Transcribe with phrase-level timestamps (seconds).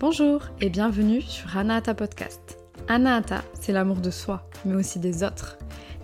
[0.00, 2.56] Bonjour et bienvenue sur Anahata Podcast.
[2.88, 5.58] Anahata, c'est l'amour de soi, mais aussi des autres,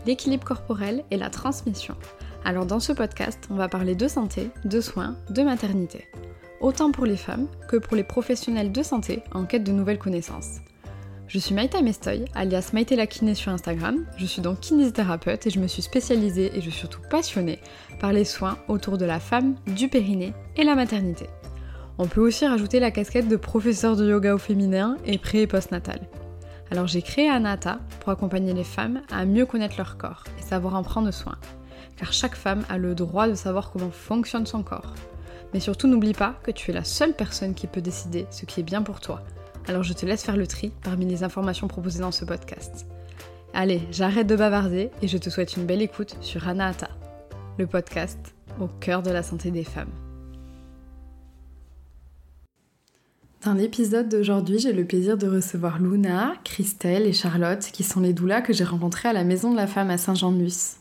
[0.04, 1.94] l'équilibre corporel et la transmission.
[2.44, 6.08] Alors dans ce podcast, on va parler de santé, de soins, de maternité.
[6.60, 10.58] Autant pour les femmes que pour les professionnels de santé en quête de nouvelles connaissances.
[11.26, 14.04] Je suis Maïta Mestoy, alias Maïté la kiné sur Instagram.
[14.18, 17.60] Je suis donc kinésithérapeute et je me suis spécialisée et je suis surtout passionnée
[17.98, 21.30] par les soins autour de la femme, du périnée et la maternité.
[21.98, 25.46] On peut aussi rajouter la casquette de professeur de yoga au féminin et pré et
[25.46, 26.00] postnatal.
[26.70, 30.74] Alors j'ai créé Anata pour accompagner les femmes à mieux connaître leur corps et savoir
[30.74, 31.36] en prendre soin.
[31.96, 34.94] Car chaque femme a le droit de savoir comment fonctionne son corps.
[35.54, 38.60] Mais surtout n'oublie pas que tu es la seule personne qui peut décider ce qui
[38.60, 39.22] est bien pour toi.
[39.66, 42.86] Alors je te laisse faire le tri parmi les informations proposées dans ce podcast.
[43.54, 46.90] Allez, j'arrête de bavarder et je te souhaite une belle écoute sur Anahata,
[47.58, 50.05] le podcast au cœur de la santé des femmes.
[53.46, 58.12] Dans l'épisode d'aujourd'hui, j'ai le plaisir de recevoir Luna, Christelle et Charlotte, qui sont les
[58.12, 60.78] doulas que j'ai rencontrées à la Maison de la Femme à Saint-Jean-de-Luz.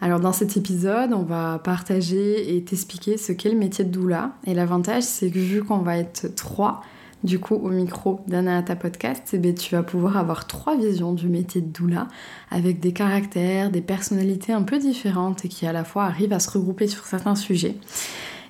[0.00, 4.32] Alors dans cet épisode, on va partager et t'expliquer ce qu'est le métier de doula.
[4.44, 6.82] Et l'avantage, c'est que vu qu'on va être trois,
[7.22, 11.28] du coup au micro d'Anahata Podcast, eh bien, tu vas pouvoir avoir trois visions du
[11.28, 12.08] métier de doula,
[12.50, 16.40] avec des caractères, des personnalités un peu différentes et qui à la fois arrivent à
[16.40, 17.76] se regrouper sur certains sujets.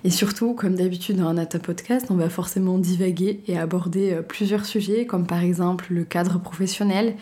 [0.06, 4.66] Et surtout, comme d'habitude dans un Podcast, on va forcément divaguer et aborder euh, plusieurs
[4.66, 7.14] sujets, comme par exemple le cadre professionnel,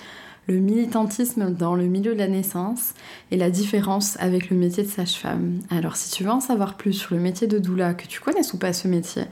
[0.49, 2.95] le militantisme dans le milieu de la naissance
[3.31, 5.61] et la différence avec le métier de sage-femme.
[5.71, 8.53] Alors si tu veux en savoir plus sur le métier de doula, que tu connaisses
[8.53, 9.23] ou pas ce métier,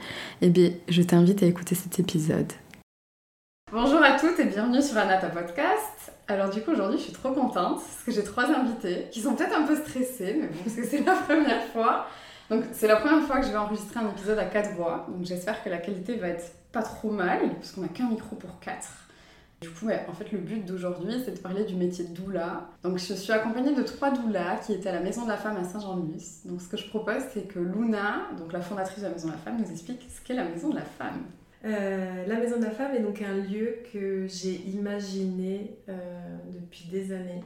[0.41, 2.53] eh bien je t'invite à écouter cet épisode.
[3.73, 6.13] Bonjour à toutes et bienvenue sur Anata Podcast.
[6.29, 9.35] Alors du coup aujourd'hui je suis trop contente parce que j'ai trois invités qui sont
[9.35, 12.07] peut-être un peu stressés, mais bon parce que c'est la première fois.
[12.51, 15.25] Donc c'est la première fois que je vais enregistrer un épisode à quatre voix, donc
[15.25, 18.59] j'espère que la qualité va être pas trop mal, parce qu'on n'a qu'un micro pour
[18.59, 18.89] quatre.
[19.61, 22.67] Du coup, en fait, le but d'aujourd'hui, c'est de parler du métier de doula.
[22.83, 25.55] Donc, je suis accompagnée de trois doulas qui étaient à la Maison de la Femme
[25.55, 26.39] à Saint-Jean-de-Luz.
[26.45, 29.33] Donc, ce que je propose, c'est que Luna, donc la fondatrice de la Maison de
[29.33, 31.21] la Femme, nous explique ce qu'est la Maison de la Femme.
[31.63, 35.93] Euh, la Maison de la Femme est donc un lieu que j'ai imaginé euh,
[36.49, 37.43] depuis des années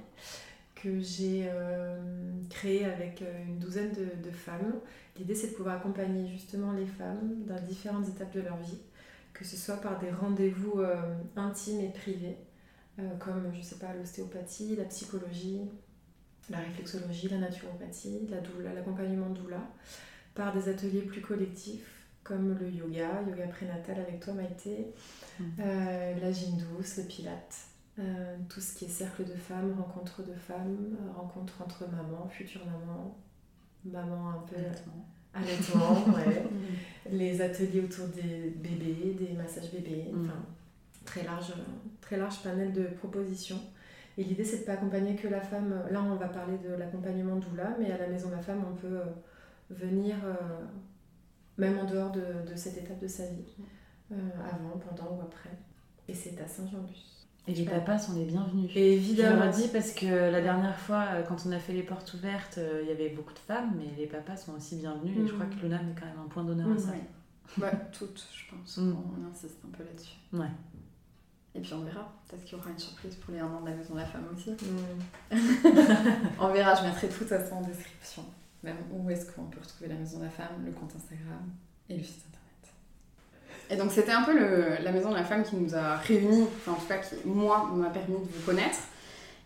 [0.85, 1.97] que j'ai euh,
[2.47, 4.79] créé avec euh, une douzaine de, femmes.
[5.17, 8.77] L'idée, c'est de pouvoir accompagner justement les femmes dans différentes étapes de leur vie,
[9.33, 10.95] que ce soit par des rendez-vous euh,
[11.35, 12.37] intimes et privés,
[13.19, 15.61] comme, je sais pas, l'ostéopathie, la psychologie,
[16.49, 18.29] la réflexologie, la naturopathie,
[18.63, 19.67] l'accompagnement doula,
[20.33, 24.93] par des ateliers plus collectifs, comme le yoga, yoga prénatal avec toi Maïté,
[25.39, 25.43] mmh.
[26.21, 27.74] la gym douce, le pilate.
[27.97, 32.27] Euh, tout ce qui est cercle de femmes, rencontre de femmes, euh, rencontre entre mamans,
[32.27, 33.15] future maman,
[33.85, 34.57] maman un peu
[35.33, 36.43] allaitement, ouais.
[37.09, 40.25] les ateliers autour des bébés, des massages bébés, mm.
[40.25, 40.43] enfin
[41.05, 41.53] très large,
[42.01, 43.61] très large panel de propositions.
[44.17, 45.73] Et l'idée c'est de ne pas accompagner que la femme.
[45.89, 48.75] Là on va parler de l'accompagnement doula, mais à la maison de la femme on
[48.75, 49.05] peut euh,
[49.69, 50.15] venir
[51.57, 53.55] même en dehors de, de, cette étape de sa vie,
[54.11, 55.51] avant, pendant ou après.
[56.09, 57.14] Et c'est à Saint-Jean-Bus.
[57.47, 58.71] Et les papas sont les bienvenus.
[58.75, 59.41] Et évidemment.
[59.41, 62.13] Je le redis parce que la dernière fois, euh, quand on a fait les portes
[62.15, 65.15] ouvertes, euh, il y avait beaucoup de femmes, mais les papas sont aussi bienvenus.
[65.17, 65.49] Et je crois mm.
[65.51, 66.89] que Luna met quand même un point d'honneur à ça.
[67.59, 68.77] Ouais, toutes, je pense.
[68.77, 68.95] Mm.
[68.95, 70.17] On insiste un peu là-dessus.
[70.33, 70.49] Ouais.
[71.53, 72.11] Et puis on verra.
[72.27, 74.05] Peut-être qu'il y aura une surprise pour les 1 an de la maison de la
[74.05, 74.49] femme aussi.
[74.51, 75.37] Mm.
[76.39, 78.23] on verra, je mettrai tout ça en description.
[78.63, 81.47] Même où est-ce qu'on peut retrouver la maison de la femme, le compte Instagram
[81.89, 82.34] et le site internet.
[83.69, 86.43] Et donc c'était un peu le, la maison de la femme qui nous a réunis,
[86.43, 88.77] enfin en tout cas qui, moi, m'a permis de vous connaître.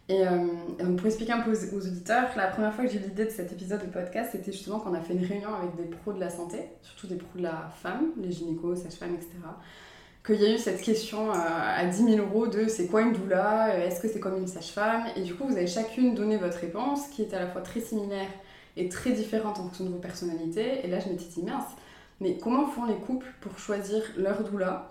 [0.10, 0.48] Et, euh,
[0.80, 3.30] donc pour expliquer un peu aux, auditeurs, la première fois que j'ai eu l'idée de
[3.30, 6.20] cet épisode de podcast, c'était justement qu'on a fait une réunion avec des pros de
[6.20, 9.30] la santé, surtout des pros de la femme, les gynécos, sages-femmes, etc.
[10.26, 13.14] Qu'il y a eu cette question euh, à 10 000 euros de c'est quoi une
[13.14, 15.04] doula, est-ce que c'est comme une sage-femme?
[15.16, 17.80] Et du coup, vous avez chacune donné votre réponse qui est à la fois très
[17.80, 18.30] similaire
[18.76, 20.84] et très différente en fonction de vos personnalités.
[20.84, 21.72] Et là, je me dit mince,
[22.20, 24.90] mais comment font les couples pour choisir leur doula?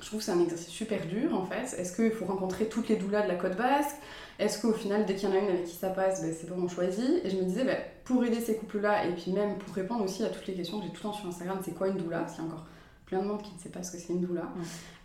[0.00, 1.78] Je trouve que c'est un exercice super dur en fait.
[1.78, 3.96] Est-ce qu'il faut rencontrer toutes les doulas de la côte basque?
[4.38, 6.48] Est-ce qu'au final, dès qu'il y en a une avec qui ça passe, ben, c'est
[6.48, 9.58] bon, on choisit Et je me disais, ben, pour aider ces couples-là, et puis même
[9.58, 11.74] pour répondre aussi à toutes les questions que j'ai tout le temps sur Instagram, c'est
[11.74, 12.20] quoi une doula?
[12.20, 12.64] Parce qu'il y a encore
[13.04, 14.48] plein de monde qui ne sait pas ce que c'est une doula.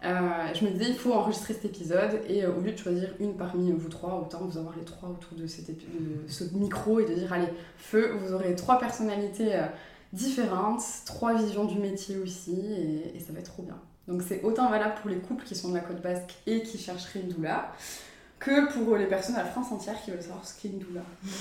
[0.06, 3.10] Euh, je me disais, il faut enregistrer cet épisode et euh, au lieu de choisir
[3.20, 5.76] une parmi vous trois, autant vous avoir les trois autour de, cet de
[6.28, 9.56] ce micro et de dire, allez, feu, vous aurez trois personnalités.
[9.56, 9.66] Euh,
[10.16, 12.60] différentes, trois visions du métier aussi,
[13.14, 13.78] et, ça va être trop bien.
[14.08, 16.78] Donc c'est autant valable pour les couples qui sont de la côte basque et qui
[16.78, 17.74] chercheraient une doula,
[18.40, 21.02] que pour les personnes à la France entière qui veulent savoir ce qu'est une doula.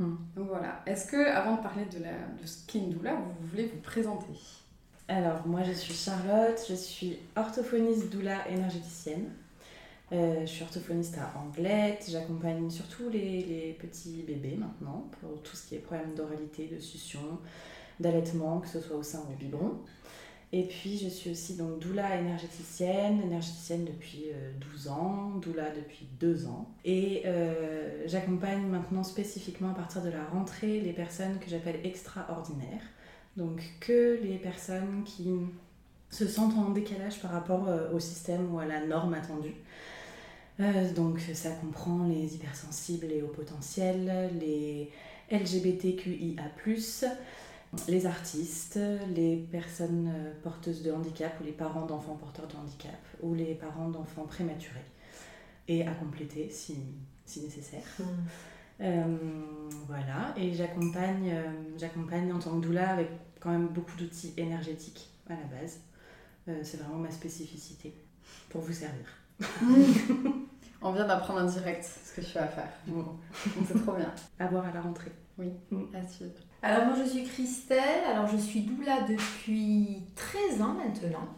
[0.00, 0.16] Hmm.
[0.34, 0.82] Donc voilà.
[0.86, 3.78] Est-ce que, avant de parler de, la, de ce qu'est une doula, vous voulez vous
[3.78, 4.34] présenter?
[5.06, 9.30] Alors, moi je suis Charlotte, je suis orthophoniste doula énergéticienne.
[10.12, 15.56] Euh, je suis orthophoniste à Anglette, j'accompagne surtout les, les, petits bébés maintenant pour tout
[15.56, 17.38] ce qui est problème d'oralité, de succion,
[18.00, 19.78] d'allaitement, que ce soit au sein ou au biberon.
[20.52, 24.26] Et puis je suis aussi donc doula énergéticienne, énergéticienne depuis
[24.72, 26.68] 12 euh, ans, doula depuis 2 ans.
[26.84, 32.84] Et euh, j'accompagne maintenant spécifiquement à partir de la rentrée les personnes que j'appelle extraordinaires.
[33.36, 35.28] Donc que les personnes qui
[36.08, 39.56] se sentent en décalage par rapport au système ou à la norme attendue.
[40.60, 44.90] Euh, donc ça comprend les hypersensibles et hauts potentiels, les
[45.30, 46.44] LGBTQIA+,
[47.88, 48.78] les artistes,
[49.14, 53.54] les personnes euh, porteuses de handicap ou les parents d'enfants porteurs de handicap ou les
[53.54, 54.84] parents d'enfants prématurés
[55.68, 56.76] et à compléter si,
[57.24, 57.86] si nécessaire.
[57.98, 58.04] Hmm.
[58.80, 59.04] Euh,
[59.86, 61.32] voilà, et j'accompagne,
[61.76, 65.80] j'accompagne en tant que doula avec quand même beaucoup d'outils énergétiques à la base.
[66.64, 67.94] c'est vraiment ma spécificité
[68.50, 69.06] pour vous servir.
[70.82, 72.68] On vient d'apprendre en direct ce que tu vas faire.
[73.66, 74.12] c'est trop bien.
[74.38, 75.12] À voir à la rentrée.
[75.38, 75.94] Oui, mm.
[75.94, 76.34] à suivre.
[76.66, 81.28] Alors moi je suis Christelle, alors je suis doula depuis 13 ans maintenant.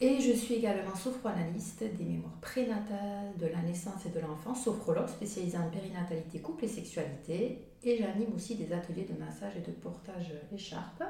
[0.00, 5.08] Et je suis également sophranalyste des mémoires prénatales de la naissance et de l'enfance, sophrologue
[5.08, 7.68] spécialisée en périnatalité, couple et sexualité.
[7.82, 11.04] Et j'anime aussi des ateliers de massage et de portage écharpe.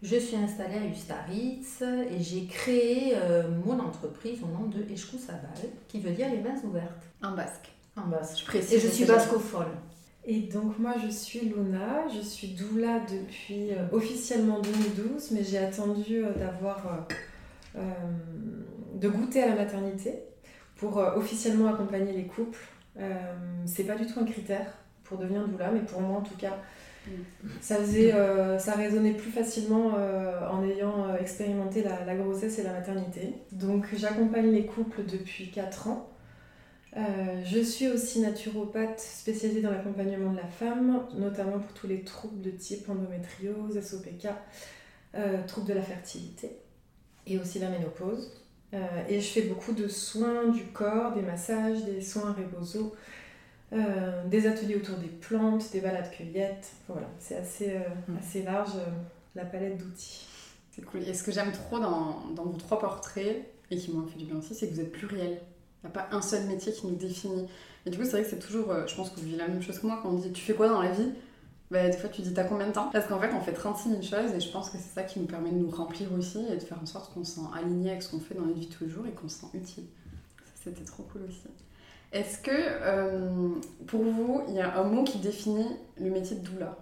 [0.00, 5.18] Je suis installée à Ustaritz et j'ai créé euh, mon entreprise au nom de Eshku
[5.18, 5.50] Sabal,
[5.86, 7.04] qui veut dire les mains ouvertes.
[7.22, 7.70] En basque.
[7.94, 8.72] En basque, je précise.
[8.72, 9.68] Et je suis bascophone.
[10.32, 15.58] Et donc moi je suis Luna, je suis doula depuis euh, officiellement 2012, mais j'ai
[15.58, 17.06] attendu euh, d'avoir
[18.94, 20.14] de goûter à la maternité
[20.76, 22.58] pour officiellement accompagner les couples.
[23.64, 24.66] c'est pas du tout un critère
[25.04, 26.58] pour devenir doula, mais pour moi en tout cas,
[27.60, 32.62] ça, faisait, euh, ça résonnait plus facilement euh, en ayant euh, expérimenté la, grossesse et
[32.62, 33.34] la maternité.
[33.52, 36.09] Donc j'accompagne les couples depuis 4 ans.
[36.94, 42.40] Je suis aussi naturopathe spécialisée dans l'accompagnement de la femme, notamment pour tous les troubles
[42.40, 44.28] de type endométriose, SOPK,
[45.46, 46.50] troubles de la fertilité
[47.26, 48.32] et aussi la ménopause.
[49.08, 52.34] et je fais beaucoup de soins du corps, des massages, des soins
[53.72, 56.72] euh, des ateliers autour des plantes, des balades cueillettes.
[56.88, 57.78] voilà, c'est assez, euh,
[58.08, 58.16] mm.
[58.18, 58.90] assez large euh,
[59.36, 60.26] la palette d'outils.
[60.72, 61.02] C'est cool.
[61.02, 64.24] Et ce que j'aime trop dans, dans, vos trois portraits, et qui m'ont fait du
[64.24, 65.40] bien aussi, c'est que vous êtes pluriel.
[65.82, 67.46] Il n'y a pas un seul métier qui nous définit.
[67.86, 69.62] Et du coup, c'est vrai que c'est toujours, je pense que vous vivez la même
[69.62, 71.12] chose que moi, quand on dit tu fais quoi dans la vie?
[71.70, 72.90] Bah, des fois tu dis t'as combien de temps?
[72.92, 75.20] Parce qu'en fait on fait 36 000 choses et je pense que c'est ça qui
[75.20, 77.90] nous permet de nous remplir aussi et de faire en sorte qu'on se sent aligné
[77.90, 79.84] avec ce qu'on fait dans la vie tous les jours et qu'on se sent utile.
[80.56, 81.46] C'était trop cool aussi.
[82.12, 83.50] Est-ce que euh,
[83.86, 86.76] pour vous, il y a un mot qui définit le métier de doula?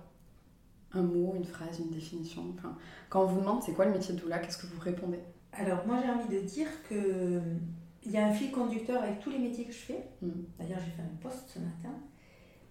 [0.94, 2.42] Un mot, une phrase, une définition?
[3.10, 5.20] Quand on vous demande c'est quoi le métier de doula, qu'est-ce que vous répondez?
[5.52, 7.42] Alors moi j'ai envie de dire que
[8.08, 10.08] il y a un fil conducteur avec tous les métiers que je fais.
[10.22, 10.30] Mm.
[10.58, 11.94] D'ailleurs j'ai fait un post ce matin.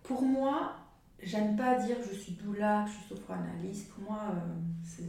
[0.01, 0.73] Pour moi,
[1.21, 3.89] j'aime pas dire je suis doula, je suis sophroanalyste.
[3.89, 5.03] Pour moi, euh,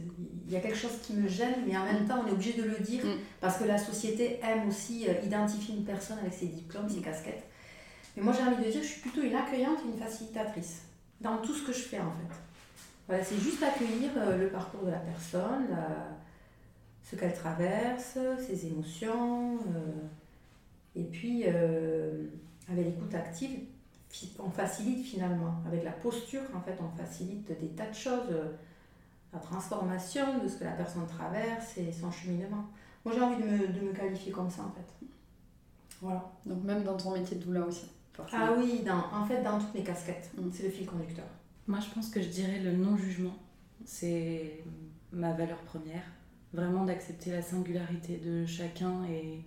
[0.45, 2.53] il y a quelque chose qui me gêne, mais en même temps, on est obligé
[2.53, 3.17] de le dire mm.
[3.41, 7.45] parce que la société aime aussi euh, identifier une personne avec ses diplômes, ses casquettes.
[8.15, 10.83] Mais moi, j'ai envie de dire, je suis plutôt une accueillante et une facilitatrice
[11.21, 12.35] dans tout ce que je fais en fait.
[13.07, 15.75] Voilà, c'est juste accueillir euh, le parcours de la personne,
[17.03, 19.57] ce qu'elle traverse, ses émotions,
[20.99, 23.59] et puis avec l'écoute active
[24.39, 25.61] on facilite finalement.
[25.65, 28.51] Avec la posture, en fait, on facilite des tas de choses, euh,
[29.33, 32.65] la transformation de ce que la personne traverse et son cheminement.
[33.05, 35.05] Moi, j'ai envie de me, de me, qualifier comme ça, en fait.
[36.01, 36.31] Voilà.
[36.45, 37.87] Donc, même dans ton métier de doula aussi
[38.33, 40.31] Ah oui, dans, en fait, dans toutes mes casquettes.
[40.37, 40.49] Mm.
[40.51, 41.25] C'est le fil conducteur.
[41.67, 43.35] Moi, je pense que je dirais le non-jugement.
[43.85, 44.63] C'est
[45.11, 46.03] ma valeur première.
[46.51, 49.45] Vraiment d'accepter la singularité de chacun et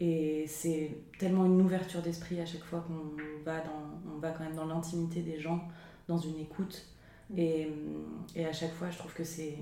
[0.00, 4.44] et c'est tellement une ouverture d'esprit à chaque fois qu'on va, dans, on va quand
[4.44, 5.68] même dans l'intimité des gens,
[6.08, 6.86] dans une écoute.
[7.28, 7.38] Mm.
[7.38, 7.68] Et,
[8.34, 9.58] et à chaque fois, je trouve que c'est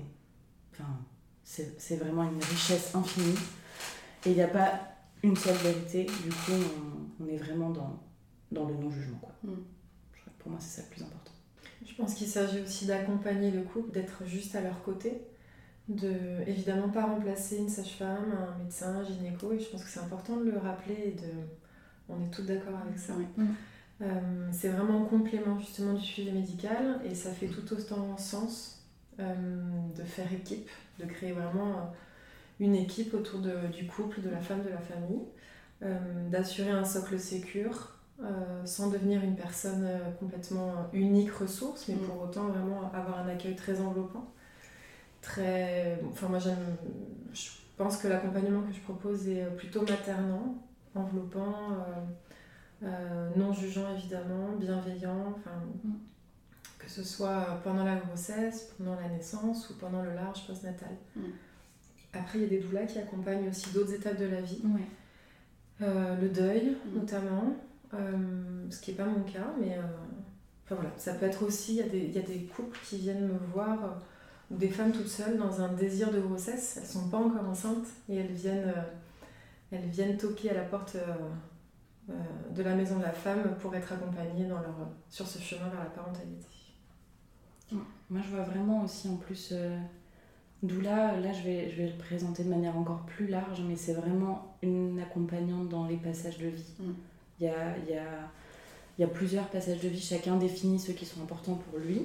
[0.71, 0.89] enfin,
[1.43, 3.37] c'est vraiment une richesse infinie.
[4.25, 4.79] Et il n'y a pas
[5.23, 6.05] une seule vérité.
[6.05, 6.53] Du coup,
[7.19, 8.01] on, est vraiment dans,
[8.51, 9.21] dans le non-jugement.
[9.43, 9.51] Mm.
[10.37, 11.33] Pour moi, c'est ça le plus important.
[11.85, 15.21] Je pense qu'il s'agit aussi d'accompagner le couple, d'être juste à leur côté
[15.89, 16.13] de
[16.45, 20.37] évidemment pas remplacer une sage-femme, un médecin, un gynéco, et je pense que c'est important
[20.37, 21.31] de le rappeler et de.
[22.07, 23.13] On est tous d'accord avec ça.
[23.13, 23.47] Mm.
[24.01, 28.85] Euh, c'est vraiment un complément justement du suivi médical et ça fait tout autant sens
[29.19, 29.35] euh,
[29.95, 30.69] de faire équipe,
[30.99, 31.93] de créer vraiment
[32.59, 35.25] une équipe autour de, du couple, de la femme, de la famille,
[35.83, 37.95] euh, d'assurer un socle sécure
[38.65, 39.87] sans devenir une personne
[40.19, 41.99] complètement unique ressource, mais mm.
[41.99, 44.33] pour autant vraiment avoir un accueil très enveloppant
[45.29, 45.99] très.
[46.11, 46.75] Enfin, moi, j'aime.
[47.33, 50.55] Je pense que l'accompagnement que je propose est plutôt maternant,
[50.95, 51.77] enveloppant,
[52.81, 55.33] non jugeant évidemment, bienveillant.
[55.37, 55.91] Enfin, mm.
[56.77, 60.95] que ce soit pendant la grossesse, pendant la naissance ou pendant le large postnatal.
[61.15, 61.21] Mm.
[62.13, 64.61] Après, il y a des doulas qui accompagnent aussi d'autres étapes de la vie.
[65.79, 66.99] le deuil, mm.
[66.99, 67.55] notamment,
[67.93, 69.77] ce qui n'est pas mon cas, mais
[70.75, 73.87] voilà, ça peut être aussi, il y, a des couples qui viennent me voir, euh,
[74.51, 77.87] ou des femmes toutes seules dans un désir de grossesse, elles sont pas encore enceintes
[78.07, 78.81] et elles viennent, euh,
[79.71, 82.13] elles viennent toquer à la porte euh,
[82.51, 84.75] de la maison de la femme pour être accompagnées dans leur,
[85.09, 86.47] sur ce chemin vers la parentalité.
[87.71, 89.53] Moi je vois vraiment aussi en plus,
[90.63, 93.75] d'où là, là je vais, je vais le présenter de manière encore plus large, mais
[93.75, 96.73] c'est vraiment une accompagnante dans les passages de vie.
[96.79, 96.93] Mm.
[97.39, 98.31] Il y a, y a
[98.99, 102.01] il y a plusieurs passages de vie, chacun définit ceux qui sont importants pour lui.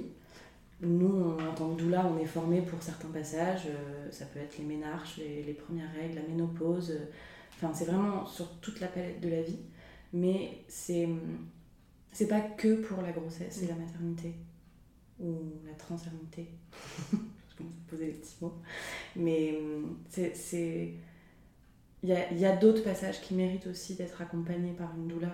[0.84, 3.66] Nous, en tant que doula, on est formé pour certains passages.
[3.66, 6.90] Euh, ça peut être les ménarches, les, premières règles, la ménopause.
[6.90, 7.06] Euh,
[7.56, 9.60] enfin, c'est vraiment sur toute la palette de la vie.
[10.12, 11.08] Mais c'est
[12.12, 14.34] c'est pas que pour la grossesse et la maternité
[15.20, 15.34] ou
[15.66, 16.46] la transernité.
[17.12, 18.54] Je commence à poser les petits mots.
[19.16, 19.58] Mais
[20.08, 20.94] c'est
[22.04, 25.32] il y a, y a d'autres passages qui méritent aussi d'être accompagnés par une doula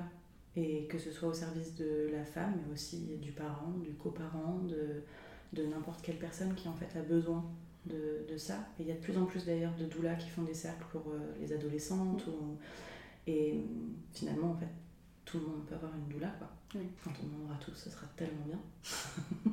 [0.56, 4.60] et que ce soit au service de la femme, mais aussi du parent, du coparent,
[4.68, 5.02] de,
[5.52, 7.44] de n'importe quelle personne qui en fait a besoin
[7.86, 8.58] de, de ça.
[8.78, 10.84] Et il y a de plus en plus d'ailleurs de doulas qui font des cercles
[10.90, 12.26] pour euh, les adolescentes.
[12.26, 12.56] Ou,
[13.26, 13.60] et
[14.12, 14.68] finalement, en fait,
[15.24, 16.28] tout le monde peut avoir une doula.
[16.38, 16.48] Quoi.
[17.04, 18.58] Quand on en aura tous, ce sera tellement bien.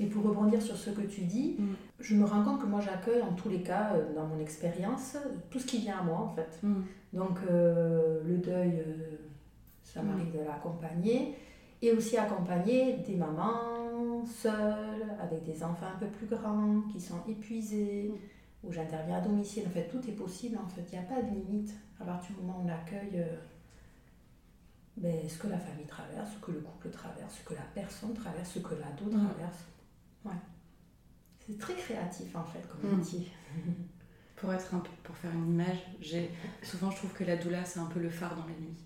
[0.00, 1.74] Et pour rebondir sur ce que tu dis, mm.
[2.00, 5.16] je me rends compte que moi j'accueille en tous les cas, euh, dans mon expérience,
[5.50, 6.58] tout ce qui vient à moi en fait.
[6.64, 6.82] Mm.
[7.12, 8.84] Donc euh, le deuil,
[9.84, 11.36] ça m'arrive de l'accompagner.
[11.80, 13.83] Et aussi accompagner des mamans
[14.26, 18.12] seules, avec des enfants un peu plus grands, qui sont épuisés,
[18.62, 19.64] où j'interviens à domicile.
[19.66, 20.58] En fait, tout est possible.
[20.58, 23.20] En fait, il n'y a pas de limite à partir du moment où on accueille
[23.20, 23.36] euh,
[24.96, 28.14] ben, ce que la famille traverse, ce que le couple traverse, ce que la personne
[28.14, 29.64] traverse, ce que l'ado traverse.
[30.24, 30.32] Ouais.
[31.46, 33.28] C'est très créatif en fait comme métier.
[34.36, 36.30] pour être un peu, pour faire une image, j'ai
[36.62, 38.76] souvent je trouve que la doula c'est un peu le phare dans la nuit.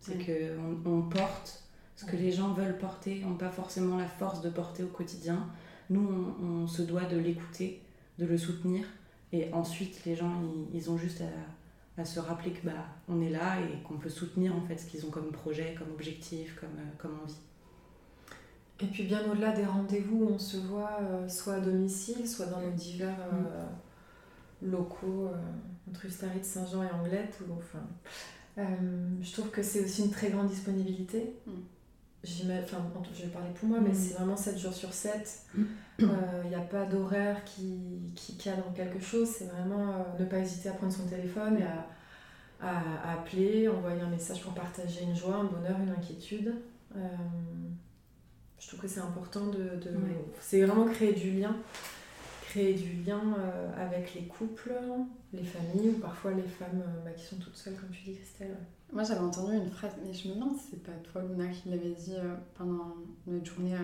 [0.00, 1.61] C'est qu'on on porte
[1.96, 5.46] ce que les gens veulent porter, n'ont pas forcément la force de porter au quotidien.
[5.90, 7.82] Nous, on, se doit de l'écouter,
[8.18, 8.84] de le soutenir.
[9.32, 11.22] Et ensuite, les gens, ils, ont juste
[11.98, 14.86] à, se rappeler que bah, on est là et qu'on peut soutenir en fait ce
[14.86, 17.36] qu'ils ont comme projet, comme objectif, comme, euh, comme envie.
[18.80, 22.60] Et puis bien au-delà des rendez-vous, on se voit euh, soit à domicile, soit dans
[22.60, 23.66] nos divers euh,
[24.62, 24.70] mm.
[24.70, 25.30] locaux
[25.88, 27.38] entre Ustarit, Saint-Jean et Anglette.
[27.46, 27.86] Ou, enfin,
[28.56, 31.36] je trouve que c'est aussi une très grande disponibilité.
[31.46, 31.50] Mm.
[32.24, 32.78] Enfin,
[33.12, 33.94] je vais parler pour moi, mais mm.
[33.94, 35.40] c'est vraiment 7 jours sur 7.
[35.56, 35.66] Il
[36.06, 39.28] n'y euh, a pas d'horaire qui, qui, cadre quelque chose.
[39.28, 41.86] C'est vraiment euh, ne pas hésiter à prendre son téléphone et à,
[42.60, 46.54] à, appeler, envoyer un message pour partager une joie, un bonheur, une inquiétude.
[48.58, 49.80] je trouve que c'est important de.
[49.82, 49.90] de
[50.40, 51.56] C'est vraiment créer du lien
[52.52, 54.74] créer du lien euh, avec les couples,
[55.32, 58.16] les familles ou parfois les femmes euh, bah, qui sont toutes seules, comme tu dis,
[58.16, 58.56] Christelle.
[58.92, 61.70] Moi, j'avais entendu une phrase, mais je me demande si c'est pas toi, Luna, qui
[61.70, 62.94] l'avait dit euh, pendant
[63.26, 63.74] notre journée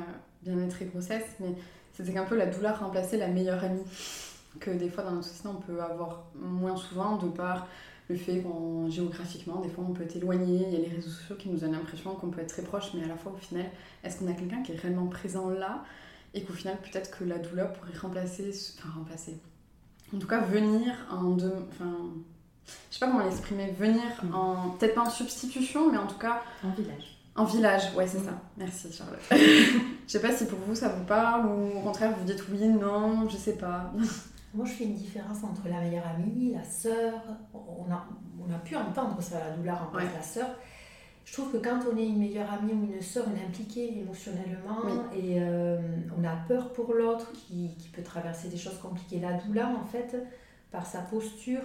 [0.42, 1.54] bien-être et grossesse, mais
[1.94, 3.84] c'était qu'un peu la douleur remplaçait la meilleure amie.
[4.60, 7.68] Que des fois, dans notre société, on peut avoir moins souvent de par
[8.10, 10.66] le fait qu'on géographiquement, des fois, on peut être éloigné.
[10.66, 12.92] Il y a les réseaux sociaux qui nous donnent l'impression qu'on peut être très proche,
[12.94, 13.66] mais à la fois, au final,
[14.04, 15.84] est-ce qu'on a quelqu'un qui est réellement présent là?
[16.34, 19.40] Et qu'au final peut-être que la douleur pourrait remplacer, enfin remplacer,
[20.14, 21.96] en tout cas venir en deux, enfin
[22.90, 24.34] je sais pas comment l'exprimer, venir mm.
[24.34, 27.18] en, peut-être pas en substitution, mais en tout cas en village.
[27.34, 28.32] En village, ouais c'est ça.
[28.56, 29.20] Merci Charlotte.
[29.30, 32.66] je sais pas si pour vous ça vous parle ou au contraire vous dites oui,
[32.66, 33.92] non, je sais pas.
[34.54, 37.14] Moi je fais une différence entre la meilleure amie, la sœur.
[37.54, 38.06] On a,
[38.40, 40.04] on a pu entendre ça, la douleur en ouais.
[40.14, 40.48] la sœur
[41.28, 43.98] je trouve que quand on est une meilleure amie ou une sœur, on est impliqué
[43.98, 44.80] émotionnellement
[45.14, 45.78] et euh,
[46.18, 49.20] on a peur pour l'autre qui, qui, peut traverser des choses compliquées.
[49.20, 50.16] La doula, en fait,
[50.70, 51.64] par sa posture,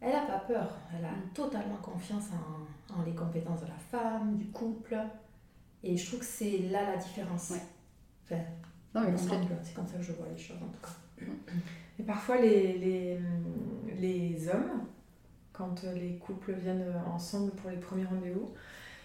[0.00, 0.68] elle n'a pas peur.
[0.96, 1.30] Elle a mm.
[1.34, 4.96] totalement confiance en, en, les compétences de la femme, du couple.
[5.82, 7.54] Et je trouve que c'est là la différence.
[8.24, 8.42] Enfin,
[8.94, 11.26] c'est comme ça que je vois les choses en tout cas.
[11.98, 13.18] Et parfois, les, les,
[13.98, 14.86] les hommes,
[15.56, 18.52] quand les couples viennent ensemble pour les premiers rendez-vous,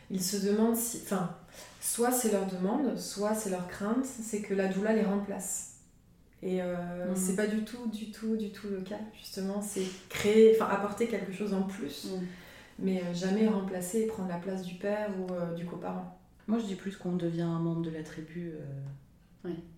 [0.10, 1.00] ils se demandent si.
[1.04, 1.36] Enfin,
[1.80, 5.72] soit c'est leur demande, soit c'est leur crainte, c'est que la doula les remplace.
[6.44, 7.16] Et euh, mm.
[7.16, 9.62] c'est pas du tout, du tout, du tout le cas, justement.
[9.62, 12.26] C'est créer, enfin, apporter quelque chose en plus, mm.
[12.80, 16.18] mais euh, jamais remplacer et prendre la place du père ou euh, du coparent.
[16.48, 18.54] Moi, je dis plus qu'on devient un membre de la tribu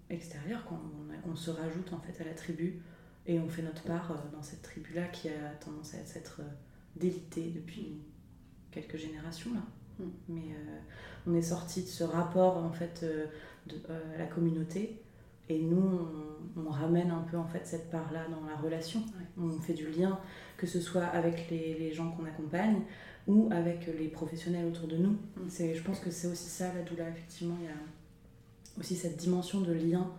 [0.10, 0.80] extérieure, qu'on
[1.30, 2.82] on se rajoute en fait à la tribu
[3.26, 6.42] Et on fait notre part dans cette tribu-là qui a tendance à s'être
[6.96, 8.02] délitée depuis
[8.72, 9.62] quelques générations là.
[10.00, 10.10] Mm.
[10.30, 10.56] Mais
[11.28, 13.06] on est sorti de ce rapport en fait
[13.68, 13.76] de
[14.18, 15.04] la communauté
[15.50, 16.08] et nous,
[16.56, 19.02] on, ramène un peu en fait cette part-là dans la relation.
[19.38, 20.20] On fait du lien,
[20.58, 22.82] que ce soit avec les, les gens qu'on accompagne
[23.28, 25.12] ou avec les professionnels autour de nous.
[25.12, 25.50] Mm.
[25.50, 27.58] C'est, je pense que c'est aussi ça la douleur, effectivement.
[27.60, 30.10] Il y a aussi cette dimension de lien.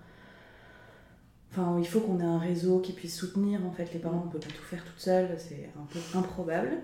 [1.57, 4.23] Enfin, il faut qu'on ait un réseau qui puisse soutenir en fait les parents.
[4.25, 6.79] On ne peut pas tout faire toute seule, c'est un peu improbable.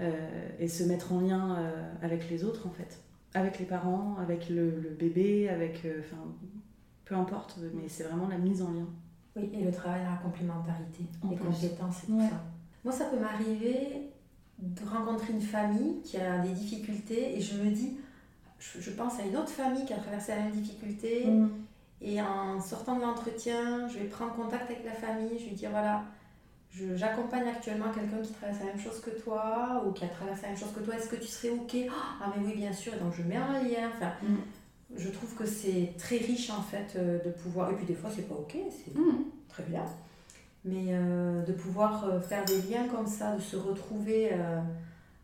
[0.00, 3.00] Euh, et se mettre en lien euh, avec les autres en fait.
[3.34, 5.84] Avec les parents, avec le, le bébé, avec.
[5.84, 6.22] Euh, enfin,
[7.04, 8.86] peu importe, mais c'est vraiment la mise en lien.
[9.36, 12.42] Oui, et le travail à la complémentarité, les compétences et tout ça.
[12.84, 14.10] Moi, ça peut m'arriver
[14.58, 17.98] de rencontrer une famille qui a des difficultés et je me dis,
[18.58, 21.50] je, pense à une autre famille qui a traversé la même difficulté mm.
[22.00, 25.70] Et en sortant de l'entretien, je vais prendre contact avec la famille, je vais dire
[25.70, 26.04] voilà,
[26.94, 30.48] j'accompagne actuellement quelqu'un qui traverse la même chose que toi ou qui a traversé la
[30.48, 31.76] même chose que toi, est-ce que tu serais ok?
[32.22, 34.36] Ah mais oui bien sûr, donc je mets un lien, enfin, mm.
[34.96, 38.10] je trouve que c'est très riche en fait euh, de pouvoir, et puis des fois
[38.14, 39.24] c'est pas ok, c'est mmh.
[39.48, 39.84] très bien,
[40.64, 44.30] mais euh, de pouvoir euh, faire des liens comme ça, de se retrouver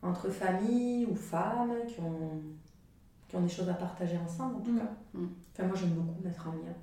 [0.01, 2.41] entre familles ou femmes qui ont,
[3.35, 4.79] qui ont des choses à partager ensemble en tout mmh.
[4.79, 4.91] cas.
[5.13, 5.25] Mmh.
[5.53, 6.73] Enfin moi j'aime beaucoup mettre en lien,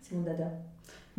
[0.00, 0.50] c'est mon dada.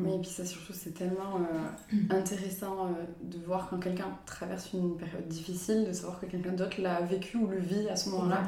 [0.01, 2.91] Oui, et puis ça surtout, c'est tellement euh, intéressant euh,
[3.21, 7.35] de voir quand quelqu'un traverse une période difficile, de savoir que quelqu'un d'autre l'a vécu
[7.35, 8.43] ou le vit à ce moment-là.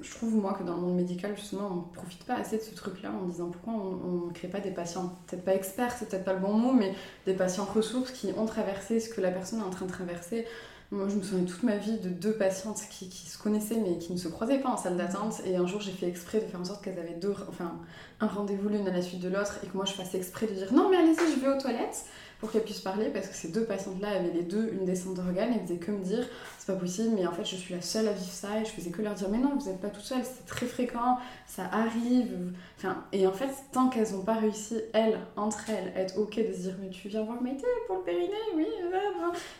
[0.00, 2.62] Je trouve, moi, que dans le monde médical, justement, on ne profite pas assez de
[2.62, 6.08] ce truc-là en disant pourquoi on ne crée pas des patients, peut-être pas experts, c'est
[6.08, 6.94] peut-être pas le bon mot, mais
[7.26, 10.46] des patients ressources qui ont traversé ce que la personne est en train de traverser
[10.92, 14.12] moi, je me souviens toute ma vie de deux patientes qui, se connaissaient mais qui
[14.12, 15.40] ne se croisaient pas en salle d'attente.
[15.46, 17.78] Et un jour, j'ai fait exprès de faire en sorte qu'elles avaient deux, enfin,
[18.20, 20.52] un rendez-vous l'une à la suite de l'autre et que moi, je fasse exprès de
[20.52, 22.04] dire non, mais allez-y, je vais aux toilettes
[22.42, 25.54] pour qu'elles puissent parler parce que ces deux patientes-là avaient les deux une descente d'organes
[25.54, 26.26] et faisaient que me dire
[26.58, 28.70] c'est pas possible, mais en fait, je suis la seule à vivre ça et je
[28.70, 31.66] faisais que leur dire mais non, vous n'êtes pas toute seule, c'est très fréquent, ça
[31.70, 32.52] arrive.
[32.76, 36.52] Enfin, et en fait, tant qu'elles n'ont pas réussi, elles, entre elles, être ok de
[36.52, 38.66] se dire mais tu viens voir Maïté pour le périnée, oui,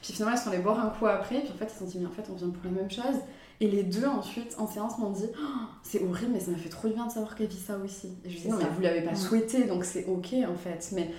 [0.03, 1.85] puis finalement, elles sont allées boire un coup après, puis en fait, elles se sont
[1.85, 3.21] dit mais en fait, on vient pour la même chose.
[3.61, 5.47] Et les deux ensuite en séance m'ont dit oh,
[5.85, 8.09] c'est horrible mais ça m'a fait trop du bien de savoir qu'elle vit ça aussi.
[8.25, 10.89] Et je dis non mais vous l'avez pas souhaité donc c'est ok en fait.
[10.91, 11.13] Mais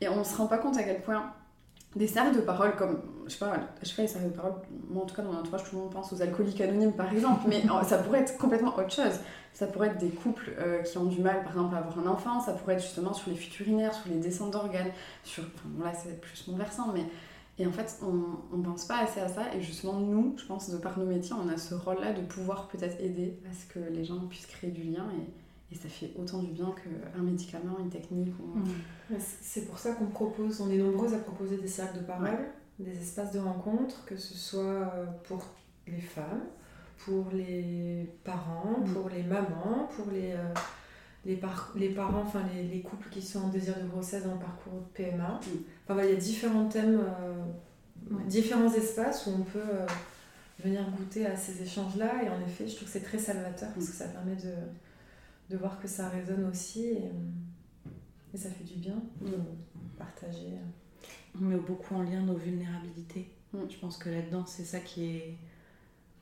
[0.00, 1.32] et on se rend pas compte à quel point
[1.96, 4.52] des cercles de parole comme, je sais pas, je fais les cercles de parole,
[4.88, 7.12] moi en tout cas dans mon entourage tout le monde pense aux alcooliques anonymes par
[7.12, 9.18] exemple, mais ça pourrait être complètement autre chose.
[9.52, 12.06] Ça pourrait être des couples euh, qui ont du mal par exemple à avoir un
[12.06, 14.92] enfant, ça pourrait être justement sur les fuites urinaires, sur les descentes d'organes,
[15.24, 17.04] sur, bon là c'est plus mon versant, mais...
[17.58, 19.42] Et en fait on ne pense pas assez à ça.
[19.54, 22.68] Et justement nous, je pense de par nos métiers, on a ce rôle-là de pouvoir
[22.68, 25.26] peut-être aider à ce que les gens puissent créer du lien et
[25.72, 28.34] et ça fait autant du bien qu'un médicament, une technique.
[28.38, 29.14] Mmh.
[29.18, 32.38] C'est pour ça qu'on propose, on est nombreuses à proposer des cercles de parole,
[32.78, 35.44] des espaces de rencontre, que ce soit euh, pour
[35.86, 36.42] les femmes,
[36.98, 38.92] pour les parents, mmh.
[38.92, 40.54] pour les mamans, pour les, euh,
[41.24, 41.40] les,
[41.76, 44.72] les, parents, enfin les, les, couples qui sont en désir de grossesse dans le parcours
[44.72, 45.34] de PMA.
[45.40, 45.88] Mmh.
[45.88, 49.86] Enfin, il y a différents thèmes, euh, différents espaces où on peut
[50.64, 52.24] venir goûter à ces échanges-là.
[52.24, 54.52] Et en effet, je trouve que c'est très salvateur parce que ça permet de
[55.50, 57.10] de voir que ça résonne aussi et,
[58.36, 59.36] ça fait du bien de
[59.98, 60.52] partager.
[61.34, 63.28] On met beaucoup en lien nos vulnérabilités.
[63.52, 63.58] Mm.
[63.68, 65.36] Je pense que là-dedans, c'est ça qui est,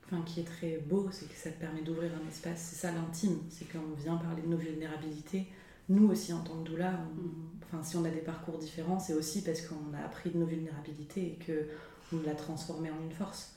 [0.07, 2.61] enfin, qui est très beau, c'est que ça te permet d'ouvrir un espace.
[2.61, 5.49] C'est ça l'intime, c'est qu'on vient parler de nos vulnérabilités.
[5.91, 7.59] Nous aussi, en tant que doula, mm.
[7.65, 10.47] enfin, si on a des parcours différents, c'est aussi parce qu'on a appris de nos
[10.47, 13.53] vulnérabilités et qu'on l'a transformé en une force.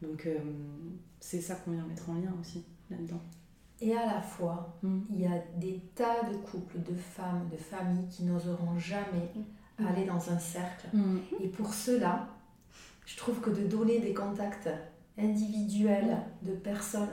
[0.00, 0.38] Donc, euh,
[1.20, 3.20] c'est ça qu'on vient mettre en lien aussi là-dedans.
[3.82, 5.00] Et à la fois, mm.
[5.10, 9.86] il y a des tas de couples, de femmes, de familles qui n'oseront jamais mm.
[9.86, 10.86] aller dans un cercle.
[10.92, 11.18] Mm.
[11.42, 12.28] Et pour cela,
[13.04, 14.70] je trouve que de donner des contacts
[15.18, 17.08] individuels de personnes,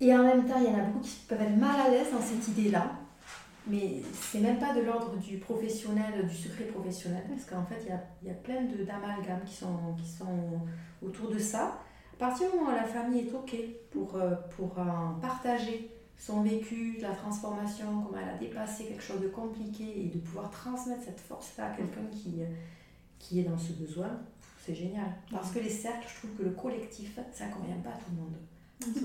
[0.00, 2.08] et en même temps, il y en a beaucoup qui peuvent être mal à l'aise
[2.12, 2.90] dans cette idée-là,
[3.66, 7.88] mais c'est même pas de l'ordre du professionnel, du secret professionnel, parce qu'en fait, il
[7.88, 10.60] y a, il y a plein d'amalgames qui sont, qui sont
[11.02, 11.78] autour de ça.
[12.16, 13.54] À partir du moment où la famille est OK
[13.90, 14.74] pour, euh, pour
[15.20, 20.18] partager son vécu, la transformation, comment elle a dépassé quelque chose de compliqué et de
[20.18, 22.40] pouvoir transmettre cette force-là à quelqu'un qui,
[23.18, 24.08] qui est dans ce besoin,
[24.64, 25.12] c'est génial.
[25.30, 28.10] Parce que les cercles, je trouve que le collectif, ça ne convient pas à tout
[28.12, 28.36] le monde.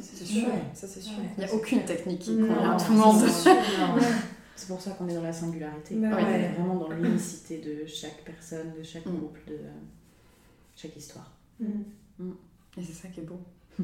[0.02, 1.14] C'est sûr, ça c'est sûr.
[1.38, 3.24] Il n'y a aucune technique qui convient à tout le monde.
[4.56, 5.96] C'est pour ça qu'on est dans la singularité.
[5.96, 9.18] Bah on est vraiment dans l'unicité de chaque personne, de chaque mm.
[9.18, 9.58] groupe, de
[10.76, 11.32] chaque histoire.
[11.60, 11.66] Mm.
[12.20, 12.32] Mm.
[12.78, 13.42] Et c'est ça qui est beau.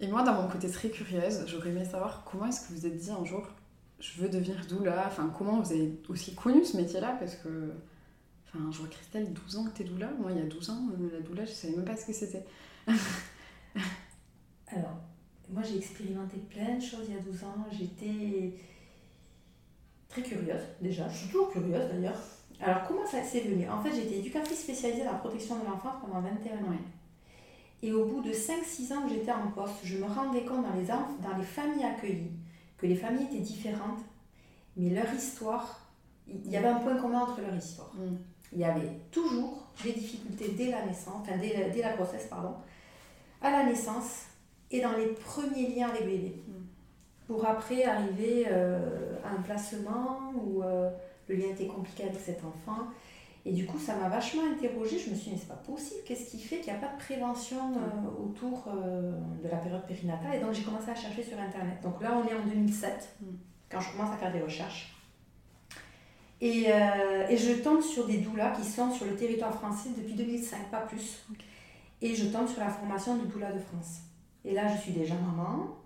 [0.00, 2.96] et moi, dans mon côté très curieuse, j'aurais aimé savoir comment est-ce que vous êtes
[2.96, 3.46] dit un jour,
[4.00, 7.72] je veux devenir doula, enfin comment vous avez aussi connu ce métier-là, parce que
[8.48, 10.10] Enfin, je vois Christelle, 12 ans que t'es doula.
[10.18, 12.12] Moi, il y a 12 ans, euh, la doula, je savais même pas ce que
[12.12, 12.44] c'était.
[14.68, 14.96] Alors,
[15.50, 17.66] moi, j'ai expérimenté plein de choses il y a 12 ans.
[17.70, 18.54] J'étais
[20.08, 21.08] très curieuse, déjà.
[21.08, 22.18] Je suis toujours curieuse, d'ailleurs.
[22.60, 23.68] Alors, comment ça s'est venu?
[23.68, 26.78] En fait, j'étais éducatrice spécialisée dans la protection de l'enfance pendant 21 ans.
[27.82, 30.74] Et au bout de 5-6 ans où j'étais en poste, je me rendais compte dans
[30.74, 32.32] les, dans les familles accueillies
[32.76, 34.00] que les familles étaient différentes,
[34.76, 35.80] mais leur histoire,
[36.26, 37.92] il y avait un point commun entre leur histoire.
[37.94, 38.16] Mm.
[38.52, 42.54] Il y avait toujours des difficultés dès la naissance, enfin dès, dès la grossesse, pardon,
[43.42, 44.26] à la naissance
[44.70, 46.42] et dans les premiers liens avec bébé.
[46.46, 46.52] Mm.
[47.26, 50.90] Pour après arriver euh, à un placement où euh,
[51.28, 52.86] le lien était compliqué avec cet enfant.
[53.44, 54.98] Et du coup, ça m'a vachement interrogée.
[54.98, 56.00] Je me suis dit, mais c'est pas possible.
[56.06, 58.64] Qu'est-ce qui fait qu'il n'y a pas de prévention euh, autour
[59.42, 60.34] de la période périnatale?
[60.34, 61.78] Et donc, j'ai commencé à chercher sur Internet.
[61.82, 63.26] Donc là, on est en 2007, mm.
[63.70, 64.94] quand je commence à faire des recherches.
[66.40, 70.70] Et, et, je tombe sur des doulas qui sont sur le territoire français depuis 2005,
[70.70, 71.26] pas plus.
[72.00, 74.02] Et je tombe sur la formation du doula de France.
[74.44, 75.78] Et là, je suis déjà maman.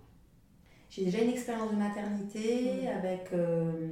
[0.89, 2.87] J'ai déjà une expérience de maternité mm.
[2.97, 3.89] avec euh,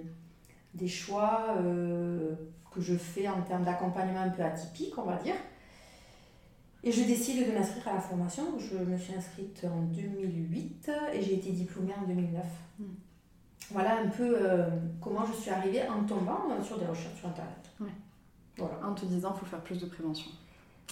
[0.75, 2.35] des choix euh,
[2.73, 5.35] que je fais en termes d'accompagnement un peu atypique, on va dire.
[6.83, 8.43] Et je décide de m'inscrire à la formation.
[8.57, 12.43] Je me suis inscrite en 2008 et j'ai été diplômée en 2009.
[12.79, 12.83] Mm.
[13.71, 17.71] Voilà un peu euh, comment je suis arrivée en tombant sur des recherches sur Internet.
[18.57, 18.79] Voilà.
[18.83, 20.29] En te disant qu'il faut faire plus de prévention.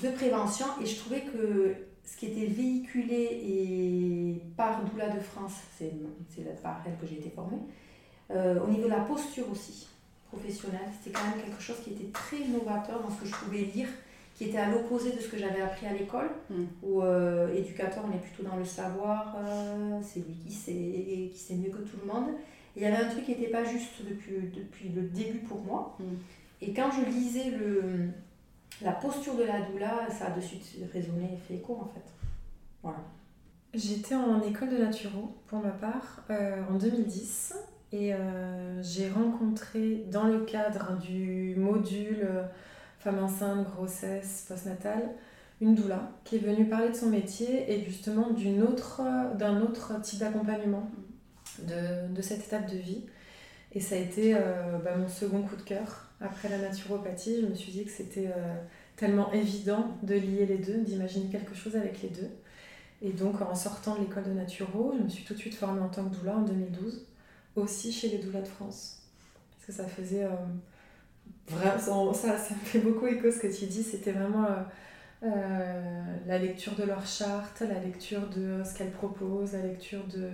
[0.02, 5.54] De prévention, et je trouvais que ce qui était véhiculé et par Doula de France,
[5.78, 5.92] c'est
[6.64, 7.60] par elle que j'ai été formée,
[8.32, 9.88] euh, au niveau de la posture aussi,
[10.32, 13.62] professionnelle, c'était quand même quelque chose qui était très novateur dans ce que je pouvais
[13.62, 13.88] lire,
[14.36, 16.64] qui était à l'opposé de ce que j'avais appris à l'école, mm.
[16.84, 21.38] où euh, éducateur, on est plutôt dans le savoir, euh, c'est lui qui sait, qui
[21.38, 22.30] sait mieux que tout le monde.
[22.76, 25.98] il y avait un truc qui n'était pas juste depuis, depuis le début pour moi.
[26.00, 26.04] Mm.
[26.62, 28.10] Et quand je lisais le,
[28.82, 30.64] la posture de la doula, ça a de suite
[30.94, 32.06] résonné et fait écho en fait.
[32.84, 33.00] Voilà.
[33.74, 37.54] J'étais en école de naturo pour ma part euh, en 2010
[37.92, 42.44] et euh, j'ai rencontré dans le cadre du module euh,
[43.00, 45.10] femme enceinte, grossesse, postnatale,
[45.62, 49.02] une doula qui est venue parler de son métier et justement d'un autre,
[49.64, 50.90] autre type d'accompagnement
[51.68, 53.06] de, cette étape de vie.
[53.74, 54.34] Et ça a été
[54.84, 58.28] bah, mon second coup de cœur après la naturopathie, je me suis dit que c'était
[58.28, 58.56] euh,
[58.98, 62.30] tellement évident de lier les deux, d'imaginer quelque chose avec les deux.
[63.02, 65.80] Et donc en sortant de l'école de naturo, je me suis tout de suite formée
[65.80, 67.06] en tant que doula en 2012,
[67.60, 69.04] aussi chez les doulas de France.
[69.52, 70.24] Parce que ça faisait...
[70.24, 70.36] Euh,
[71.48, 74.46] vraiment, ça, ça me fait beaucoup écho ce que tu dis, c'était vraiment...
[75.22, 80.30] Euh, la lecture de leur charte, la lecture de ce qu'elles proposent, la lecture de,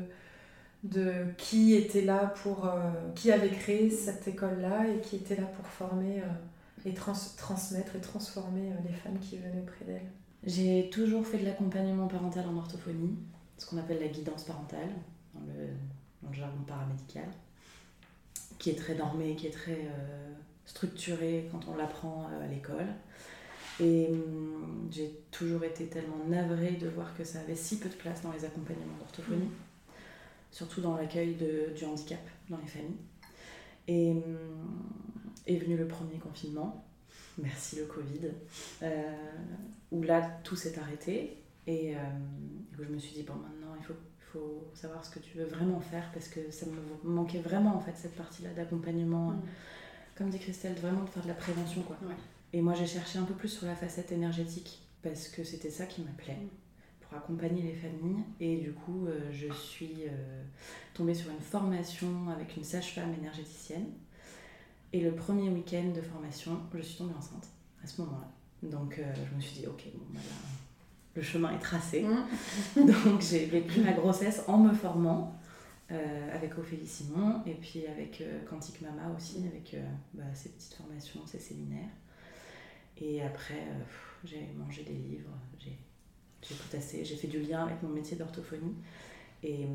[0.84, 2.68] de qui était là pour.
[2.68, 7.96] Euh, qui avait créé cette école-là et qui était là pour former euh, et transmettre
[7.96, 10.06] et transformer euh, les femmes qui venaient près d'elle.
[10.44, 13.18] J'ai toujours fait de l'accompagnement parental en orthophonie,
[13.58, 14.90] ce qu'on appelle la guidance parentale,
[16.22, 17.28] dans le jargon paramédical,
[18.58, 19.88] qui est très normé, qui est très
[20.66, 22.88] structuré quand on l'apprend à l'école.
[23.80, 27.96] Et hum, j'ai toujours été tellement navrée de voir que ça avait si peu de
[27.96, 29.50] place dans les accompagnements d'orthophonie
[30.56, 31.36] surtout dans l'accueil
[31.76, 32.96] du handicap dans les familles.
[33.90, 34.22] Et hum,
[35.46, 36.86] est venu le premier confinement,
[37.38, 38.32] merci le Covid,
[38.82, 39.14] euh,
[39.92, 42.00] où là tout s'est arrêté et euh,
[42.80, 43.94] où je me suis dit, bon maintenant il faut,
[44.38, 47.80] faut, savoir ce que tu veux vraiment faire parce que ça me manquait vraiment en
[47.80, 49.42] fait cette partie-là d'accompagnement, mm.
[50.18, 51.98] comme dit Christelle, vraiment de faire de la prévention quoi.
[52.54, 55.86] Et moi j'ai cherché un peu plus sur la facette énergétique parce que c'était ça
[55.86, 56.36] qui m'appelait.
[56.36, 56.50] Mm
[57.08, 58.24] pour accompagner les familles.
[58.40, 60.44] Et du coup, euh, je suis euh,
[60.94, 63.88] tombée sur une formation avec une sage-femme énergéticienne.
[64.94, 67.48] Et le premier week-end de formation, je suis tombée enceinte
[67.84, 68.32] à ce moment-là.
[68.64, 70.28] Donc euh, je me suis dit, ok, bon, voilà,
[71.16, 72.04] le chemin est tracé.
[72.04, 72.86] Mmh.
[72.86, 75.40] Donc j'ai vécu ma grossesse en me formant.
[75.90, 79.76] avec Ophélie Simon et puis avec Quantique Mama aussi, avec
[80.14, 81.94] bah, ces petites formations, ces séminaires.
[82.98, 83.64] Et après,
[84.24, 85.78] j'ai mangé des livres, j'ai
[86.42, 88.76] j'ai assez, j'ai fait du lien avec mon métier d'orthophonie
[89.44, 89.68] et,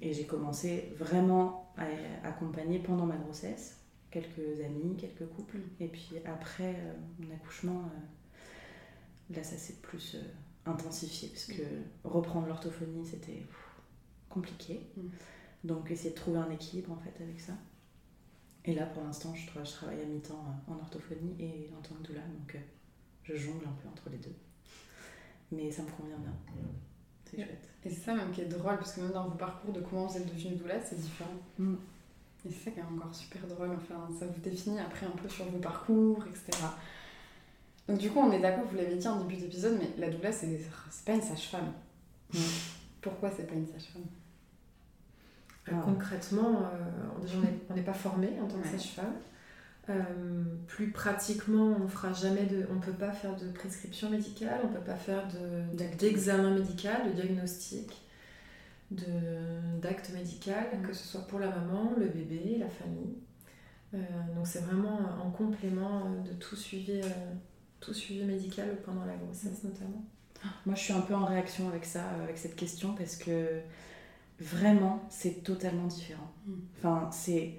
[0.00, 3.78] et j'ai commencé vraiment à accompagner pendant ma grossesse
[4.10, 5.58] quelques amis, quelques couples.
[5.78, 10.22] Et puis après euh, mon accouchement, euh, là ça s'est plus euh,
[10.66, 11.62] intensifié parce que
[12.04, 13.46] reprendre l'orthophonie c'était
[14.28, 14.86] compliqué.
[14.96, 15.08] Mm.
[15.64, 17.52] Donc essayer de trouver un équilibre en fait avec ça.
[18.64, 22.02] Et là pour l'instant je, je travaille à mi-temps en orthophonie et en tant que
[22.02, 22.58] doula, donc
[23.24, 24.34] je jongle un peu entre les deux
[25.52, 26.32] mais ça me convient bien.
[27.24, 27.68] C'est chouette.
[27.84, 30.06] Et c'est ça même qui est drôle, parce que même dans vos parcours de comment
[30.06, 31.30] vous êtes devenue doula, c'est différent.
[31.58, 31.74] Mm.
[32.46, 35.28] Et c'est ça qui est encore super drôle, enfin, ça vous définit après un peu
[35.28, 36.64] sur vos parcours, etc.
[37.90, 40.30] Donc du coup, on est d'accord, vous l'avez dit en début d'épisode, mais la doula,
[40.30, 40.60] c'est
[41.04, 41.72] pas une sage-femme.
[43.00, 44.04] Pourquoi c'est pas une sage-femme?
[45.68, 49.14] Euh, Concrètement, euh, on n'est pas formé en tant que sage-femme.
[49.88, 50.04] Euh,
[50.68, 54.84] plus pratiquement, on fera jamais de, on peut pas faire de prescription médicale, on peut
[54.84, 55.26] pas faire
[55.98, 58.02] d'examen médical, de diagnostic,
[58.92, 60.86] d'acte médical, mm.
[60.86, 63.16] que ce soit pour la maman, le bébé, la famille.
[64.36, 67.00] donc c'est vraiment en complément de tout suivi
[67.80, 70.04] tout suivi médical pendant la grossesse notamment
[70.66, 73.60] Moi je suis un peu en réaction avec ça, avec cette question parce que
[74.38, 76.30] vraiment c'est totalement différent.
[76.46, 76.52] Mm.
[76.78, 77.54] Enfin c'est...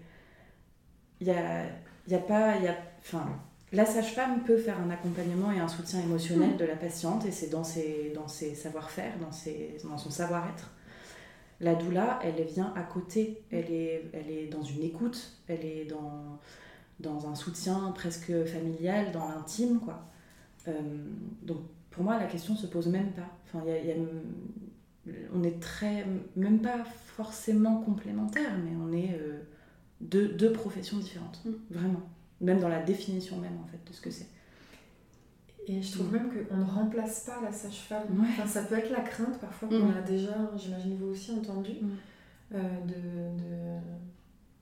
[1.20, 1.66] Il y a,
[2.08, 2.58] y a pas...
[2.58, 2.78] Y a...
[3.00, 3.28] Enfin,
[3.74, 6.58] la sage-femme peut faire un accompagnement et un soutien émotionnel mm.
[6.58, 10.72] de la patiente et c'est dans ses, dans ses savoir-faire, dans, ses, dans son savoir-être.
[11.60, 15.86] La doula, elle vient à côté, elle est, elle est dans une écoute, elle est
[15.86, 16.40] dans,
[17.02, 20.06] dans un soutien presque familial, dans l'intime, quoi.
[20.68, 20.74] Euh,
[21.44, 21.58] donc
[21.90, 23.30] pour moi, la question se pose même pas.
[23.46, 23.96] Enfin, y a,
[25.34, 29.42] on est très, même pas forcément complémentaires, mais on est euh,
[30.00, 31.52] deux, deux, professions différentes, mm.
[31.72, 32.02] vraiment.
[32.40, 34.28] Même dans la définition même en fait de ce que c'est.
[35.68, 36.14] Et je trouve mm.
[36.14, 38.08] même qu'on ne remplace pas la sage-femme.
[38.22, 39.98] Enfin, ça peut être la crainte parfois qu'on mm.
[39.98, 41.74] a déjà, j'imagine vous aussi entendu,
[42.54, 43.80] euh, de, de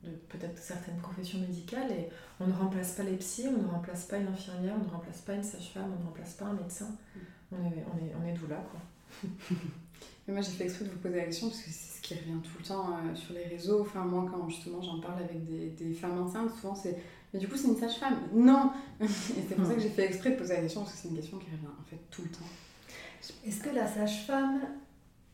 [0.03, 2.09] de peut-être certaines professions médicales et
[2.39, 5.21] on ne remplace pas les psys, on ne remplace pas une infirmière, on ne remplace
[5.21, 6.87] pas une sage-femme, on ne remplace pas un médecin.
[7.15, 7.19] Mm.
[7.51, 8.79] On est, on est, on est d'où là quoi.
[10.27, 12.13] Mais moi j'ai fait exprès de vous poser la question parce que c'est ce qui
[12.13, 13.81] revient tout le temps euh, sur les réseaux.
[13.81, 16.97] Enfin moi quand justement j'en parle avec des, des, femmes enceintes, souvent c'est
[17.33, 18.19] mais du coup c'est une sage-femme?
[18.33, 20.99] Non Et c'est pour ça que j'ai fait exprès de poser la question parce que
[20.99, 22.45] c'est une question qui revient en fait tout le temps.
[23.45, 24.61] Est-ce que la sage-femme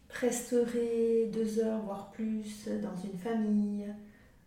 [0.09, 3.85] resterait deux heures voire plus dans une famille?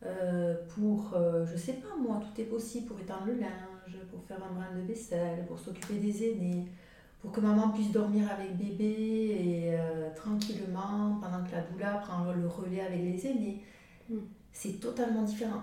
[0.06, 4.22] Euh, pour, euh, je sais pas moi, tout est possible pour éteindre le linge, pour
[4.22, 6.66] faire un brin de vaisselle, pour s'occuper des aînés,
[7.20, 12.32] pour que maman puisse dormir avec bébé et euh, tranquillement pendant que la doula prend
[12.32, 13.62] le relais avec les aînés.
[14.08, 14.18] Mm.
[14.52, 15.62] C'est totalement différent.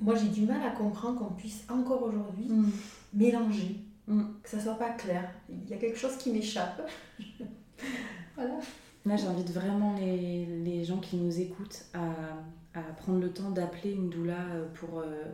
[0.00, 2.70] Moi j'ai du mal à comprendre qu'on puisse encore aujourd'hui mm.
[3.14, 3.76] mélanger,
[4.08, 4.22] mm.
[4.42, 5.30] que ça soit pas clair.
[5.48, 6.82] Il y a quelque chose qui m'échappe.
[8.34, 8.58] voilà.
[9.06, 12.08] Là j'invite vraiment les, les gens qui nous écoutent à
[12.74, 15.24] à prendre le temps d'appeler une doula euh, pour, euh,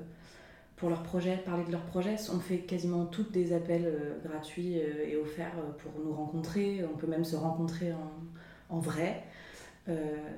[0.76, 2.16] pour leur projet, parler de leur projet.
[2.32, 6.84] On fait quasiment toutes des appels euh, gratuits et offerts pour nous rencontrer.
[6.84, 8.12] On peut même se rencontrer en,
[8.70, 9.24] en vrai.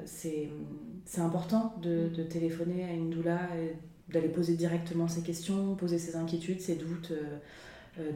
[0.05, 0.51] c'est
[1.19, 3.41] important de, de, téléphoner à une doula
[4.09, 7.13] d'aller poser directement ses questions, poser ses inquiétudes, ses doutes,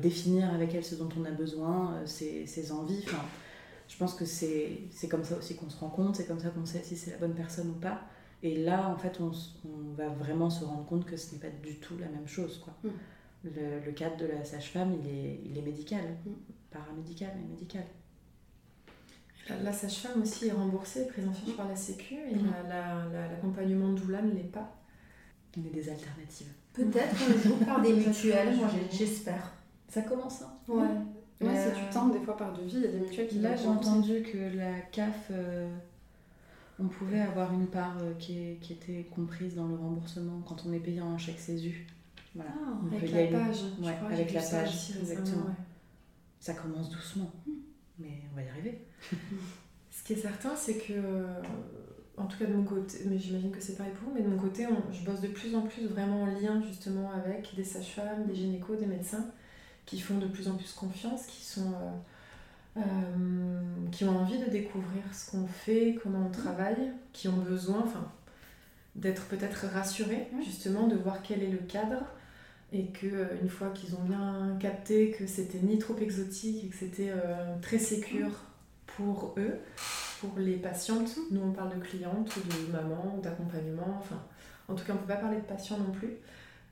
[0.03, 3.03] définir avec elle ce dont on a besoin, ses, ses envies.
[3.07, 3.25] Enfin,
[3.89, 6.67] je pense que c'est comme ça aussi qu'on se rend compte, c'est comme ça qu'on
[6.67, 8.03] sait si c'est la bonne personne ou pas.
[8.43, 9.31] Et là, en fait, on,
[9.69, 12.59] on, va vraiment se rendre compte que ce n'est pas du tout la même chose.
[12.59, 12.75] Quoi.
[12.85, 12.89] Mm.
[13.45, 16.31] Le, le, cadre de la sage-femme, il est, il est médical, mm.
[16.71, 17.85] paramédical, mais médical.
[19.63, 22.69] La, sage-femme aussi est remboursée, prise en charge par la Sécu, et mm.
[22.71, 24.77] l'accompagnement la, doula ne l'est pas.
[25.57, 26.53] Il y a des alternatives.
[26.73, 29.53] Peut-être un jour par des mutuelles, moi j'espère.
[29.89, 30.87] Ça commence, hein Ouais.
[31.41, 33.57] Ouais, c'est du temps, des fois par devis, il y a des mutuelles qui Là,
[33.57, 35.75] j'ai entendu que la CAF euh,
[36.81, 40.73] on pouvait avoir une part euh, qui, qui, était comprise dans le remboursement quand on
[40.73, 41.87] est payé en chèque CESU.
[42.35, 42.51] Voilà.
[42.57, 43.59] Ah, avec la page.
[44.11, 45.55] avec la page, exactement.
[46.39, 47.31] Ça commence doucement,
[47.99, 48.87] mais on va y arriver.
[49.91, 51.25] Ce qui est certain, c'est que,
[52.17, 54.29] en tout cas de mon côté, mais j'imagine que c'est pareil pour vous, mais de
[54.29, 58.27] mon côté, je bosse de plus en plus vraiment en lien justement avec des sages-femmes,
[58.27, 59.27] des gynécos, des médecins
[59.85, 61.73] qui font de plus en plus confiance, qui sont.
[61.73, 61.91] Euh,
[62.77, 62.81] euh,
[63.91, 68.13] qui ont envie de découvrir ce qu'on fait, comment on travaille, qui ont besoin enfin,
[68.95, 72.05] d'être peut-être rassurés, justement, de voir quel est le cadre,
[72.73, 76.69] et que euh, une fois qu'ils ont bien capté que c'était ni trop exotique et
[76.69, 78.45] que c'était euh, très sécure
[78.87, 79.59] pour eux,
[80.21, 84.23] pour les patientes, nous on parle de clientes ou de maman ou d'accompagnement, enfin,
[84.69, 86.19] en tout cas on ne peut pas parler de patients non plus,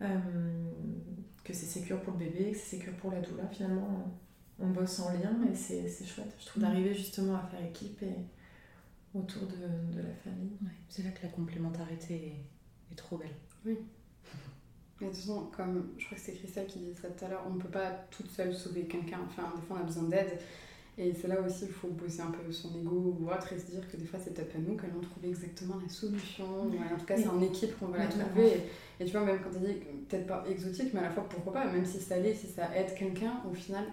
[0.01, 4.13] que c'est sécure pour le bébé, que c'est sécure pour la doula finalement
[4.59, 8.17] on bosse en lien et c'est chouette, je trouve, d'arriver justement à faire équipe et
[9.15, 10.53] autour de, de la famille.
[10.89, 12.33] c'est là que la complémentarité
[12.91, 13.35] est, trop belle.
[13.65, 13.79] Oui.
[15.01, 17.29] Mais de toute façon, comme je crois que c'est Christelle qui disait ça tout à
[17.29, 19.21] l'heure, on ne peut pas toute seule sauver quelqu'un.
[19.25, 20.41] Enfin, des fois, on a besoin d'aide.
[21.01, 23.67] Et c'est là aussi qu'il faut bosser un peu son ego ou autre et se
[23.67, 26.63] dire que des fois, c'est peut-être pas nous qui allons trouver exactement la solution.
[26.63, 28.65] en tout cas, c'est en équipe qu'on va la trouver.
[28.99, 29.75] Et, tu vois, même quand tu dis
[30.09, 32.77] peut-être pas exotique, mais à la fois, pourquoi pas, même si ça allait, si ça
[32.77, 33.85] aide quelqu'un, au final,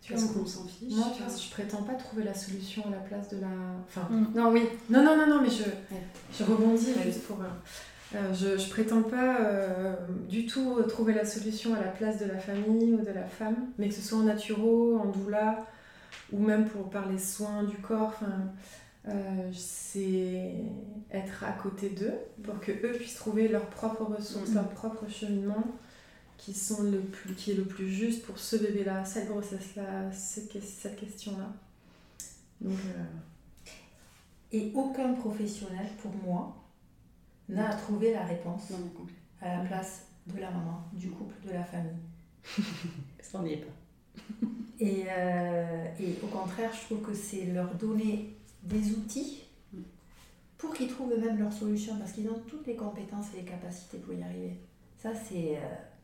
[0.00, 0.94] tu vois, qu'on s'en fiche.
[0.94, 3.48] Moi, tu vois, je prétends pas trouver la solution à la place de la.
[3.86, 4.08] Enfin.
[4.10, 4.26] Mm.
[4.34, 4.62] Non, oui.
[4.88, 5.64] Non, non, non, non, mais je,
[6.36, 7.40] je rebondis juste pour.
[7.40, 7.48] Euh,
[8.14, 9.94] Euh, je ne prétends pas euh,
[10.28, 13.68] du tout trouver la solution à la place de la famille ou de la femme,
[13.78, 15.66] mais que ce soit en naturo, en doula,
[16.32, 18.18] ou même pour parler soins du corps,
[19.08, 19.12] euh,
[19.52, 20.54] c'est
[21.12, 24.54] être à côté d'eux pour que eux puissent trouver leurs propres ressources, mm-hmm.
[24.54, 25.64] leur propre cheminement
[26.40, 30.62] qui, sont le plus, qui est le plus juste pour ce bébé-là, cette grossesse-là, cette,
[30.62, 31.52] cette question-là.
[32.62, 32.78] Donc,
[34.52, 36.56] Et aucun professionnel, pour moi,
[37.48, 38.72] n'a à trouver la réponse
[39.42, 41.92] à la place de la maman, du couple, de la famille.
[43.20, 44.46] Ça n'y est pas.
[44.80, 49.42] et, euh, et, au contraire, je trouve que c'est leur donner des outils
[50.56, 53.98] pour qu'ils trouvent eux-mêmes leur solution, parce qu'ils ont toutes les compétences et les capacités
[53.98, 54.58] pour y arriver.
[54.98, 55.60] Ça, c'est, euh,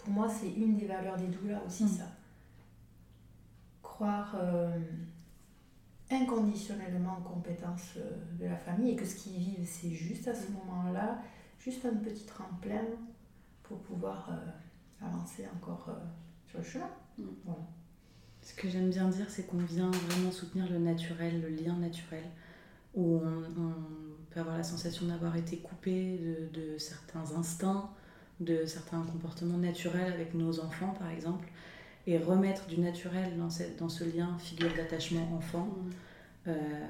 [0.07, 1.89] pour moi, c'est une des valeurs des doulas aussi, mm.
[1.89, 2.05] ça.
[3.83, 4.79] Croire euh,
[6.09, 7.99] inconditionnellement aux compétences
[8.39, 11.19] de la famille et que ce qu'ils vivent, c'est juste à ce moment-là
[11.59, 12.85] juste un petit tremplin
[13.65, 16.05] pour pouvoir euh, avancer encore euh,
[16.49, 16.91] sur le chemin.
[17.19, 17.25] Mm.
[18.43, 22.23] Ce que j'aime bien dire, c'est qu'on vient vraiment soutenir le naturel, le lien naturel,
[22.95, 23.75] où on,
[24.31, 26.21] peut avoir la sensation d'avoir été coupé
[26.53, 27.91] de, certains instincts,
[28.41, 31.49] de certains comportements naturels avec nos enfants, par exemple,
[32.07, 35.67] et remettre du naturel dans, cette, dans ce lien figure d'attachement enfant.
[35.67, 35.91] Mm.
[36.49, 36.87] Euh,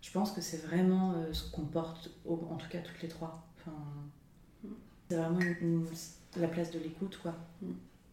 [0.00, 3.48] je pense que c'est vraiment ce qu'on porte, en tout cas toutes les trois
[5.08, 5.38] c'est vraiment
[6.36, 7.34] la place de l'écoute, quoi.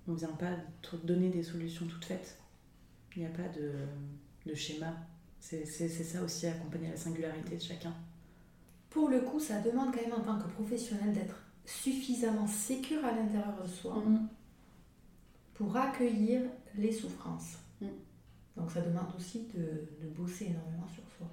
[0.07, 0.51] On ne vient pas
[1.03, 2.37] donner des solutions toutes faites.
[3.15, 3.71] Il n'y a pas de,
[4.45, 4.93] de schéma.
[5.39, 7.93] C'est ça aussi, accompagner la singularité de chacun.
[8.89, 11.35] Pour le coup, ça demande quand même en tant que professionnel d'être
[11.65, 14.28] suffisamment sécure à l'intérieur de soi mm.
[15.54, 16.41] pour accueillir
[16.75, 17.58] les souffrances.
[17.82, 17.88] Mm.
[18.58, 21.28] Donc ça demande aussi de, de bosser énormément sur soi.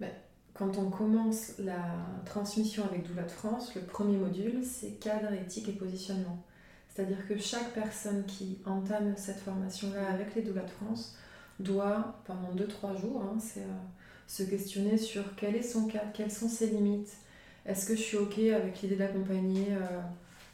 [0.00, 0.10] Ben,
[0.54, 5.68] quand on commence la transmission avec Doula de France, le premier module, c'est cadre, éthique
[5.68, 6.44] et positionnement.
[6.88, 11.16] C'est-à-dire que chaque personne qui entame cette formation-là avec les Doulas de France
[11.60, 13.66] doit, pendant 2-3 jours, hein, euh,
[14.26, 17.16] se questionner sur quel est son cadre, quelles sont ses limites.
[17.66, 20.00] Est-ce que je suis OK avec l'idée d'accompagner euh,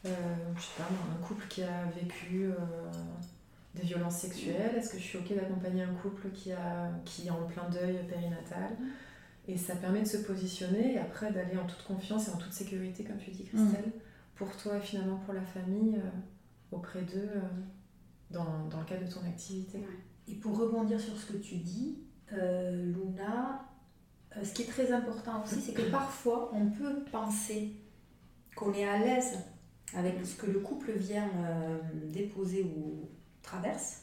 [0.07, 2.51] euh, un couple qui a vécu
[3.75, 4.75] des violences sexuelles?
[4.77, 7.99] Est-ce que je suis OK d'accompagner un couple qui, a, qui est en plein deuil
[8.09, 8.77] périnatal?
[9.49, 12.53] Et ça permet de se positionner et après d'aller en toute confiance et en toute
[12.53, 14.01] sécurité, comme tu dis, Christelle, mm.
[14.35, 16.11] pour toi et finalement pour la famille, euh,
[16.73, 17.41] auprès d'eux, euh,
[18.31, 19.79] dans, dans, le cadre de ton activité.
[20.27, 21.99] Et pour rebondir sur ce que tu dis,
[22.33, 23.65] euh, Luna,
[24.43, 27.73] ce qui est très important aussi, c'est que parfois on peut penser
[28.55, 29.39] qu'on est à l'aise
[29.95, 31.31] avec ce que le couple vient
[32.13, 33.09] déposer ou
[33.43, 34.03] traverse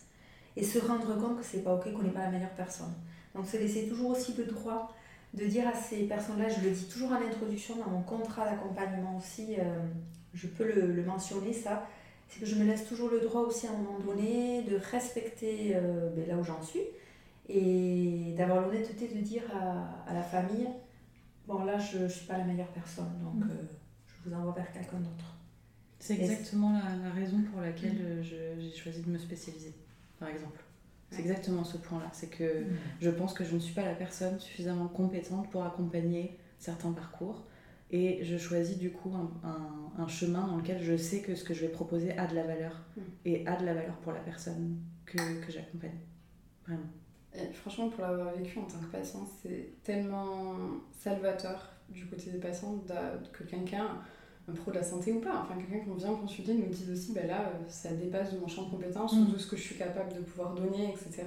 [0.55, 2.93] et se rendre compte que c'est pas ok, qu'on n'est pas la meilleure personne.
[3.35, 4.93] Donc se laisser toujours aussi le droit
[5.33, 9.17] de dire à ces personnes-là, je le dis toujours en introduction dans mon contrat d'accompagnement
[9.17, 9.63] aussi, euh,
[10.33, 11.87] je peux le, mentionner ça,
[12.29, 15.71] c'est que je me laisse toujours le droit aussi à un moment donné de respecter
[15.75, 16.81] euh, ben, là où j'en suis
[17.49, 20.67] et d'avoir l'honnêteté de dire à, la famille,
[21.47, 23.51] bon là je ne suis pas la meilleure personne, donc mm.
[23.51, 23.63] euh,
[24.08, 25.38] je vous envoie vers quelqu'un d'autre.
[25.99, 28.23] C'est exactement la, raison pour laquelle mm.
[28.23, 29.73] j'ai choisi de me spécialiser,
[30.19, 30.62] par exemple.
[31.12, 32.10] C'est exactement ce point-là.
[32.12, 32.77] C'est que mm.
[33.01, 37.45] je pense que je ne suis pas la personne suffisamment compétente pour accompagner certains parcours.
[37.91, 41.62] Et je choisis du coup un, chemin dans lequel je sais que ce que je
[41.62, 42.82] vais proposer a de la valeur.
[42.97, 43.01] Mm.
[43.25, 45.99] Et a de la valeur pour la personne que, que j'accompagne.
[46.65, 46.89] Vraiment.
[47.35, 50.55] Et franchement, pour l'avoir vécu en tant que patient, c'est tellement
[50.91, 52.79] salvateur du côté des patients
[53.31, 53.87] que quelqu'un
[54.47, 57.13] un pro de la santé ou pas, enfin quelqu'un qu'on vient consulter nous dit aussi,
[57.13, 59.31] ben là, euh, ça dépasse de mon champ de compétences, mm.
[59.31, 61.23] de ce que je suis capable de pouvoir donner, etc.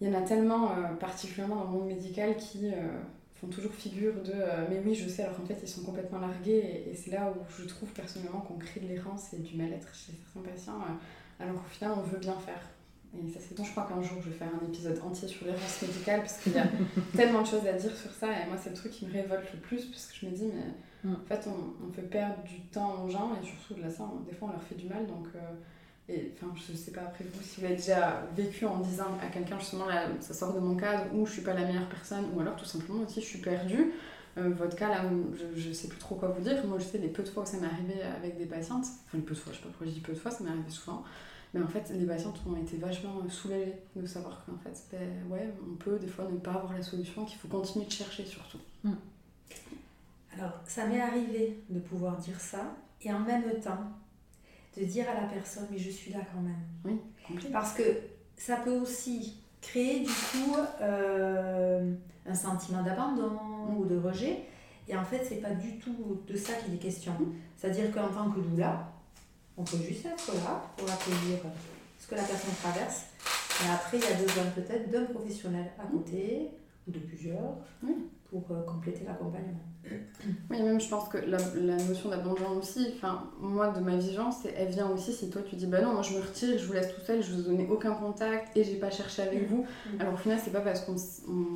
[0.00, 2.98] Il y en a tellement, euh, particulièrement dans le monde médical, qui euh,
[3.34, 4.32] font toujours figure de
[4.68, 7.40] mais oui, je sais, alors qu'en fait, ils sont complètement largués, et, c'est là où
[7.56, 10.80] je trouve personnellement qu'on crée de l'errance et du mal-être chez certains patients,
[11.38, 12.60] alors qu'au final, on veut bien faire.
[13.14, 15.46] Et ça, c'est bon, je crois qu'un jour, je vais faire un épisode entier sur
[15.46, 16.66] l'errance médicale, parce qu'il y a
[17.16, 19.52] tellement de choses à dire sur ça, et moi, c'est le truc qui me révolte
[19.52, 20.72] le plus, parce que je me dis, mais
[21.04, 21.14] Mm.
[21.14, 24.04] En fait, on, on, fait perdre du temps aux gens et surtout de la ça,
[24.28, 25.06] des fois on leur fait du mal.
[25.06, 25.38] Donc, euh,
[26.08, 29.26] et enfin, je sais pas après vous si vous avez déjà vécu en disant à
[29.28, 32.24] quelqu'un justement là, ça sort de mon cadre ou je suis pas la meilleure personne
[32.34, 33.92] ou alors tout simplement aussi je suis perdue.
[34.38, 35.02] Euh, votre cas là
[35.34, 36.64] je, je sais plus trop quoi vous dire.
[36.66, 39.18] Moi je sais les peu de fois où ça m'est arrivé avec des patientes, enfin
[39.18, 40.50] les peu de fois, je sais pas pourquoi je dis peu de fois, ça m'est
[40.50, 41.04] arrivé souvent.
[41.52, 45.52] Mais en fait, les patientes ont été vachement soulagées de savoir qu'en fait, ben, ouais,
[45.68, 48.60] on peut des fois ne pas avoir la solution, qu'il faut continuer de chercher surtout.
[48.84, 48.92] Mm.
[50.36, 53.84] Alors, ça m'est arrivé de pouvoir dire ça et en même temps
[54.76, 56.62] de dire à la personne, mais je suis là quand même.
[56.84, 57.00] Oui,
[57.52, 57.82] Parce que
[58.36, 61.92] ça peut aussi créer du coup euh,
[62.26, 63.38] un sentiment d'abandon
[63.76, 64.44] ou de rejet.
[64.88, 67.12] Et en fait, c'est pas du tout de ça qu'il est question.
[67.56, 68.92] C'est-à-dire qu'en tant que doula,
[69.60, 71.38] on peut juste être là pour accueillir
[71.98, 73.04] ce que la personne traverse.
[73.62, 76.48] Et après, il y a besoin peut-être d'un professionnel à côté,
[76.88, 77.58] ou de plusieurs,
[78.30, 79.60] pour euh, compléter l'accompagnement.
[80.50, 84.68] Oui, même je pense que la, notion d'abandon aussi, enfin, moi de ma vision, elle
[84.68, 86.94] vient aussi si toi tu dis bah non, moi je me retire, je vous laisse
[86.94, 89.66] tout seul, je vous donne aucun contact et j'ai pas cherché avec vous.
[89.98, 90.96] Alors au final, c'est pas parce qu'on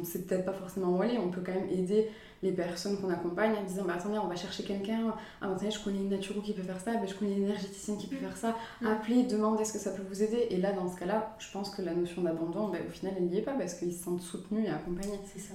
[0.04, 2.10] sait peut-être pas forcément où aller, on peut quand même aider
[2.44, 5.14] les personnes qu'on accompagne en disant bah attendez on va chercher quelqu'un.
[5.40, 7.96] Ah attendez je connais une naturo qui peut faire ça bah, je connais une énergéticienne
[7.96, 8.54] qui peut faire ça.
[8.82, 8.86] Mm.
[8.86, 10.46] appelez demandez est-ce que ça peut vous aider.
[10.50, 13.14] Et là dans ce cas là je pense que la notion d'abandon bah, au final
[13.16, 15.18] elle n'y est pas parce qu'ils se sentent soutenus et accompagnés.
[15.24, 15.54] C'est ça.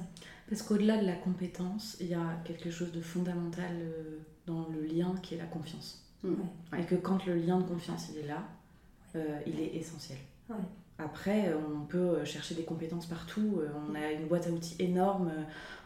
[0.49, 4.17] Parce qu'au-delà de la compétence il y a quelque chose de fondamental euh,
[4.47, 6.03] dans le lien qui est la confiance.
[6.23, 6.33] Mm.
[6.77, 8.43] et que quand le lien de confiance il est là
[9.15, 10.17] euh, il est essentiel
[10.99, 13.59] après, euh, on peut euh, chercher des compétences partout.
[13.61, 15.31] Euh, on a une boîte à outils énorme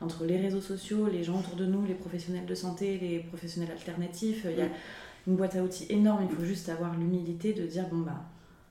[0.02, 3.72] entre les réseaux sociaux, les gens autour de nous, les professionnels de santé, les professionnels
[3.72, 4.48] alternatifs.
[4.50, 4.70] Il y a
[5.28, 6.28] une boîte à outils énorme.
[6.30, 8.26] Il faut juste avoir l'humilité de dire bon, bah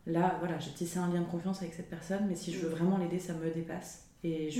[0.06, 2.70] là, voilà, j'ai tissé un lien de confiance avec cette personne, mais si je veux
[2.70, 4.08] vraiment l'aider, ça me dépasse.
[4.24, 4.50] Et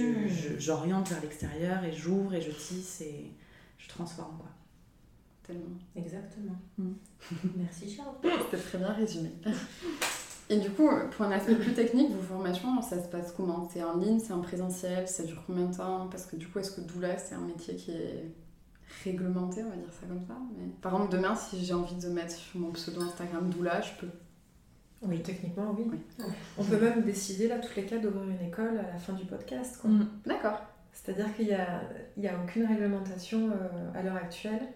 [0.58, 3.32] j'oriente je, vers l'extérieur et j'ouvre et je tisse et
[3.78, 4.38] je transforme.
[4.38, 4.48] quoi.
[5.44, 5.76] Tellement.
[5.96, 6.56] Exactement.
[6.78, 6.92] Mmh.
[7.56, 8.14] Merci Charles.
[8.22, 9.30] C'était très bien résumé.
[10.51, 13.68] Et du coup, pour un aspect plus technique, vos formations, ça se passe comment?
[13.72, 16.09] C'est en ligne, c'est en présentiel, ça dure combien de temps?
[16.11, 18.30] Parce que du coup, est-ce que doula, c'est un métier qui est
[19.05, 20.36] réglementé, on va dire ça comme ça?
[20.59, 20.66] Mais...
[20.82, 24.09] Par exemple, demain, si j'ai envie de mettre sur mon pseudo Instagram doula, je peux
[25.03, 25.99] oui, techniquement, oui.
[26.57, 29.24] On peut même décider, là, tous les cas, d'ouvrir une école à la fin du
[29.24, 29.80] podcast.
[29.82, 30.05] Mm.
[30.26, 30.61] D'accord.
[30.93, 31.82] C'est-à-dire qu'il n'y a,
[32.16, 34.68] il y a aucune réglementation euh, à l'heure actuelle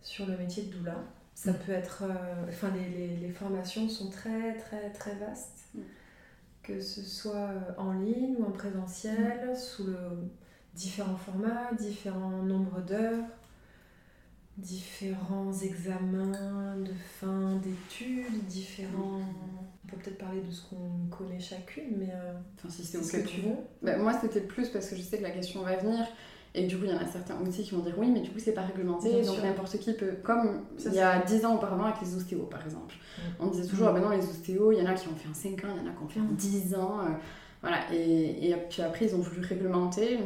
[0.00, 0.96] sur le métier de doula.
[1.34, 2.04] Ça peut être.
[2.04, 5.68] Euh, enfin, les, les, formations sont très, très, très vastes.
[5.74, 5.80] Mm.
[6.62, 9.56] Que ce soit euh, en ligne ou en présentiel, mm.
[9.56, 9.96] sous le,
[10.74, 13.24] différents formats, différents nombres d'heures,
[14.56, 19.20] différents examens de fin d'études, différents.
[19.84, 22.10] On peut peut-être parler de ce qu'on connaît chacune, mais.
[22.12, 23.56] Euh, enfin, si c'est ce que tu veux.
[23.82, 26.06] Bah, moi, c'était plus parce que je sais que la question va venir.
[26.56, 28.30] Et du coup, il y en a certains aussi qui vont dire oui, mais du
[28.30, 30.12] coup, c'est pas réglementé, donc n'importe qui peut.
[30.22, 32.94] Comme il y a 10 ans auparavant avec les ostéos, par exemple.
[32.94, 33.20] Mm.
[33.40, 33.90] On disait toujours, mm.
[33.90, 35.74] ah ben non, les ostéos, il y en a qui ont fait en 5 ans,
[35.74, 36.74] il y en a qui ont fait en 10 mm.
[36.80, 37.00] ans.
[37.00, 37.08] Euh,
[37.60, 37.92] voilà.
[37.92, 40.20] Et, et, puis après, ils ont voulu réglementer.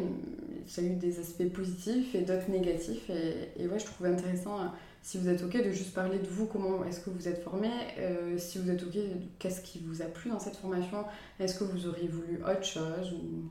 [0.67, 3.09] Ça a eu des aspects positifs et d'autres négatifs.
[3.09, 4.65] Et, et, ouais, je trouvais intéressant, euh,
[5.01, 7.71] si vous êtes OK, de juste parler de vous, comment est-ce que vous êtes formé,
[7.99, 8.99] euh, si vous êtes OK,
[9.39, 11.05] qu'est-ce qui vous a plu dans cette formation,
[11.41, 13.49] est-ce que vous auriez voulu autre chose ou...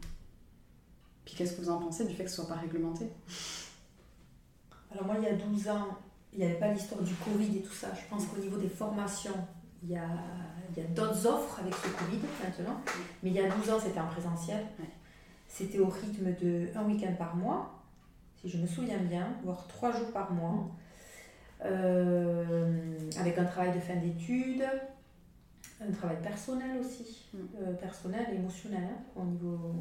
[1.27, 3.05] Puis qu'est-ce que vous en pensez du fait que ce soit pas réglementé?
[4.89, 5.97] Alors moi, il y a 12 ans,
[6.31, 7.89] il n'y avait pas l'histoire du Covid et tout ça.
[7.93, 9.35] Je pense qu'au niveau des formations,
[9.83, 10.07] il y a,
[10.71, 12.79] il y a d'autres offres avec ce Covid maintenant.
[13.21, 14.67] Mais il y a 12 ans, c'était en présentiel.
[15.49, 17.83] C'était au rythme de un week-end par mois,
[18.39, 20.71] si je me souviens bien, voire trois jours par mois.
[21.65, 24.63] Euh, avec un travail de fin d'études,
[25.81, 27.37] un travail personnel aussi, mm.
[27.59, 29.75] euh, personnel et émotionnel hein, au niveau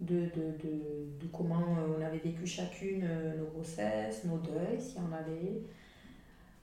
[0.00, 1.64] de, de, de, de, comment
[1.98, 5.62] on avait vécu chacune euh, nos grossesses, nos deuils, si on avait,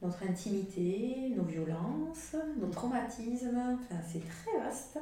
[0.01, 4.99] notre intimité, nos violences, nos traumatismes, enfin c'est très vaste.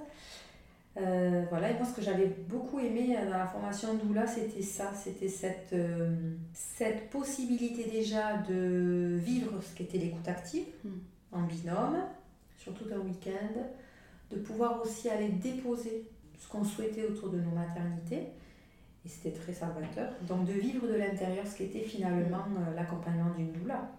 [0.95, 4.91] Euh, voilà, et moi ce que j'avais beaucoup aimé dans la formation Doula, c'était ça,
[4.93, 10.89] c'était cette, euh, cette possibilité déjà de vivre ce qu'était l'écoute active hmm.
[11.31, 11.97] en binôme,
[12.57, 13.61] surtout un week-end,
[14.31, 16.05] de pouvoir aussi aller déposer
[16.43, 18.27] ce qu'on souhaitait autour de nos maternités.
[19.05, 20.13] Et c'était très salvateur.
[20.27, 23.91] Donc de vivre de l'intérieur ce qu'était finalement euh, l'accompagnement d'une doula.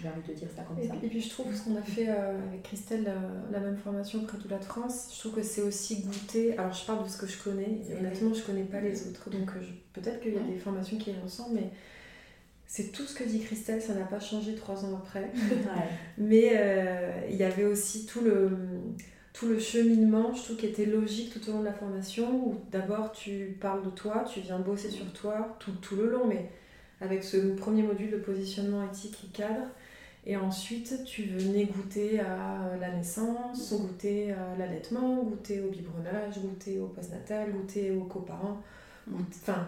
[0.00, 0.94] J'ai envie de dire ça comme ça.
[1.02, 3.12] Et puis je trouve ce qu'on a fait euh, avec Christelle,
[3.50, 6.56] la, même formation auprès de Doula de France, je trouve que c'est aussi goûter.
[6.56, 9.30] Alors je parle de ce que je connais, et honnêtement je connais pas les autres.
[9.30, 9.60] Donc euh,
[9.92, 11.70] peut-être qu'il y a des formations qui y ensemble, mais
[12.66, 15.32] c'est tout ce que dit Christelle, ça n'a pas changé trois ans après.
[16.18, 18.56] mais il y avait aussi tout le
[19.32, 22.60] tout le cheminement, je trouve, qui était logique tout au long de la formation, où
[22.70, 26.50] d'abord tu parles de toi, tu viens bosser sur toi tout, tout, le long, mais
[27.00, 29.66] avec ce premier module de positionnement éthique et cadre,
[30.24, 36.78] et ensuite tu venais goûter à la naissance, goûter à l'allaitement, goûter au biberonnage, goûter
[36.78, 38.60] au postnatal, goûter aux coparents,
[39.12, 39.66] enfin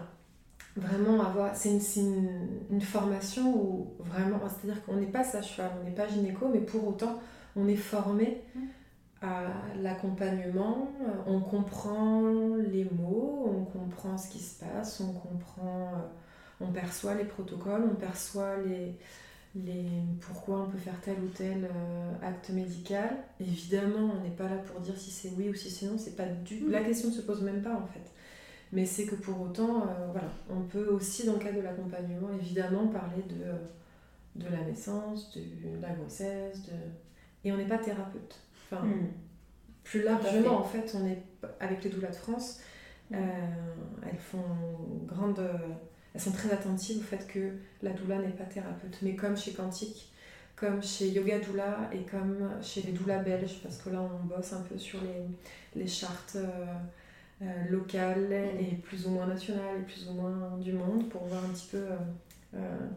[0.77, 5.71] vraiment avoir c'est une, une, formation où vraiment c'est à dire qu'on n'est pas sage-femme
[5.81, 7.21] on n'est pas gynéco mais pour autant
[7.55, 8.41] on est formé
[9.81, 12.21] l'accompagnement, euh, on comprend
[12.71, 17.83] les mots, on comprend ce qui se passe, on comprend, euh, on perçoit les protocoles,
[17.91, 18.97] on perçoit les,
[19.55, 19.85] les
[20.19, 23.17] pourquoi on peut faire tel ou tel euh, acte médical.
[23.39, 26.15] Évidemment, on n'est pas là pour dire si c'est oui ou si c'est non, c'est
[26.15, 28.11] pas du la question ne se pose même pas en fait.
[28.71, 32.29] Mais c'est que pour autant, euh, voilà, on peut aussi, dans le cadre de l'accompagnement,
[32.33, 35.41] évidemment, parler de, de la naissance, de,
[35.81, 36.73] la grossesse, de...
[37.43, 38.35] et on n'est pas thérapeute.
[38.71, 39.07] Enfin, hmm.
[39.83, 41.21] plus largement, en fait, on est
[41.59, 42.59] avec les doulas de France,
[43.13, 43.17] euh,
[44.03, 44.43] elles font
[45.05, 45.41] grande.
[46.13, 47.51] Elles sont très attentives au fait que
[47.81, 48.97] la doula n'est pas thérapeute.
[49.01, 50.11] Mais comme chez Quantique,
[50.55, 54.53] comme chez Yoga Doula et comme chez les doulas belges, parce que là on bosse
[54.53, 56.47] un peu sur les, les chartes euh,
[57.41, 61.43] euh, locales et plus ou moins nationales et plus ou moins du monde pour voir
[61.43, 61.83] un petit peu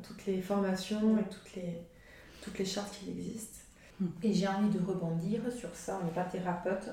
[0.04, 1.82] toutes les formations et toutes les,
[2.40, 3.57] toutes les chartes qui existent.
[4.22, 6.88] Et j'ai envie de rebondir sur ça, on n'est pas thérapeute,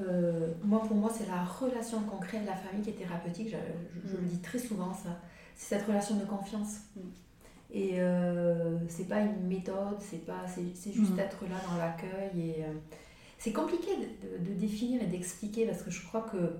[0.00, 3.54] euh, moi, pour moi, c'est la relation qu'on crée de la famille qui est thérapeutique.
[4.04, 5.20] Je, le dis très souvent, ça.
[5.54, 6.78] C'est cette relation de confiance.
[6.96, 7.00] Mm.
[7.74, 11.20] Et euh, c'est pas une méthode, c'est pas, c'est juste mm.
[11.20, 12.40] être là dans l'accueil.
[12.40, 12.72] Et euh,
[13.38, 16.54] c'est compliqué de, définir et d'expliquer parce que je crois que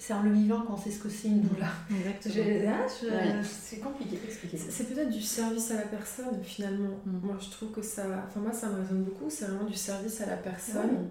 [0.00, 1.66] c'est en le vivant qu'on sait ce que c'est une doula.
[1.90, 2.34] Exactement.
[2.66, 4.56] Hein, c'est compliqué d'expliquer.
[4.56, 6.96] C'est peut-être du service à la personne finalement.
[7.04, 7.18] Mm.
[7.22, 9.28] Moi, je trouve que ça, enfin moi, ça me résonne beaucoup.
[9.28, 11.10] C'est vraiment du service à la personne.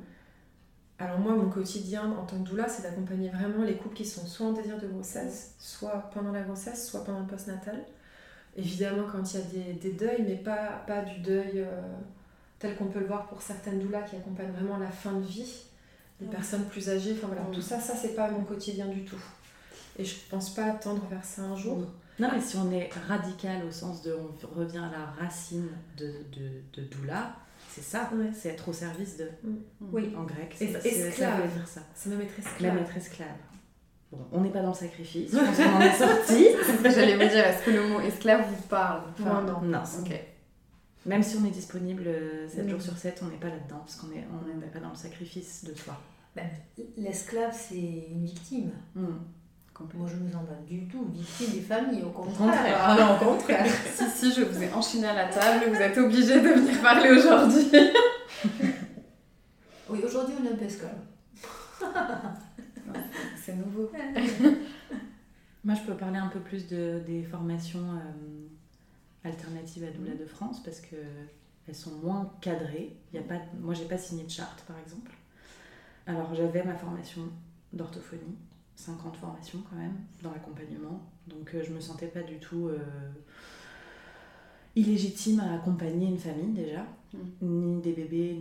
[0.97, 4.25] Alors moi, mon quotidien en tant que doula, c'est d'accompagner vraiment les couples qui sont
[4.25, 7.85] soit en désir de grossesse, soit pendant la grossesse, soit pendant le postnatal.
[8.57, 11.79] Évidemment, quand il y a des, deuils, mais pas, pas du deuil euh,
[12.57, 15.68] tel qu'on peut le voir pour certaines doulas qui accompagnent vraiment la fin de vie,
[16.19, 17.15] des personnes plus âgées.
[17.17, 19.21] Enfin voilà, tout ça, ça c'est pas mon quotidien du tout.
[19.97, 21.85] Et je pense pas tendre vers ça un jour.
[22.19, 26.07] Non, mais si on est radical au sens de on revient à la racine de,
[26.07, 27.35] de, de doula,
[27.69, 29.29] c'est ça, c'est être au service de.
[29.43, 29.57] Mm.
[29.91, 30.13] Oui.
[30.17, 31.53] En grec, c'est esclave.
[31.53, 31.81] dire ça.
[31.95, 32.73] C'est même être esclave.
[32.73, 33.27] Même être esclave.
[34.11, 36.47] Bon, on n'est pas dans le sacrifice, je pense qu'on en est sorti.
[36.83, 39.03] J'allais vous dire, est-ce que le mot esclave vous parle?
[39.19, 39.61] Enfin, non.
[39.61, 39.83] Non.
[39.99, 40.19] Ok.
[41.05, 42.09] Même si on est disponible
[42.49, 42.69] 7 mm.
[42.69, 45.63] jours sur 7, on n'est pas là-dedans, parce qu'on n'est on pas dans le sacrifice
[45.65, 45.97] de soi.
[46.35, 46.45] Ben,
[46.97, 48.71] l'esclave, c'est une victime.
[48.95, 49.07] Mm.
[49.93, 52.77] Moi, je me sens pas du tout victime des familles, au contraire.
[52.77, 53.65] Ah, non, au contraire.
[53.95, 57.11] si, si, je vous ai enchaîné à la table, vous êtes obligé de venir parler
[57.11, 57.71] aujourd'hui.
[59.89, 60.99] oui, aujourd'hui, on est un peu esclave.
[63.41, 63.89] C'est nouveau.
[65.63, 68.48] Moi, je peux parler un peu plus de, des formations euh,
[69.23, 70.95] alternatives à Doula de France parce que
[71.67, 72.95] elles sont moins cadrées.
[73.13, 75.11] Il y a pas, moi, j'ai pas signé de charte, par exemple.
[76.07, 77.21] Alors, j'avais ma formation
[77.73, 78.37] d'orthophonie
[78.79, 81.01] 50 formations quand même dans l'accompagnement.
[81.27, 82.79] Donc euh, je me sentais pas du tout euh,
[84.75, 87.19] illégitime à accompagner une famille déjà, mm.
[87.41, 88.37] ni des bébés,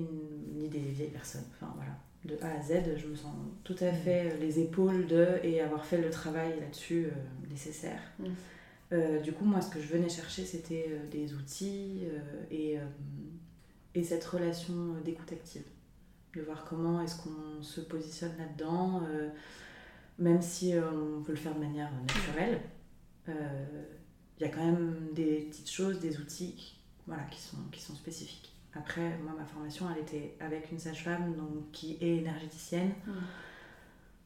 [0.54, 1.44] ni, des vieilles personnes.
[1.54, 1.92] Enfin voilà,
[2.24, 5.60] de A à Z, je me sens tout à fait euh, les épaules de et
[5.60, 7.08] avoir fait le travail là-dessus
[7.50, 8.00] nécessaire.
[8.90, 9.22] Mm.
[9.22, 12.04] du coup, moi, ce que je venais chercher, c'était des outils
[12.50, 12.76] et,
[13.94, 15.64] et cette relation d'écoute active.
[16.34, 19.02] De voir comment est-ce qu'on se positionne là-dedans
[20.18, 22.60] même si euh, on peut le faire de manière naturelle,
[23.26, 23.84] il euh,
[24.40, 26.76] y a quand même des petites choses, des outils
[27.06, 28.52] voilà, qui, sont, qui sont spécifiques.
[28.74, 31.34] Après, moi, ma formation, elle était avec une sage-femme
[31.72, 32.92] qui est énergéticienne.
[33.06, 33.12] Mm.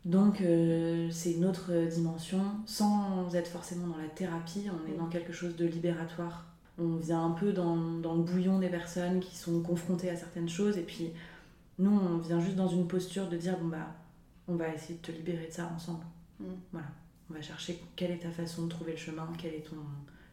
[0.05, 2.43] Donc, euh, c'est une autre dimension.
[2.67, 6.47] Sans être forcément dans la thérapie, on est dans quelque chose de libératoire.
[6.79, 10.49] On vient un peu dans, dans, le bouillon des personnes qui sont confrontées à certaines
[10.49, 10.79] choses.
[10.79, 11.11] Et puis,
[11.79, 13.95] nous, on vient juste dans une posture de dire bon, bah,
[14.49, 16.05] on va essayer de te libérer de ça ensemble.
[16.41, 16.45] Mm.
[16.73, 16.89] Voilà.
[17.31, 19.77] On va chercher quelle est ta façon de trouver le chemin, quel est ton,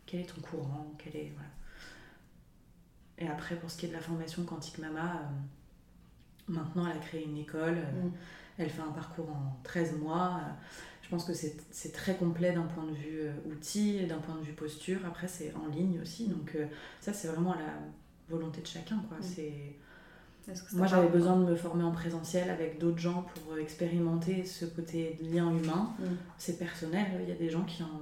[0.06, 1.32] quel est ton courant, quel est.
[1.36, 1.50] Voilà.
[3.20, 7.00] Et après, pour ce qui est de la formation Quantique Mama, euh, maintenant elle a
[7.00, 8.12] créé une école, euh, mm.
[8.60, 10.42] Elle fait un parcours en 13 mois.
[10.42, 10.52] Euh,
[11.02, 14.54] je pense que c'est très complet d'un point de vue outil, d'un point de vue
[14.54, 15.00] posture.
[15.08, 16.28] Après, c'est en ligne aussi.
[16.28, 16.56] Donc,
[17.02, 17.74] ça, c'est vraiment la
[18.30, 19.04] volonté de chacun.
[19.10, 19.18] Quoi.
[19.20, 19.74] C'est
[20.74, 24.66] moi, j'avais besoin de me former en présentiel avec d'autres gens pour euh, expérimenter ce
[24.66, 25.94] côté lien humain.
[26.00, 26.06] Mm.
[26.38, 27.06] C'est personnel.
[27.22, 28.02] Il y a des gens qui, en,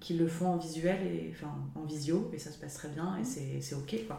[0.00, 3.16] qui le font en visuel, et, enfin en visio, et ça se passe très bien,
[3.16, 3.60] et mm.
[3.60, 4.06] c'est ok.
[4.06, 4.18] Quoi.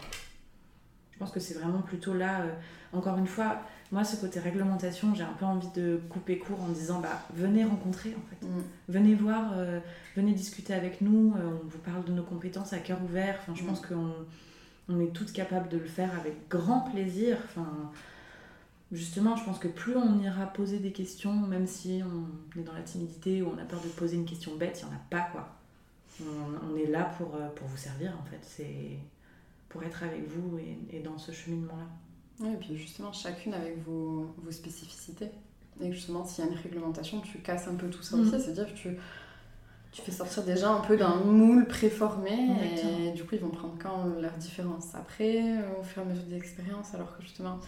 [1.12, 2.42] Je pense que c'est vraiment plutôt là.
[2.42, 2.54] Euh,
[2.94, 3.62] encore une fois,
[3.92, 7.66] moi, ce côté réglementation, j'ai un peu envie de couper court en disant bah, venez
[7.66, 8.46] rencontrer, en fait.
[8.46, 8.64] Mm.
[8.90, 9.80] Venez voir, euh,
[10.16, 13.38] venez discuter avec nous, on vous parle de nos compétences à cœur ouvert.
[13.42, 14.14] Enfin, je pense qu'on
[14.90, 17.38] on est toutes capables de le faire avec grand plaisir.
[17.46, 17.92] Enfin,
[18.92, 22.74] justement, je pense que plus on ira poser des questions, même si on est dans
[22.74, 25.02] la timidité ou on a peur de poser une question bête, il n'y en a
[25.10, 25.50] pas quoi.
[26.22, 28.40] On, est là pour, euh, pour vous servir en fait.
[28.42, 29.00] C'est
[29.70, 30.60] pour être avec vous
[30.92, 31.88] et, dans ce cheminement-là.
[32.50, 35.30] Et puis justement, chacune avec vos, spécificités.
[35.82, 38.36] Et justement, s'il y a une réglementation, tu casses un peu tout ça aussi.
[38.36, 38.40] Mm.
[38.40, 38.98] C'est-à-dire que tu
[39.92, 43.74] tu fais sortir déjà un peu d'un moule préformé et du coup ils vont prendre
[43.78, 45.42] quand leur différence après
[45.78, 47.60] au fur et à mesure des expériences alors que justement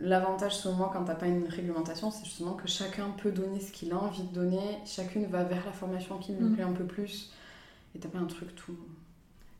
[0.00, 3.72] l'avantage selon moi quand t'as pas une réglementation, c'est justement que chacun peut donner ce
[3.72, 6.54] qu'il a envie de donner, chacune va vers la formation qui lui mm.
[6.54, 7.32] plaît un peu plus,
[7.94, 8.76] et t'as pas un truc tout.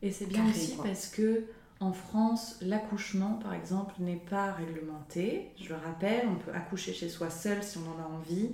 [0.01, 1.45] Et c'est bien aussi parce que
[1.83, 5.51] en France, l'accouchement, par exemple, n'est pas réglementé.
[5.61, 8.51] Je le rappelle, on peut accoucher chez soi seul si on en a envie.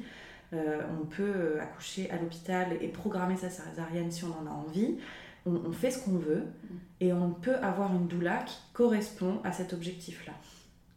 [0.53, 4.49] Euh, on peut euh, accoucher à l'hôpital et programmer sa césarienne si on en a
[4.49, 4.97] envie.
[5.45, 6.75] On, fait ce qu'on veut mm.
[7.01, 10.33] et on peut avoir une doula qui correspond à cet objectif-là.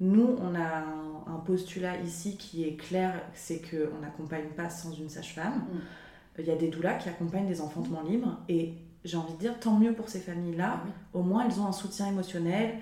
[0.00, 0.84] Nous, on a
[1.26, 5.58] un, postulat ici qui est clair, c'est qu'on n'accompagne pas sans une sage-femme.
[5.58, 6.40] Mm.
[6.40, 8.74] Il y a des doulas qui accompagnent des enfantements libres et
[9.04, 10.82] j'ai envie de dire tant mieux pour ces familles-là.
[10.84, 12.78] Ah Au moins, elles ont un soutien émotionnel.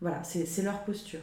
[0.00, 1.20] Voilà, c'est leur posture.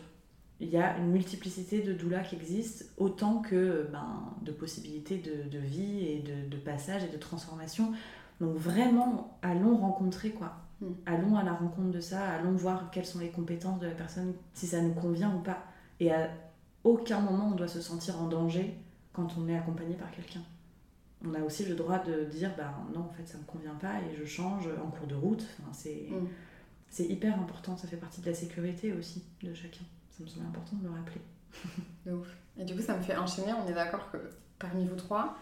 [0.59, 5.59] Il y a une multiplicité de doulas qui existent, autant que ben, de possibilités de,
[5.59, 7.91] vie et de, de, passage et de transformation.
[8.39, 10.53] Donc vraiment, allons rencontrer quoi.
[10.81, 10.85] Mm.
[11.05, 14.33] Allons à la rencontre de ça, allons voir quelles sont les compétences de la personne,
[14.53, 15.63] si ça nous convient ou pas.
[15.99, 16.29] Et à
[16.83, 18.77] aucun moment on doit se sentir en danger
[19.13, 20.41] quand on est accompagné par quelqu'un.
[21.27, 23.99] On a aussi le droit de dire bah non en fait ça me convient pas
[24.01, 25.45] et je change en cours de route.
[25.59, 26.27] Enfin, c'est mm.
[26.89, 29.83] c'est hyper important, ça fait partie de la sécurité aussi de chacun.
[30.11, 31.21] Ça me semble important de le rappeler.
[32.05, 32.27] de ouf.
[32.57, 34.17] Et du coup ça me fait enchaîner, on est d'accord que
[34.59, 35.37] parmi vous trois,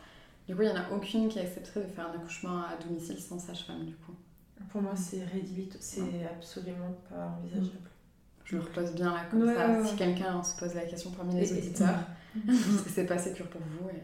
[0.47, 3.19] du coup il n'y en a aucune qui accepterait de faire un accouchement à domicile
[3.19, 4.13] sans sage-femme du coup.
[4.69, 7.89] Pour moi, c'est rédhibitoire, c'est absolument pas envisageable.
[8.45, 9.85] Je me repose bien là comme ça.
[9.85, 11.99] Si quelqu'un se pose la question parmi les auditeurs,
[12.47, 13.89] parce que c'est pas sécur pour vous.
[13.89, 14.01] Et...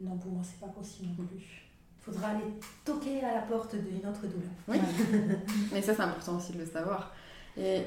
[0.00, 1.62] Non, pour moi, c'est pas possible non plus.
[2.00, 2.44] Il faudra aller
[2.84, 4.50] toquer à la porte d'une autre douleur.
[4.68, 4.78] Oui,
[5.72, 7.12] mais ça, c'est important aussi de le savoir.
[7.56, 7.82] Et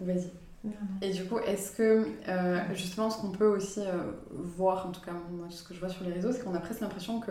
[0.00, 0.30] vas-y.
[1.00, 5.00] Et du coup, est-ce que euh, justement, ce qu'on peut aussi euh, voir, en tout
[5.00, 7.30] cas moi, ce que je vois sur les réseaux, c'est qu'on a presque l'impression que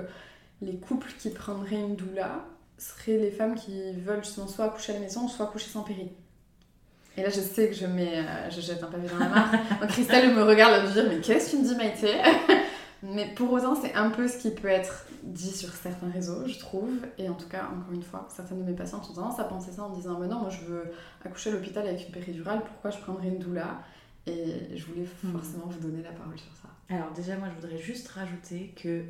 [0.61, 2.45] les couples qui prendraient une doula
[2.77, 6.09] seraient les femmes qui veulent justement soit accoucher à la maison, soit accoucher sans péri.
[7.17, 9.51] Et là, je sais que je, mets, euh, je jette un pavé dans la mare.
[9.81, 12.13] Donc Christelle me regarde et me dit Mais qu'est-ce que tu me dis, Maïté?
[13.03, 16.57] Mais pour autant, c'est un peu ce qui peut être dit sur certains réseaux, je
[16.57, 16.99] trouve.
[17.17, 19.71] Et en tout cas, encore une fois, certaines de mes patientes ont tendance à penser
[19.71, 20.83] ça en disant Mais non, moi je veux
[21.23, 23.81] accoucher à l'hôpital avec une péridurale, pourquoi je prendrais une doula?
[24.25, 25.31] Et je voulais hmm.
[25.31, 26.69] forcément vous donner la parole sur ça.
[26.89, 29.03] Alors, déjà, moi je voudrais juste rajouter que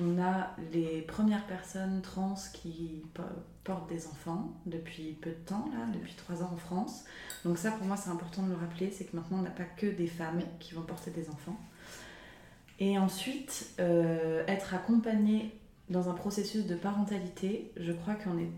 [0.00, 3.02] on a les premières personnes trans qui
[3.62, 7.04] portent des enfants depuis peu de temps, là, depuis trois ans en France.
[7.44, 9.64] Donc ça, pour moi, c'est important de le rappeler, c'est que maintenant, on n'a pas
[9.64, 11.56] que des femmes qui vont porter des enfants.
[12.80, 15.52] Et ensuite, euh, être accompagné
[15.90, 18.50] dans un processus de parentalité, je crois qu'on est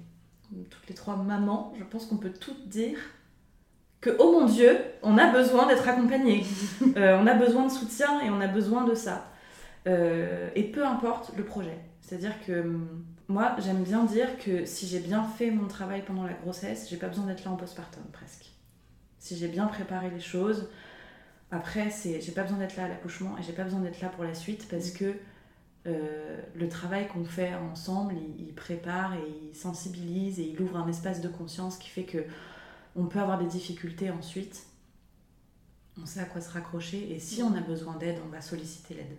[0.71, 2.99] toutes les trois mamans, je pense qu'on peut toutes dire
[4.01, 6.45] que, oh mon Dieu, on a besoin d'être accompagné.
[6.97, 9.31] Euh, on a besoin de soutien et on a besoin de ça.
[9.87, 11.79] Euh, et peu importe le projet.
[12.01, 16.25] C'est-à-dire que hum, moi, j'aime bien dire que si j'ai bien fait mon travail pendant
[16.25, 18.53] la grossesse, j'ai pas besoin d'être là en postpartum presque.
[19.19, 20.69] Si j'ai bien préparé les choses,
[21.51, 24.09] après, c'est, j'ai pas besoin d'être là à l'accouchement et j'ai pas besoin d'être là
[24.09, 25.15] pour la suite parce que
[25.87, 30.77] euh, le travail qu'on fait ensemble, il, il, prépare et il sensibilise et il ouvre
[30.77, 32.25] un espace de conscience qui fait que
[32.97, 34.67] on peut avoir des difficultés ensuite.
[36.01, 38.95] On sait à quoi se raccrocher et si on a besoin d'aide, on va solliciter
[38.95, 39.17] l'aide.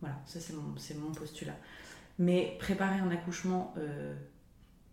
[0.00, 1.56] Voilà, ça c'est mon, mon, postulat.
[2.18, 4.14] Mais préparer un accouchement euh,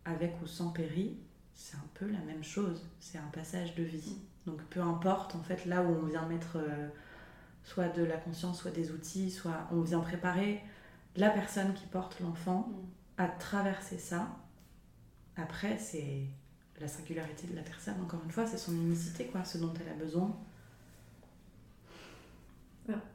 [0.05, 1.17] avec ou sans péri,
[1.53, 2.81] c'est un peu la même chose.
[2.99, 4.17] C'est un passage de vie.
[4.45, 6.87] Donc peu importe en fait là où on vient mettre euh,
[7.63, 10.61] soit de la conscience, soit des outils, soit on vient préparer
[11.15, 12.69] la personne qui porte l'enfant
[13.17, 14.27] à traverser ça.
[15.35, 16.23] Après, c'est
[16.81, 19.89] la singularité de la personne, encore une fois, c'est son unicité, quoi, ce dont elle
[19.89, 20.35] a besoin.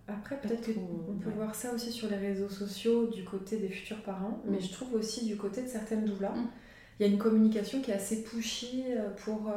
[0.06, 4.02] Après, peut-être qu'on peut voir ça aussi sur les réseaux sociaux du côté des futurs
[4.02, 4.62] parents, mais mm.
[4.62, 6.50] je trouve aussi du côté de certaines doulas, mm.
[6.98, 9.52] il y a une communication qui est assez pushy euh, pour.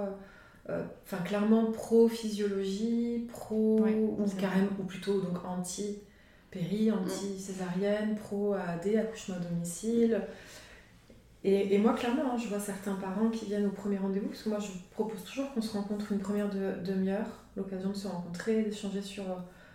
[0.70, 3.80] Euh, euh, enfin, clairement pro-physiologie, pro.
[3.80, 6.94] ou, carrément, ou plutôt donc anti-péri, mm.
[6.94, 10.22] anti-césarienne, pro-AD, accouchement à domicile.
[11.44, 14.44] Et, et, moi, clairement, hein, je vois certains parents qui viennent au premier rendez-vous, parce
[14.44, 18.64] que moi, je propose toujours qu'on se rencontre une première demi-heure, l'occasion de se rencontrer,
[18.64, 19.24] d'échanger sur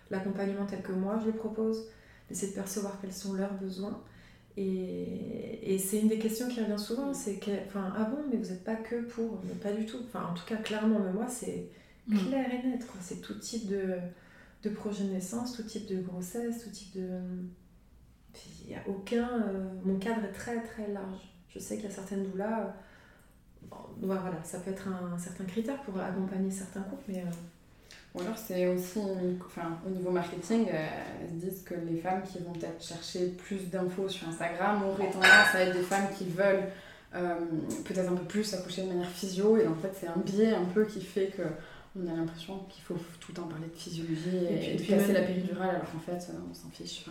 [0.09, 1.85] l'accompagnement tel que moi je le propose,
[2.29, 4.01] d'essayer de percevoir quels sont leurs besoins.
[4.57, 8.37] Et, et c'est une des questions qui revient souvent, c'est que, enfin, ah bon, mais
[8.37, 9.99] vous n'êtes pas que pour, mais pas du tout.
[10.03, 11.69] Enfin, en tout cas, clairement, mais moi, c'est
[12.07, 12.17] mm.
[12.17, 13.97] clair et net, C'est tout type de,
[14.63, 17.07] de projet de naissance, tout type de grossesse, tout type de...
[18.63, 19.43] Il n'y a aucun...
[19.43, 21.21] Euh, mon cadre est très, très large.
[21.49, 22.75] Je sais qu'il y a certaines doulas...
[23.71, 27.21] Euh, voilà, ça peut être un, certain critère pour accompagner certains couples, mais...
[27.21, 27.31] Euh,
[28.17, 28.99] ou alors c'est aussi,
[29.45, 30.87] enfin, au niveau marketing, euh,
[31.21, 35.11] elles se disent que les femmes qui vont peut-être chercher plus d'infos sur Instagram auraient
[35.11, 36.63] tendance à être des femmes qui veulent
[37.15, 37.35] euh,
[37.85, 40.65] peut-être un peu plus accoucher de manière physio et en fait c'est un biais un
[40.65, 41.43] peu qui fait que
[41.97, 45.21] On a l'impression qu'il faut tout le temps parler de physiologie et, puis, de la
[45.21, 47.05] péridurale alors qu'en fait on s'en fiche.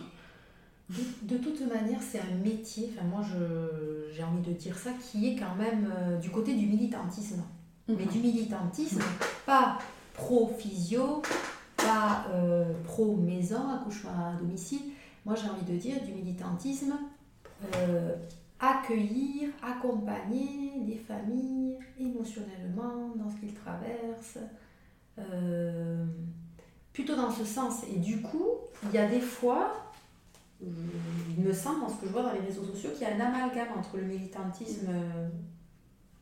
[0.89, 3.21] De, toute manière, c'est un métier, enfin moi
[4.13, 7.43] j'ai envie de dire ça, qui est quand même euh, du côté du militantisme.
[7.89, 8.11] Mais mhm.
[8.11, 9.01] du militantisme,
[9.45, 9.79] pas
[10.17, 11.21] pro-physio,
[11.77, 14.81] pas euh, pro-maison, accouchement à domicile.
[15.25, 16.93] Moi j'ai envie de dire du militantisme,
[17.75, 18.15] euh,
[18.59, 24.39] accueillir, accompagner les familles émotionnellement dans ce qu'ils traversent.
[26.91, 27.83] plutôt dans ce sens.
[27.93, 28.49] Et du coup,
[28.83, 29.87] il y a des fois
[30.59, 33.15] il me semble, dans ce que je vois dans les réseaux sociaux, qu'il y a
[33.15, 34.89] un amalgame entre le militantisme.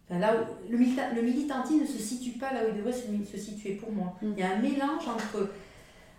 [0.07, 0.33] Enfin, là
[0.69, 4.15] le, le, militantisme ne se situe pas là où il devrait se, situer pour moi.
[4.21, 4.31] Mm.
[4.33, 5.49] Il y a un mélange entre,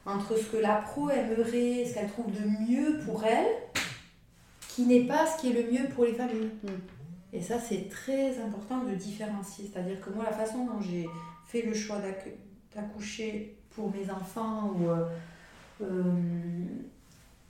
[0.04, 3.46] entre ce que la pro aimerait, ce qu'elle trouve de mieux pour elle,
[4.68, 6.50] qui n'est pas ce qui est le mieux pour les familles.
[6.64, 6.68] Mm.
[7.32, 9.70] Et ça, c'est très important de différencier.
[9.72, 11.06] C'est-à-dire que moi, la façon dont j'ai
[11.46, 11.98] fait le choix
[12.74, 14.88] d'accoucher pour mes enfants ou.
[14.88, 15.04] Euh,
[15.82, 16.02] euh,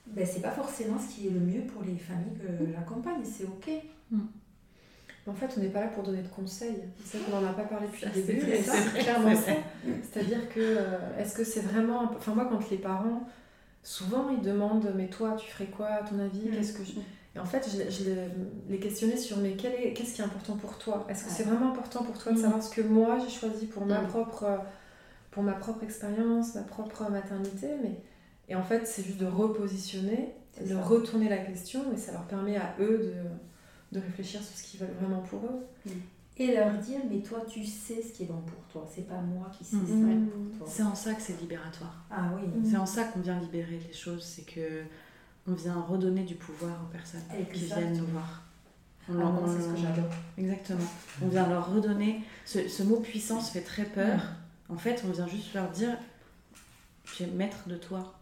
[0.08, 2.72] ben, c'est pas forcément ce qui est le mieux pour les familles que mm.
[2.72, 3.70] l'accompagnent, c'est ok.
[5.26, 6.84] En fait, on n'est pas là pour donner de conseils.
[7.04, 9.52] C'est qu'on n'en a pas parlé depuis le début, c'est clairement ça.
[10.02, 12.12] C'est-à-dire que, euh, est-ce que c'est vraiment.
[12.16, 13.26] Enfin, moi, quand les parents,
[13.82, 16.52] souvent, ils demandent Mais toi, tu ferais quoi à ton avis mm.
[16.52, 16.82] Qu'est-ce que
[17.34, 18.04] Et en fait, je,
[18.68, 21.04] les questionnais sur Mais qu'est-ce qui est important pour toi?
[21.08, 23.84] Est-ce que c'est vraiment important pour toi de savoir ce que moi j'ai choisi pour
[23.84, 24.60] ma propre,
[25.32, 27.68] pour ma propre expérience, ma propre maternité?
[27.82, 28.00] Mais
[28.48, 32.56] et en fait, c'est juste de repositionner, de retourner la question, et ça leur permet
[32.56, 33.14] à eux de,
[33.92, 35.92] de réfléchir sur ce qu'ils veulent vraiment pour eux.
[36.38, 39.20] Et leur dire, mais toi, tu sais ce qui est bon pour toi, c'est pas
[39.20, 40.66] moi qui sais ce qui est bon pour toi.
[40.68, 42.04] C'est en ça que c'est libératoire.
[42.10, 42.42] Ah oui.
[42.68, 44.82] C'est en ça qu'on vient libérer les choses, c'est que
[45.48, 47.22] on vient redonner du pouvoir aux personnes
[47.52, 48.42] qui viennent nous voir.
[49.08, 50.10] Ah, c'est ce que j'adore.
[50.36, 50.88] Exactement.
[51.22, 52.22] On vient leur redonner.
[52.44, 54.20] Ce, ce mot puissance fait très peur.
[54.68, 55.96] En fait, on vient juste leur dire
[57.04, 58.16] tu es maître de toi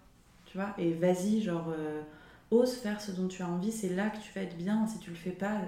[0.78, 2.02] et vas-y, genre, euh,
[2.54, 4.98] ose faire ce dont tu as envie, c'est là que tu vas être bien, si
[4.98, 5.60] tu le fais pas,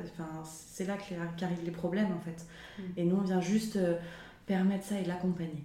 [0.44, 0.96] c'est là
[1.36, 2.46] qu'arrivent les problèmes, en fait.
[2.78, 2.82] Mm.
[2.96, 3.98] Et nous, on vient juste euh,
[4.46, 5.64] permettre ça et l'accompagner,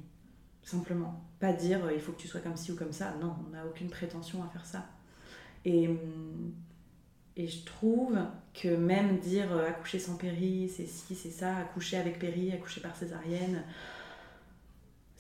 [0.63, 1.21] simplement.
[1.39, 3.51] Pas dire, euh, il faut que tu sois comme ci ou comme ça, non, on
[3.51, 4.85] n'a aucune prétention à faire ça.
[5.65, 6.53] Et, hum,
[7.37, 8.17] et je trouve
[8.53, 12.95] que même dire accoucher sans péri, c'est ci, c'est ça, accoucher avec péri, accoucher par
[12.95, 13.63] césarienne,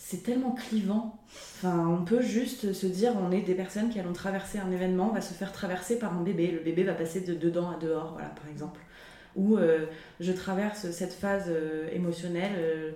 [0.03, 1.19] c'est tellement clivant.
[1.27, 5.09] Enfin, on peut juste se dire, on est des personnes qui allons traverser un événement,
[5.11, 6.51] on va se faire traverser par un bébé.
[6.51, 8.81] Le bébé va passer de dedans à dehors, voilà, par exemple.
[9.35, 9.85] Ou euh,
[10.19, 12.91] je traverse cette phase euh, émotionnelle, euh,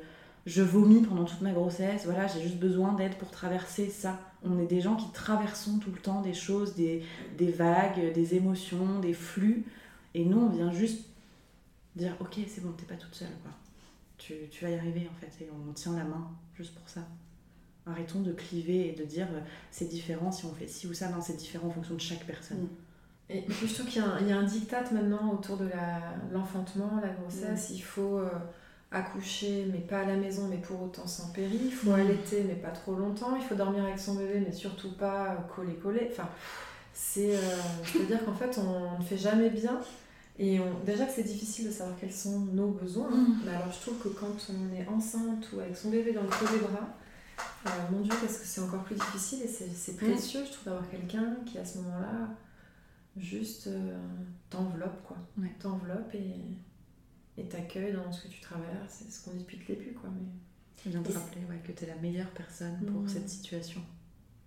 [0.47, 4.19] je vomis pendant toute ma grossesse, voilà, j'ai juste besoin d'aide pour traverser ça.
[4.43, 7.03] On est des gens qui traversons tout le temps des choses, des,
[7.37, 9.63] des vagues, des émotions, des flux.
[10.15, 11.05] Et nous, on vient juste
[11.95, 13.51] dire, ok, c'est bon, t'es pas toute seule, quoi
[14.17, 17.01] tu, tu, vas y arriver en fait, et on tient la main juste pour ça.
[17.85, 19.39] Arrêtons de cliver et de dire euh,
[19.69, 22.25] c'est différent si on fait ci ou ça, non, c'est différent en fonction de chaque
[22.25, 22.63] personne.
[22.63, 22.69] Mm.
[23.29, 25.67] Et puis je trouve qu'il y, y, a un diktat maintenant autour de
[26.31, 27.69] l'enfantement, la, grossesse.
[27.69, 27.73] Mm.
[27.73, 28.29] Il faut euh,
[28.91, 31.59] accoucher, mais pas à la maison, mais pour autant sans péri.
[31.65, 31.99] Il faut mm.
[31.99, 33.35] allaiter, mais pas trop longtemps.
[33.35, 36.09] Il faut dormir avec son bébé, mais surtout pas coller-coller.
[36.11, 36.29] Enfin,
[36.93, 37.35] c'est.
[37.35, 37.39] Euh,
[37.99, 39.79] à dire qu'en fait, on ne fait jamais bien.
[40.37, 43.41] Et déjà que c'est difficile de savoir quels sont nos besoins, mm.
[43.45, 46.27] mais alors je trouve que quand on est enceinte ou avec son bébé dans le
[46.27, 46.89] creux des bras,
[47.67, 49.95] euh, mon Dieu, qu'est-ce que c'est encore plus difficile et c'est mm.
[49.95, 52.29] précieux, je trouve, d'avoir quelqu'un qui à ce moment-là
[53.15, 53.97] juste euh,
[54.49, 55.17] t'enveloppe, quoi.
[55.59, 59.93] T'enveloppe et t'accueille dans ce que tu traverses, c'est ce qu'on dit depuis le début,
[59.93, 60.09] quoi.
[60.13, 60.27] Mais...
[60.85, 63.07] Je viens de rappeler ouais, que tu es la meilleure personne pour mm.
[63.07, 63.81] cette situation,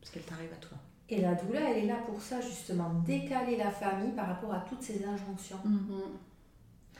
[0.01, 0.79] parce qu'elle t'arrive à toi.
[1.11, 4.65] Et la douleur, elle est là pour ça, justement, décaler la famille par rapport à
[4.69, 5.59] toutes ces injonctions.
[5.67, 6.99] Mm-hmm.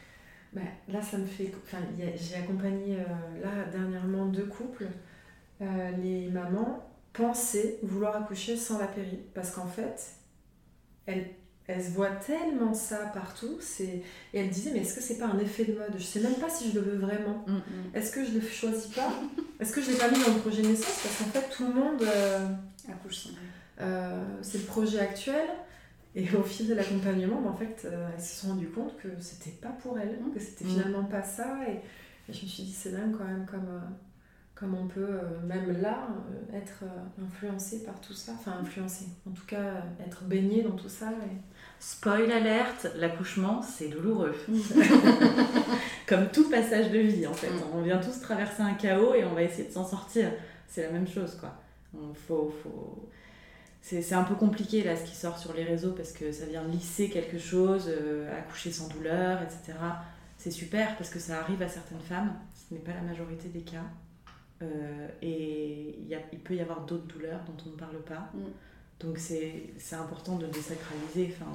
[0.55, 1.53] Ben, là, ça me fait.
[1.67, 4.87] Enfin, j'ai accompagné euh, là dernièrement deux couples.
[5.61, 10.15] Euh, les mamans pensaient vouloir accoucher sans la péri parce qu'en fait,
[11.05, 11.31] elles,
[11.67, 13.59] elles se voient tellement ça partout.
[13.81, 14.03] Et
[14.33, 15.95] elles disaient Mais est-ce que c'est pas un effet de mode?
[15.99, 17.45] Je sais même pas si je le veux vraiment.
[17.47, 17.97] Mm-hmm.
[17.97, 19.13] Est-ce que je le choisis pas?
[19.61, 21.03] Est-ce que je l'ai pas mis dans le projet naissance?
[21.03, 22.49] Parce qu'en fait, tout le monde euh,
[22.89, 23.43] accouche sans péri.
[23.81, 25.47] Euh, c'est le projet actuel.
[26.15, 29.51] Et au fil de l'accompagnement, en fait, euh, elles se sont rendues compte que c'était
[29.51, 30.35] pas pour elles, mmh.
[30.35, 30.69] que c'était mmh.
[30.69, 31.59] finalement pas ça.
[31.69, 31.81] Et,
[32.31, 33.81] je me suis dit, c'est dingue quand même comme, euh,
[34.55, 36.09] comme on peut, même là,
[36.53, 36.85] être
[37.23, 38.33] influencé par tout ça.
[38.35, 41.11] Enfin, influencé, en tout cas, être baigné dans tout ça.
[41.11, 41.37] Et...
[41.79, 44.35] Spoil alerte, l'accouchement, c'est douloureux.
[46.07, 47.49] comme tout passage de vie, en fait.
[47.49, 47.63] Mmh.
[47.75, 50.31] On vient tous traverser un chaos et on va essayer de s'en sortir.
[50.67, 51.55] C'est la même chose, quoi.
[51.95, 53.09] Il faut, faut
[53.89, 56.63] c'est un peu compliqué là ce qui sort sur les réseaux parce que ça vient
[56.65, 59.79] lisser quelque chose, euh, accoucher sans douleur, etc.
[60.37, 63.63] C'est super parce que ça arrive à certaines femmes, ce n'est pas la majorité des
[63.63, 63.85] cas.
[65.23, 68.31] et y a, il peut y avoir d'autres douleurs dont on ne parle pas.
[68.35, 68.51] Mm.
[69.01, 71.35] Donc c'est important de désacraliser.
[71.35, 71.51] Enfin,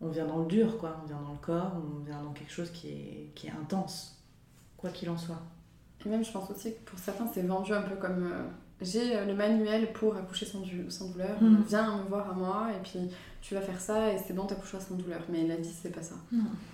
[0.00, 1.00] on, vient dans le dur, quoi.
[1.02, 4.20] On vient dans le corps, on vient dans quelque chose qui est, qui est intense,
[4.76, 5.40] quoi qu'il en soit.
[6.04, 8.46] Et même, je pense aussi que pour certains, c'est vendu un peu comme euh,
[8.80, 11.64] j'ai euh, le manuel pour accoucher sans, sans douleur, mm.
[11.68, 12.98] viens me voir à moi, et puis
[13.42, 15.20] tu vas faire ça, et c'est bon, t'accoucheras sans douleur.
[15.28, 16.14] Mais la vie, c'est pas ça.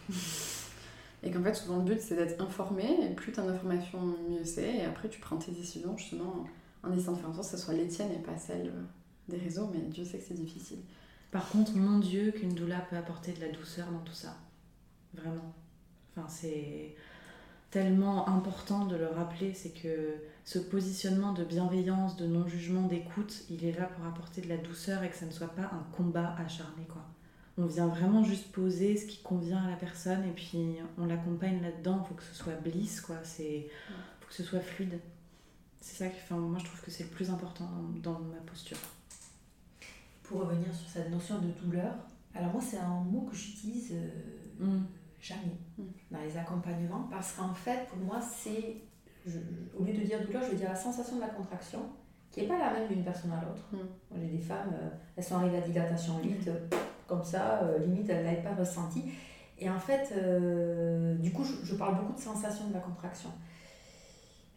[1.23, 4.77] et qu'en fait, souvent, le but, c'est d'être informé, et plus t'as d'informations, mieux c'est,
[4.77, 6.47] et après, tu prends tes décisions, justement,
[6.83, 8.83] en essayant de faire en sorte que ce soit les tiennes et pas celles euh,
[9.29, 10.79] des réseaux, mais Dieu sait que c'est difficile.
[11.33, 14.37] Par contre, mon Dieu, qu'une doula peut apporter de la douceur dans tout ça.
[15.13, 15.53] Vraiment.
[16.17, 16.95] Enfin, c'est
[17.77, 20.15] tellement important de le rappeler, c'est que
[20.47, 25.03] ce positionnement de bienveillance, de non-jugement, d'écoute, il est là pour apporter de la douceur
[25.03, 27.03] et que ça ne soit pas un combat acharné, quoi.
[27.59, 31.61] On vient vraiment juste poser ce qui convient à la personne et puis on l'accompagne
[31.61, 32.03] là-dedans.
[32.03, 33.17] Il faut que ce soit bliss, quoi.
[33.25, 33.69] C'est,
[34.21, 34.99] faut que ce soit fluide.
[35.83, 37.69] C'est ça qui, enfin, moi, je trouve que c'est le plus important
[38.03, 38.79] dans ma posture
[40.23, 41.95] pour revenir sur cette notion de douleur,
[42.35, 44.85] alors moi c'est un mot que j'utilise euh, mm.
[45.21, 45.85] Jamais mm.
[46.11, 48.77] dans les accompagnements parce qu'en fait pour moi c'est,
[49.79, 51.81] au lieu de dire douleur, je veux dire la sensation de la contraction
[52.31, 53.67] qui n'est pas la même d'une personne à l'autre.
[53.73, 54.19] Mm.
[54.21, 56.51] J'ai des femmes, euh, elles sont arrivées à dilatation lite,
[57.07, 59.05] comme ça, euh, limite elles n'avaient pas ressenti.
[59.59, 60.13] Et en fait,
[61.19, 63.31] du coup, je, je, parle beaucoup de sensation de la contraction.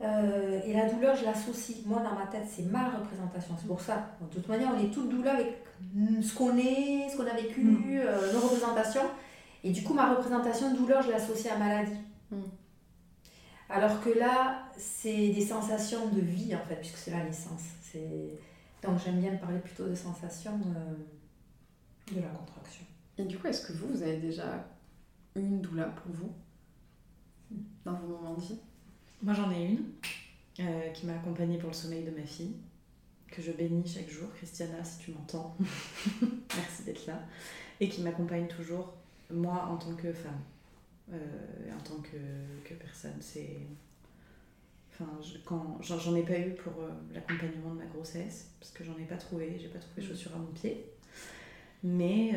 [0.02, 1.80] Euh, et la douleur, je l'associe.
[1.86, 3.56] Moi, dans ma tête, c'est ma représentation.
[3.60, 4.12] C'est pour ça.
[4.22, 5.64] De toute manière, on est toutes douleurs avec
[6.22, 8.00] ce qu'on est, ce qu'on a vécu, mm.
[8.00, 9.10] euh, nos représentations.
[9.64, 12.00] Et du coup, ma représentation de douleur, je l'associe à maladie.
[12.32, 12.42] Mm.
[13.70, 17.64] Alors que là, c'est des sensations de vie, en fait, puisque c'est la naissance.
[18.82, 22.86] Donc, j'aime bien parler plutôt de sensations euh, de la contraction.
[23.18, 24.66] Et du coup, est-ce que vous, vous avez déjà
[25.36, 26.32] une douleur pour vous?
[27.84, 28.60] Dans vos moments de vie
[29.22, 29.84] moi, j'en ai une
[30.62, 32.56] euh, qui m'a accompagnée pour le sommeil de ma fille,
[33.28, 34.30] que je bénis chaque jour.
[34.34, 35.58] Christiana, si tu m'entends,
[36.56, 37.20] merci d'être là.
[37.82, 38.94] Et qui m'accompagne toujours,
[39.30, 40.42] moi, en tant que femme,
[41.12, 41.18] euh,
[41.76, 42.18] en tant que,
[42.68, 43.18] que personne.
[43.20, 43.58] C'est.
[44.92, 45.10] Enfin,
[45.46, 49.06] quand j'en ai pas eu pour euh, l'accompagnement de ma grossesse, parce que j'en ai
[49.06, 50.86] pas trouvé, j'ai pas trouvé chaussures à mon pied.
[51.82, 52.34] Mais,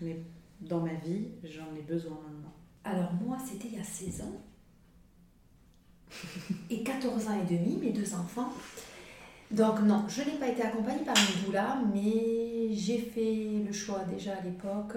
[0.00, 0.16] mais
[0.62, 2.54] dans ma vie, j'en ai besoin maintenant.
[2.82, 4.40] Alors moi, c'était il y a 16 ans
[6.70, 8.52] et 14 ans et demi, mes deux enfants.
[9.50, 14.04] Donc non, je n'ai pas été accompagnée par une doula, mais j'ai fait le choix
[14.04, 14.96] déjà à l'époque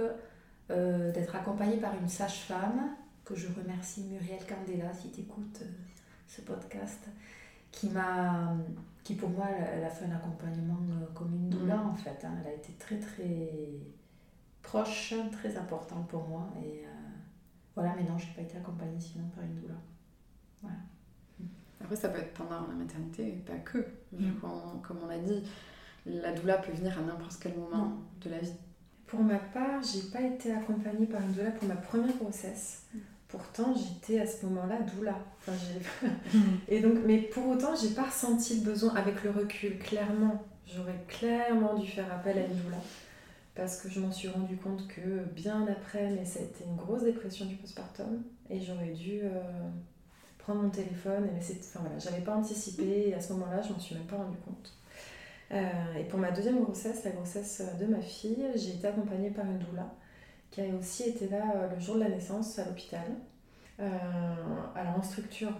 [0.72, 2.96] euh, d'être accompagnée par une sage-femme,
[3.26, 5.66] que je remercie Muriel Candela si tu écoutes euh,
[6.28, 7.08] ce podcast,
[7.72, 8.56] qui m'a
[9.04, 11.90] qui pour moi elle a fait un accompagnement euh, comme une doula mm.
[11.90, 12.24] en fait.
[12.24, 12.34] Hein.
[12.42, 13.50] Elle a été très très
[14.62, 16.48] proche, très importante pour moi.
[16.64, 16.84] Et
[17.76, 19.76] voilà, mais non, je n'ai pas été accompagnée sinon par une doula.
[20.62, 20.78] Voilà.
[21.82, 23.88] Après, ça peut être pendant la maternité, pas que.
[24.12, 24.34] Mm.
[24.84, 25.44] comme on l'a dit,
[26.06, 28.54] la doula peut venir à n'importe quel moment de la vie.
[29.10, 32.84] Pour ma part, j'ai pas été accompagnée par une doula pour ma première grossesse.
[33.28, 35.18] Pourtant, j'étais à ce moment-là doula.
[36.68, 39.80] Et donc, mais pour autant, j'ai pas ressenti le besoin avec le recul.
[39.80, 42.78] Clairement, j'aurais clairement dû faire appel à une doula
[43.56, 46.78] parce que je m'en suis rendu compte que bien après, mais ça a été une
[46.78, 49.70] grosse dépression du postpartum et j'aurais dû euh,
[50.38, 51.60] prendre mon téléphone et laisser.
[51.60, 54.38] Enfin voilà, j'avais pas anticipé et à ce moment-là, je m'en suis même pas rendu
[54.38, 54.72] compte.
[55.52, 59.46] Euh, et pour ma deuxième grossesse, la grossesse de ma fille, j'ai été accompagnée par
[59.46, 59.92] une doula
[60.52, 63.06] qui a aussi été là euh, le jour de la naissance à l'hôpital.
[63.80, 63.90] Euh,
[64.76, 65.52] alors en structure,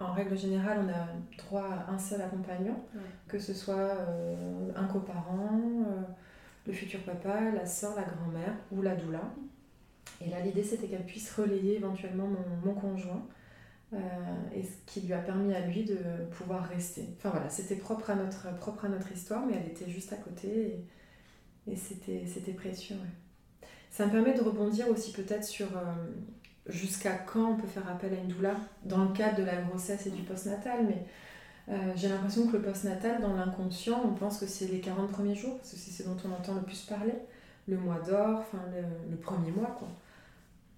[0.00, 1.06] en règle générale, on a
[1.38, 2.82] droit à un seul accompagnant,
[3.28, 3.98] que ce soit
[4.74, 5.60] un coparent,
[6.66, 9.20] le futur papa, la soeur, la grand-mère ou la doula.
[10.22, 13.22] Et là, l'idée, c'était qu'elle puisse relayer éventuellement mon, mon conjoint
[13.92, 13.98] euh,
[14.54, 15.98] et ce qui lui a permis à lui de
[16.32, 17.08] pouvoir rester.
[17.16, 20.16] Enfin voilà, c'était propre à notre, propre à notre histoire, mais elle était juste à
[20.16, 20.84] côté
[21.66, 22.96] et, et c'était précieux.
[23.90, 25.82] Ça me permet de rebondir aussi peut-être sur euh,
[26.66, 30.06] jusqu'à quand on peut faire appel à une doula dans le cadre de la grossesse
[30.06, 31.04] et du postnatal, mais
[31.68, 35.34] euh, j'ai l'impression que le postnatal, dans l'inconscient, on pense que c'est les 40 premiers
[35.34, 37.14] jours, parce que c'est ce dont on entend le plus parler,
[37.66, 39.88] le mois d'or, enfin le, le, premier mois, quoi.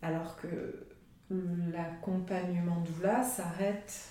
[0.02, 0.86] Alors que
[1.72, 4.08] l'accompagnement doula s'arrête,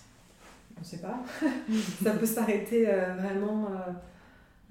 [0.78, 1.24] on ne sait pas,
[2.04, 3.92] ça peut s'arrêter euh, vraiment, euh,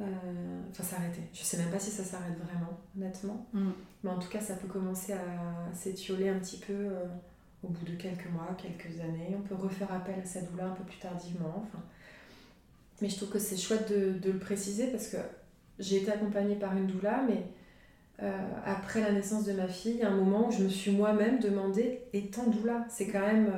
[0.01, 3.71] euh, enfin s'arrêter, je sais même pas si ça s'arrête vraiment, honnêtement, mm.
[4.05, 6.91] mais en tout cas ça peut commencer à s'étioler un petit peu
[7.63, 10.75] au bout de quelques mois, quelques années, on peut refaire appel à sa doula un
[10.75, 11.83] peu plus tardivement, enfin.
[13.01, 15.19] mais je trouve que c'est chouette de, de, le préciser parce que
[15.79, 17.45] j'ai été accompagnée par une doula, mais
[18.23, 18.31] euh,
[18.65, 22.47] après la naissance de ma fille, un moment où je me suis moi-même demandé, étant
[22.47, 23.51] doula, c'est quand même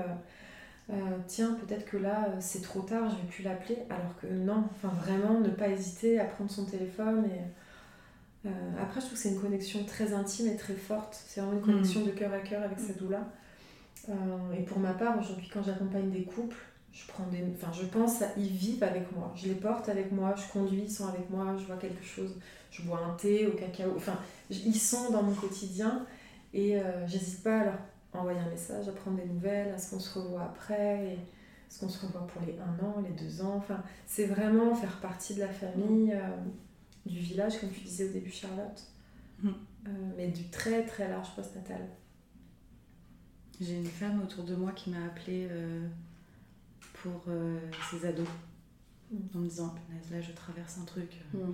[1.27, 3.79] tiens, peut-être que là, c'est trop tard, je vais plus l'appeler.
[3.89, 7.25] Alors que non, enfin vraiment, ne pas hésiter à prendre son téléphone.
[7.25, 8.49] Et,
[8.79, 11.19] après, je trouve que c'est une connexion très intime et très forte.
[11.27, 12.07] C'est vraiment une connexion mm.
[12.07, 13.27] de cœur à cœur avec cette doula.
[14.09, 16.59] et pour ma part, aujourd'hui, quand j'accompagne des couples,
[16.93, 20.13] je prends des enfin je pense à, ils vivent avec moi je les porte avec
[20.13, 22.37] moi je conduis ils sont avec moi je vois quelque chose
[22.73, 24.19] je bois un thé au cacao enfin
[24.51, 26.07] ils sont dans mon quotidien
[26.55, 27.79] et euh, j'hésite pas à leur
[28.15, 31.19] envoyer un message à prendre des nouvelles à ce qu'on se revoit après et
[31.69, 35.01] ce qu'on se revoit pour les un an les deux ans enfin c'est vraiment faire
[35.01, 36.37] partie de la famille euh,
[37.05, 38.83] du village comme tu disais au début Charlotte
[39.43, 39.49] mm.
[39.49, 41.89] euh, mais du très très large post-natal
[43.61, 45.47] j'ai une femme autour de moi qui m'a appelée
[46.95, 47.27] pour
[47.91, 48.27] ces ados
[49.11, 49.17] mm.
[49.37, 49.75] en me disant
[50.11, 51.53] là je traverse un truc mm.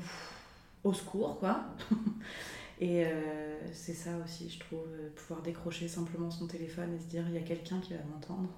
[0.84, 1.64] Au secours quoi
[2.80, 7.24] et euh, c'est ça aussi je trouve pouvoir décrocher simplement son téléphone et se dire
[7.28, 8.48] il y a quelqu'un qui va m'entendre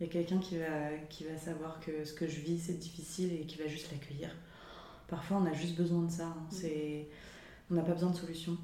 [0.00, 2.78] il y a quelqu'un qui va, qui va savoir que ce que je vis c'est
[2.78, 4.30] difficile et qui va juste l'accueillir
[5.08, 6.36] parfois on a juste besoin de ça hein.
[6.50, 6.54] mm.
[6.54, 7.08] c'est
[7.70, 8.56] on n'a pas besoin de solution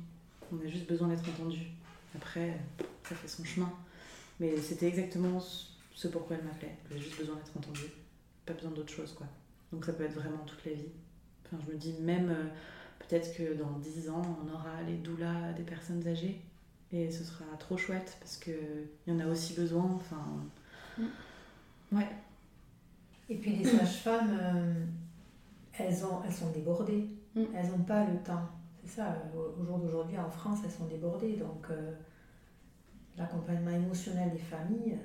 [0.53, 1.67] on a juste besoin d'être entendu
[2.15, 2.59] après
[3.03, 3.73] ça fait son chemin
[4.41, 5.41] mais c'était exactement
[5.95, 6.77] ce pourquoi elle m'appelait.
[6.91, 7.91] Avait juste besoin d'être entendue.
[8.45, 9.27] Pas besoin d'autre chose, quoi.
[9.73, 10.93] Donc ça peut être vraiment toute la vie.
[11.47, 12.49] Enfin, je me dis, même euh,
[13.09, 16.41] peut-être que dans 10 ans, on aura les doulas des personnes âgées.
[16.93, 18.55] Et ce sera trop chouette parce qu'il
[19.07, 19.85] y en a aussi besoin.
[19.97, 20.25] Enfin.
[20.97, 21.97] Mm.
[21.97, 22.09] Ouais.
[23.29, 24.85] Et puis les sages-femmes, euh,
[25.79, 27.09] elles, ont, elles sont débordées.
[27.35, 27.43] Mm.
[27.55, 28.49] Elles n'ont pas le temps.
[28.83, 31.37] C'est ça, au jour d'aujourd'hui en France, elles sont débordées.
[31.37, 31.93] Donc euh,
[33.17, 34.99] l'accompagnement émotionnel des familles,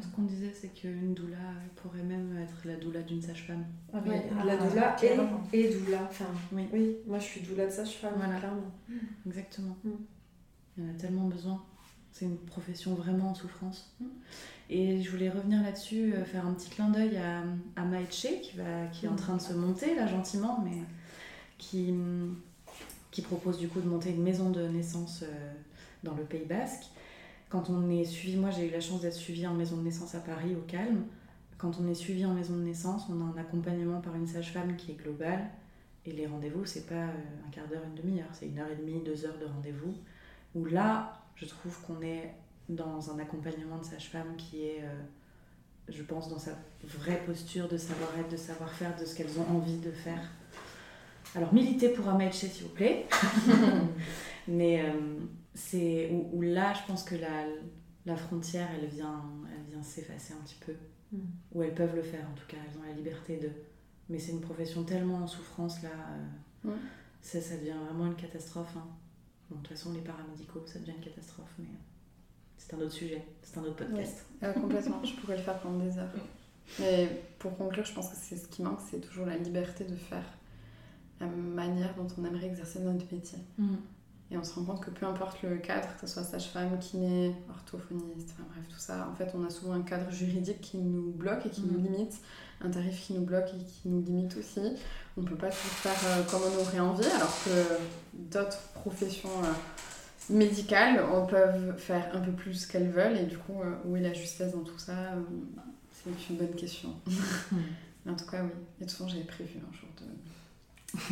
[0.00, 1.36] ce qu'on disait, c'est qu'une doula
[1.76, 3.64] pourrait même être la doula d'une sage-femme.
[3.92, 4.00] Ah
[4.44, 6.02] la doula et, et doula.
[6.08, 6.68] Enfin, oui.
[6.72, 8.72] oui, moi je suis doula de sage-femme, clairement.
[9.26, 9.76] Exactement.
[9.84, 9.90] Mm.
[10.76, 11.62] Il y en a tellement besoin.
[12.10, 13.94] C'est une profession vraiment en souffrance.
[14.00, 14.06] Mm.
[14.70, 17.42] Et je voulais revenir là-dessus, euh, faire un petit clin d'œil à,
[17.76, 20.82] à Maïtche, qui, va, qui est en train de se monter là gentiment, mais
[21.58, 21.94] qui,
[23.10, 25.52] qui propose du coup de monter une maison de naissance euh,
[26.02, 26.84] dans le Pays Basque
[27.52, 30.14] quand on est suivi, moi j'ai eu la chance d'être suivie en maison de naissance
[30.14, 31.04] à Paris, au calme.
[31.58, 34.74] Quand on est suivi en maison de naissance, on a un accompagnement par une sage-femme
[34.76, 35.50] qui est globale.
[36.06, 38.76] Et les rendez-vous, c'est pas euh, un quart d'heure, une demi-heure, c'est une heure et
[38.76, 39.94] demie, deux heures de rendez-vous.
[40.54, 42.32] Où là, je trouve qu'on est
[42.70, 45.02] dans un accompagnement de sage-femme qui est, euh,
[45.90, 49.76] je pense, dans sa vraie posture de savoir-être, de savoir-faire, de ce qu'elles ont envie
[49.76, 50.22] de faire.
[51.34, 53.06] Alors, militez pour un match, s'il vous plaît.
[54.48, 54.86] Mais.
[54.86, 55.18] Euh,
[55.54, 57.46] c'est où, là, je pense que la,
[58.06, 60.74] la frontière, elle vient, elle vient s'effacer un petit peu.
[61.12, 61.18] Mm.
[61.54, 63.50] Ou elles peuvent le faire, en tout cas, elles ont la liberté de.
[64.08, 65.90] Mais c'est une profession tellement en souffrance, là,
[66.66, 66.74] euh,
[67.20, 68.74] ça, ça devient vraiment une catastrophe.
[68.76, 68.86] Hein.
[69.48, 71.68] Bon, de toute façon, les paramédicaux, ça devient une catastrophe, mais
[72.56, 74.26] c'est un autre sujet, c'est un autre podcast.
[74.42, 76.10] Euh, complètement, je pourrais le faire pendant des heures.
[76.78, 79.96] Mais pour conclure, je pense que c'est ce qui manque, c'est toujours la liberté de
[79.96, 80.24] faire
[81.20, 83.38] la manière dont on aimerait exercer notre métier.
[83.58, 83.74] Mm.
[84.32, 87.36] Et on se rend compte que peu importe le cadre, que ce soit sage-femme, kiné,
[87.50, 91.12] orthophoniste, enfin bref, tout ça, en fait, on a souvent un cadre juridique qui nous
[91.12, 91.92] bloque et qui nous mhm.
[91.92, 92.14] limite,
[92.62, 94.60] un tarif qui nous bloque et qui nous limite aussi.
[95.18, 97.50] On peut pas tout faire euh, comme on aurait envie, alors que
[98.14, 103.18] d'autres professions euh, médicales on peuvent faire un peu plus qu'elles veulent.
[103.18, 104.94] Et du coup, euh, où est la justesse dans tout ça
[105.92, 106.88] C'est une bonne question.
[108.06, 108.50] Mais en tout cas, oui.
[108.80, 110.06] Et de toute façon, j'avais prévu un jour de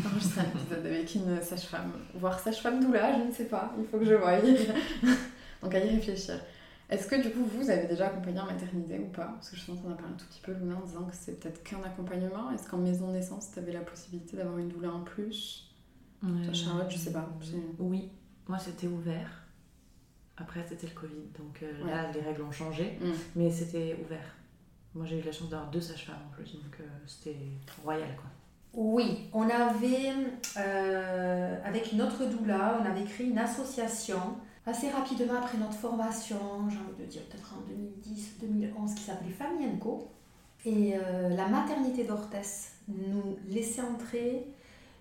[0.06, 1.92] enregistrer un épisode avec une sage-femme.
[2.14, 3.74] Voire sage-femme doula, je ne sais pas.
[3.78, 4.38] Il faut que je voie.
[5.62, 6.40] Donc à y réfléchir.
[6.88, 9.26] Est-ce que du coup vous avez déjà accompagné en maternité ou pas?
[9.26, 11.14] Parce que je pense qu'on a parlé un tout petit peu Luna en disant que
[11.14, 12.50] c'est peut-être qu'un accompagnement.
[12.50, 15.70] Est-ce qu'en maison de naissance tu avais la possibilité d'avoir une doula en plus?
[16.24, 16.52] Euh...
[16.52, 17.28] Charlotte, je sais pas.
[17.78, 18.10] Oui,
[18.48, 19.46] moi c'était ouvert.
[20.36, 23.10] Après c'était le Covid, donc euh, là les règles ont changé, mm.
[23.36, 24.34] mais c'était ouvert.
[24.94, 27.36] Moi j'ai eu la chance d'avoir deux sages-femmes en plus, donc euh, c'était
[27.84, 28.30] royal quoi.
[28.72, 30.12] Oui, on avait,
[30.56, 34.20] euh, avec une autre doula, on avait créé une association
[34.64, 37.62] assez rapidement après notre formation, j'ai envie de dire peut-être en
[38.46, 40.08] 2010-2011, qui s'appelait Famille Co.
[40.64, 44.46] Et euh, la maternité d'Orthès nous laissait entrer,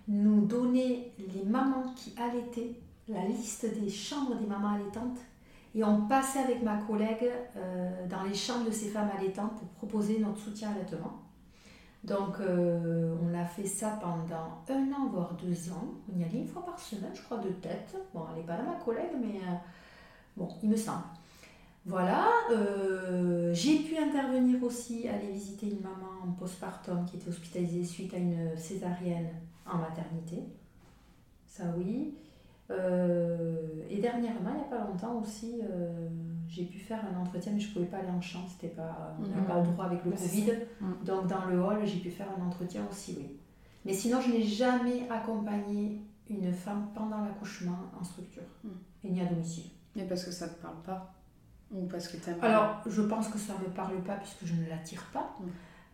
[0.08, 2.72] nous donnait les mamans qui allaitaient,
[3.08, 5.18] la liste des chambres des mamans allaitantes.
[5.74, 9.68] Et on passait avec ma collègue euh, dans les chambres de ces femmes allaitantes pour
[9.68, 11.29] proposer notre soutien à l'allaitement.
[12.02, 15.94] Donc, euh, on a fait ça pendant un an, voire deux ans.
[16.12, 17.94] On y allait une fois par semaine, je crois, de tête.
[18.14, 19.54] Bon, elle n'est pas là, ma collègue, mais euh,
[20.36, 21.04] bon, il me semble.
[21.84, 27.84] Voilà, euh, j'ai pu intervenir aussi, aller visiter une maman en postpartum qui était hospitalisée
[27.84, 29.28] suite à une césarienne
[29.66, 30.42] en maternité.
[31.46, 32.14] Ça, oui.
[32.70, 35.60] et dernièrement, il n'y a pas longtemps aussi,
[36.50, 39.16] j'ai pu faire un entretien, mais je ne pouvais pas aller en champ, c'était pas,
[39.20, 40.52] on n'a pas le droit avec le Covid.
[41.04, 43.36] Donc dans le hall, j'ai pu faire un entretien aussi, oui.
[43.84, 48.42] Mais sinon, je n'ai jamais accompagné une femme pendant l'accouchement en structure,
[49.04, 49.70] et ni à domicile.
[49.96, 51.14] Mais parce que ça ne te parle pas?
[51.72, 54.54] Ou parce que tu Alors, je pense que ça ne me parle pas puisque je
[54.54, 55.36] ne l'attire pas.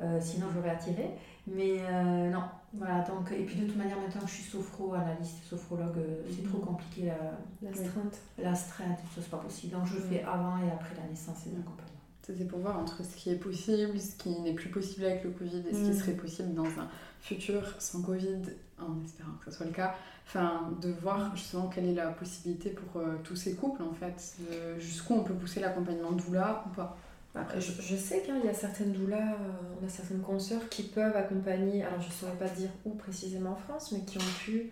[0.01, 1.17] Euh, sinon, j'aurais attiré.
[1.47, 2.43] Mais euh, non,
[2.75, 3.03] voilà.
[3.03, 6.59] Donc, et puis de toute manière, maintenant que je suis sophro-analyste, sophrologue, euh, c'est trop
[6.59, 7.07] compliqué.
[7.07, 8.19] La, l'astreinte.
[8.39, 9.75] L'astreinte, ça, c'est pas possible.
[9.75, 11.93] Donc, je fais avant et après la naissance et l'accompagnement.
[12.23, 15.31] C'est pour voir entre ce qui est possible, ce qui n'est plus possible avec le
[15.31, 15.95] Covid et ce qui mm.
[15.97, 16.89] serait possible dans un
[17.21, 18.43] futur sans Covid,
[18.81, 19.95] en espérant que ce soit le cas.
[20.27, 24.39] Enfin, de voir justement quelle est la possibilité pour tous ces couples en fait,
[24.81, 26.97] jusqu'où on peut pousser l'accompagnement de doula ou pas.
[27.39, 31.15] Après, je, sais qu'il y a certaines doulas, euh, on a certaines consoeurs qui peuvent
[31.15, 34.71] accompagner, alors je ne saurais pas dire où précisément en France, mais qui ont pu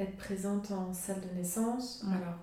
[0.00, 2.04] être présentes en salle de naissance.
[2.08, 2.34] Alors,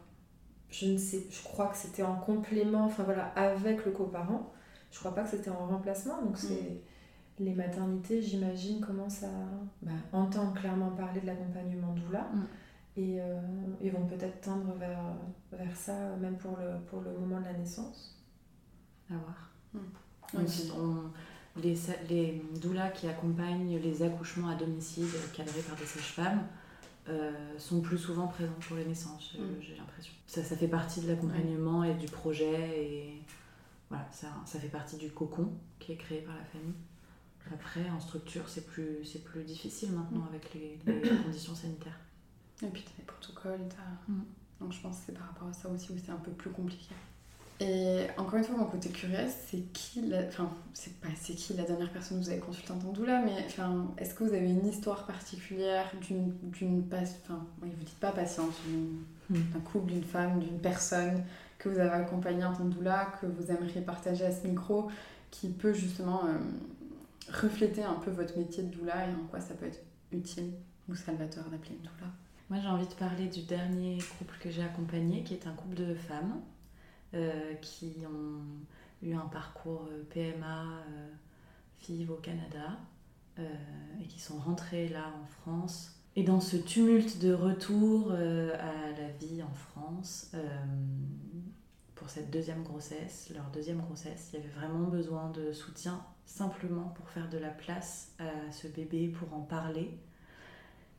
[0.70, 4.54] je ne sais, je crois que c'était en complément, enfin voilà, avec le coparent.
[4.92, 6.82] Je crois pas que c'était en remplacement, donc c'est
[7.40, 9.32] les maternités, j'imagine, commencent à
[9.82, 12.30] bah, entendre clairement parler de l'accompagnement doula.
[12.96, 13.42] Et euh,
[13.82, 15.02] ils vont peut-être tendre vers,
[15.52, 18.23] vers ça, même pour le, pour le moment de la naissance
[19.14, 19.50] à voir.
[19.74, 21.10] Hmm.
[21.62, 21.78] les,
[22.10, 26.44] les doulas qui accompagnent les accouchements à domicile cadrés par des sages-femmes
[27.10, 29.62] euh, sont plus souvent présentes pour les naissances, hmm.
[29.62, 30.14] j'ai l'impression.
[30.26, 33.22] Ça, ça fait partie de l'accompagnement et du projet et
[33.90, 36.76] voilà, ça, ça fait partie du cocon qui est créé par la famille.
[37.54, 40.30] Après, en structure, c'est plus, c'est plus difficile maintenant hmm.
[40.30, 40.80] avec les,
[41.24, 42.00] conditions sanitaires.
[42.62, 43.68] Et puis, tu as les protocoles,
[44.62, 46.52] donc je pense que c'est par rapport à ça aussi où c'est un peu plus
[46.52, 46.96] compliqué.
[47.60, 50.24] Et encore une fois, mon côté curieuse, c'est qui, la...
[50.24, 53.22] enfin, c'est pas c'est qui la dernière personne que vous avez consulté en tant doula,
[53.22, 58.00] mais enfin, est-ce que vous avez une histoire particulière d'une, d'une enfin, oui, vous dites
[58.00, 58.54] pas patiente,
[59.30, 59.36] hmm.
[59.54, 61.24] d'un couple, d'une femme, d'une personne
[61.60, 64.90] que vous avez accompagnée en tant doula, que vous aimeriez partager à ce micro,
[65.32, 66.38] qui peut justement euh,
[67.32, 69.80] refléter un peu votre métier de doula et en quoi ça peut être
[70.12, 70.52] utile
[70.90, 72.12] ou salvateur d'appeler une doula?
[72.50, 75.76] Moi, j'ai envie de parler du dernier couple que j'ai accompagné, qui est un couple
[75.76, 76.42] de femmes
[77.62, 78.42] qui ont
[79.04, 80.66] eu un parcours euh, PMA
[81.80, 82.78] FIV euh, au Canada
[84.00, 86.00] et qui sont rentrés là en France.
[86.16, 90.32] Et dans ce tumulte de retour à la vie en France,
[91.96, 96.90] pour cette deuxième grossesse, leur deuxième grossesse, il y avait vraiment besoin de soutien simplement
[96.90, 99.98] pour faire de la place à ce bébé, pour en parler.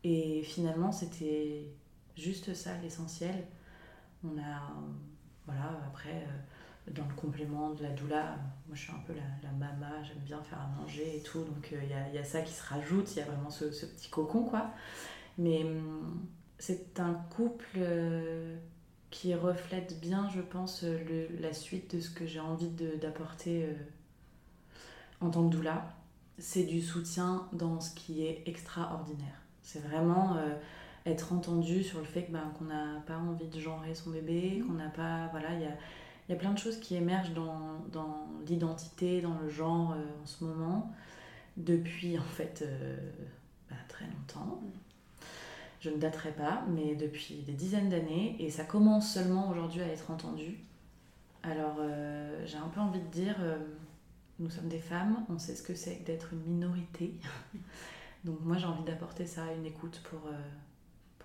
[0.02, 1.68] Et finalement, c'était
[2.16, 3.46] juste ça l'essentiel.
[4.24, 4.72] On a
[5.46, 6.26] voilà, après,
[6.88, 8.36] euh, dans le complément de la doula,
[8.66, 11.44] moi je suis un peu la, la mama, j'aime bien faire à manger et tout,
[11.44, 13.50] donc euh, il y a, y, a, ça qui se rajoute, il y a vraiment
[13.50, 14.70] ce, ce, petit cocon, quoi.
[15.38, 16.26] Mais hum,
[16.58, 18.56] c'est un couple euh,
[19.10, 20.84] qui reflète bien, je pense,
[21.40, 22.70] la suite de ce que j'ai envie
[23.00, 23.68] d'apporter
[25.20, 25.94] en tant que doula.
[26.38, 29.40] C'est du soutien dans ce qui est extraordinaire.
[29.62, 30.36] C'est vraiment
[31.06, 34.60] être entendu sur le fait que, ben, qu'on n'a pas envie de genrer son bébé,
[34.60, 34.66] mm.
[34.66, 35.28] qu'on n'a pas.
[35.32, 35.76] Voilà, il y a,
[36.28, 40.26] y a, plein de choses qui émergent dans, dans l'identité, dans le genre euh, en
[40.26, 40.92] ce moment,
[41.56, 42.96] depuis en fait euh,
[43.70, 44.60] bah, très longtemps.
[44.62, 45.26] Mm.
[45.80, 49.86] Je ne daterai pas, mais depuis des dizaines d'années, et ça commence seulement aujourd'hui à
[49.86, 50.58] être entendu.
[51.42, 53.36] Alors euh, j'ai un peu envie de dire,
[54.38, 57.12] nous sommes des femmes, on sait ce que c'est d'être une minorité.
[58.24, 60.20] Donc moi j'ai envie d'apporter ça, une écoute pour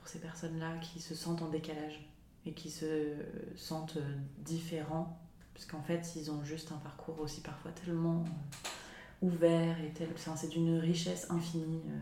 [0.09, 1.99] ces personnes-là qui se sentent en décalage
[2.45, 3.15] et qui se
[3.55, 5.19] sentent euh, différents,
[5.53, 10.09] parce qu'en fait, ils ont juste un parcours aussi parfois tellement euh, ouvert et tel,
[10.13, 11.83] enfin, c'est d'une richesse infinie.
[11.87, 11.99] Euh.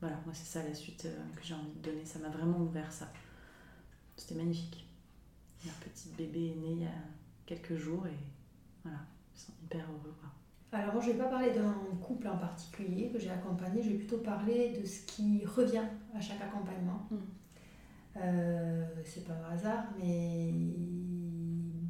[0.00, 1.06] Voilà, moi c'est ça la suite
[1.36, 3.12] que j'ai envie de donner, ça m'a vraiment ouvert ça.
[4.16, 4.86] C'était magnifique.
[5.66, 6.94] Un petit bébé est né il y a
[7.44, 8.16] quelques jours et
[8.82, 8.98] voilà,
[9.34, 10.14] ils sont hyper heureux.
[10.72, 13.90] Alors moi je ne vais pas parler d'un couple en particulier que j'ai accompagné, je
[13.90, 15.82] vais plutôt parler de ce qui revient
[16.16, 17.06] à chaque accompagnement.
[17.10, 17.16] Mm.
[18.16, 20.52] Euh, c'est pas un hasard, mais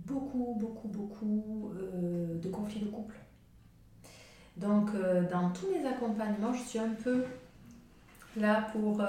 [0.07, 3.17] beaucoup, beaucoup, beaucoup euh, de conflits de couple.
[4.57, 7.25] Donc euh, dans tous mes accompagnements, je suis un peu
[8.37, 9.03] là pour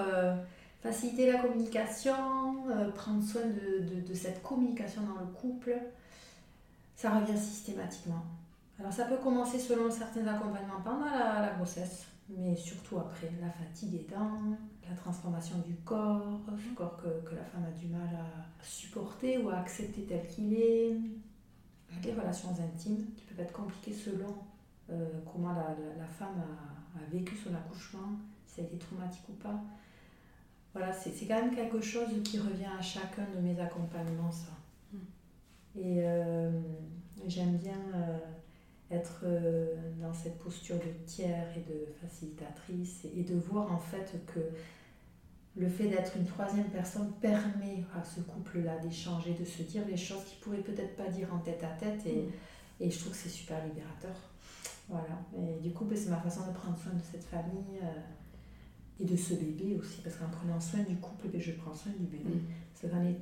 [0.81, 2.15] faciliter la communication,
[2.95, 5.77] prendre soin de, de cette communication dans le couple.
[6.95, 8.26] Ça revient systématiquement.
[8.82, 13.94] Alors ça peut commencer selon certains accompagnements pendant la, grossesse, mais surtout après, la fatigue
[13.94, 14.40] aidant,
[14.90, 19.49] la transformation du corps, du corps que, la femme a du mal à supporter ou
[19.49, 20.95] à accepter tel qu'il est,
[22.03, 24.34] les relations intimes qui peuvent être compliquées selon
[24.90, 26.41] euh, comment la, femme
[26.95, 28.18] a, vécu son accouchement,
[28.48, 29.62] si ça a été traumatique ou pas.
[30.74, 34.53] Voilà, c'est quand même quelque chose qui revient à chacun de mes accompagnements, ça.
[35.76, 36.49] Et euh,
[37.28, 38.18] j'aime bien euh,
[38.91, 44.13] être euh, dans cette posture de tiers et de facilitatrice et, de voir en fait
[44.34, 44.39] que
[45.55, 49.97] le fait d'être une troisième personne permet à ce couple-là d'échanger, de se dire les
[49.97, 52.30] choses qu'ils pourraient peut-être pas dire en tête à tête et,
[52.80, 54.15] et je trouve que c'est super libérateur.
[54.88, 55.19] Voilà.
[55.38, 57.80] Et du coup, ben, c'est ma façon de prendre soin de cette famille
[58.99, 61.91] et de ce bébé aussi, parce qu'en prenant soin du couple, ben, je prends soin
[61.97, 62.35] du bébé.
[62.84, 63.15] Mm.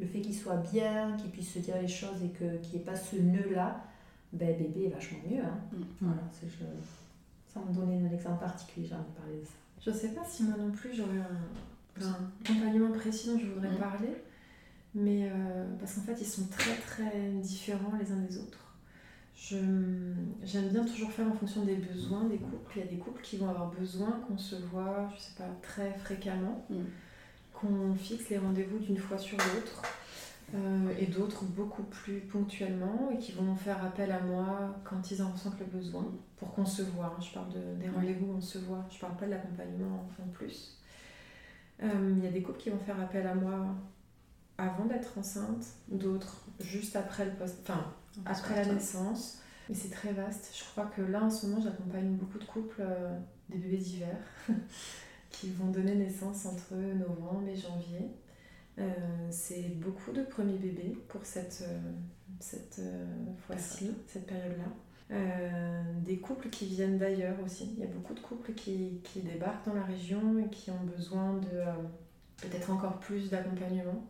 [0.00, 2.84] le fait qu'il soit bien, qu'il puisse se dire les choses et qu'il n'y ait
[2.84, 3.84] pas ce nœud-là,
[4.32, 5.42] ben, bébé est vachement mieux.
[5.42, 5.58] Hein.
[5.72, 5.82] Mm.
[6.00, 6.64] Voilà, je,
[7.52, 9.52] sans me donner un exemple particulier, j'ai envie de parler de ça.
[9.84, 12.02] Je sais pas si moi non plus j'aurais un,
[12.44, 13.78] accompagnement précis dont je voudrais mm.
[13.78, 14.16] parler,
[14.94, 18.66] mais euh, parce qu'en fait ils sont très très différents les uns des autres.
[19.38, 22.72] J'aime bien toujours faire en fonction des besoins des couples.
[22.76, 25.48] Il y a des couples qui vont avoir besoin qu'on se voit, je sais pas,
[25.62, 26.76] très fréquemment, mm.
[27.52, 29.82] qu'on fixe les rendez-vous d'une fois sur l'autre,
[30.54, 35.22] euh, et d'autres beaucoup plus ponctuellement, et qui vont faire appel à moi quand ils
[35.22, 36.06] en ressentent le besoin,
[36.36, 37.16] pour qu'on se voit.
[37.20, 40.28] Je parle de, des rendez-vous où on se voit, je parle pas de l'accompagnement en
[40.28, 40.78] plus.
[41.82, 43.66] Euh, il y a des couples qui vont faire appel à moi
[44.58, 47.92] avant d'être enceinte, d'autres juste après le poste, enfin
[48.24, 49.40] après la naissance.
[49.68, 50.52] Mais c'est très vaste.
[50.56, 53.18] Je crois que là en ce moment j'accompagne beaucoup de couples, euh,
[53.48, 54.16] des bébés d'hiver,
[55.30, 58.10] qui vont donner naissance entre novembre et janvier.
[58.78, 58.92] Euh,
[59.30, 61.92] c'est beaucoup de premiers bébés pour cette, euh,
[62.40, 62.80] cette
[63.46, 64.64] fois-ci, cette période-là.
[66.04, 67.72] des couples qui viennent d'ailleurs aussi.
[67.76, 70.84] Il y a beaucoup de couples qui, qui, débarquent dans la région et qui ont
[70.84, 71.62] besoin de
[72.36, 74.06] peut-être encore plus d'accompagnement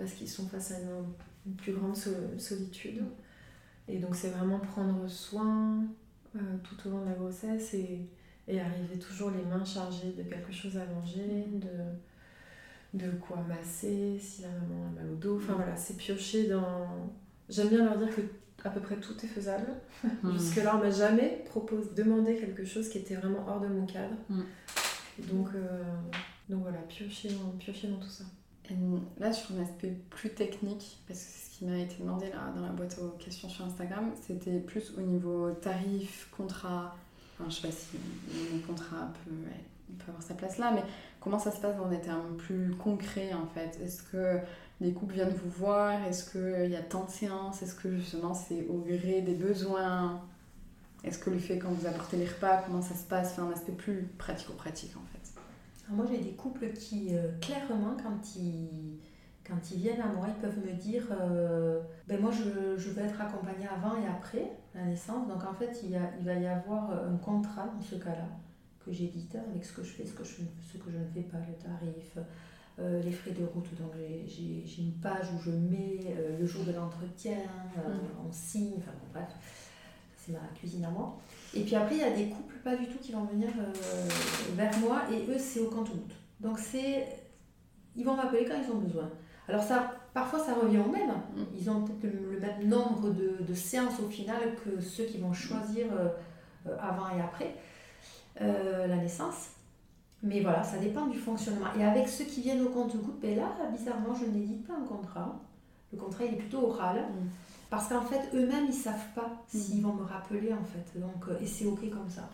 [0.00, 3.02] parce qu'ils sont face à une, plus grande solitude.
[3.88, 5.84] Et donc c'est vraiment prendre soin
[6.36, 8.08] euh, tout au long de la grossesse et,
[8.46, 11.68] et, arriver toujours les mains chargées de quelque chose à manger, de,
[12.94, 15.36] de quoi masser, si la maman a mal au dos.
[15.36, 16.88] Enfin voilà, c'est piocher dans...
[17.48, 18.22] J'aime bien leur dire que
[18.64, 19.66] à peu près tout est faisable.
[20.22, 20.32] Mm.
[20.32, 24.14] Jusque-là, on m'a jamais proposé, demandé quelque chose qui était vraiment hors de mon cadre.
[24.30, 24.42] Mm.
[25.30, 25.82] Donc, euh,
[26.48, 28.24] donc voilà, piocher piocher dans tout ça.
[29.18, 32.52] Là, sur un aspect plus technique, parce que c'est ce qui m'a été demandé là,
[32.54, 36.96] dans la boîte aux questions sur Instagram, c'était plus au niveau tarif, contrat.
[37.34, 37.96] Enfin, je sais pas si
[38.52, 40.82] le contrat peut, peut avoir sa place là, mais
[41.20, 43.78] comment ça se passe dans des termes plus concrets en fait?
[43.84, 44.38] Est-ce que
[44.80, 46.02] les couples viennent vous voir?
[46.06, 47.62] Est-ce qu'il y a tant de séances?
[47.62, 50.22] Est-ce que justement c'est au gré des besoins?
[51.04, 53.32] Est-ce que le fait quand vous apportez les repas, comment ça se passe?
[53.32, 55.20] Enfin, un aspect plus pratico-pratique en fait.
[55.88, 59.00] Moi, j'ai des couples qui, euh, clairement, quand ils,
[59.44, 63.02] quand ils viennent à moi, ils peuvent me dire euh, ben Moi, je, je, veux
[63.02, 65.26] être accompagnée avant et après la naissance.
[65.26, 68.28] Donc, en fait, il, y a, il va y avoir un contrat dans ce cas-là
[68.84, 70.36] que j'édite avec ce que je fais, ce que je,
[70.72, 72.18] ce que je ne fais pas, le tarif.
[72.78, 73.92] Euh, les frais de route, donc
[74.26, 77.36] j'ai une page où je mets le jour de l'entretien,
[77.76, 78.26] mmh.
[78.26, 79.28] on signe, enfin bon, bref,
[80.16, 81.18] c'est ma cuisine à moi.
[81.54, 84.08] Et puis après, il y a des couples pas du tout qui vont venir euh,
[84.54, 86.14] vers moi et eux, c'est au compte-goutte.
[86.40, 87.06] Donc c'est.
[87.96, 89.10] Ils vont m'appeler quand ils ont besoin.
[89.48, 91.08] Alors ça, parfois ça revient au même.
[91.08, 91.42] Mm.
[91.58, 95.32] Ils ont peut-être le, même nombre de, de, séances au final que ceux qui vont
[95.32, 96.08] choisir euh,
[96.68, 97.56] euh, avant et après
[98.38, 99.50] la naissance.
[100.22, 101.66] Mais voilà, ça dépend du fonctionnement.
[101.78, 105.40] Et avec ceux qui viennent au compte-goutte, ben là, bizarrement, je n'édite pas un contrat.
[105.92, 106.96] Le contrat, il est plutôt oral.
[106.98, 107.28] Mm.
[107.70, 109.82] Parce qu'en fait, eux-mêmes, ils savent pas s'ils mhm.
[109.82, 110.98] vont me rappeler, en fait.
[110.98, 112.28] Donc, euh, et c'est OK comme ça.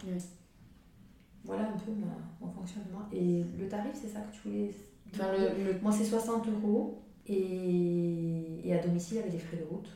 [1.44, 3.06] Voilà un peu mon, fonctionnement.
[3.12, 7.02] Et le tarif, c'est ça que tu voulais Moi, c'est 60 euros.
[7.27, 9.90] Et, et, à domicile, avec des frais de route.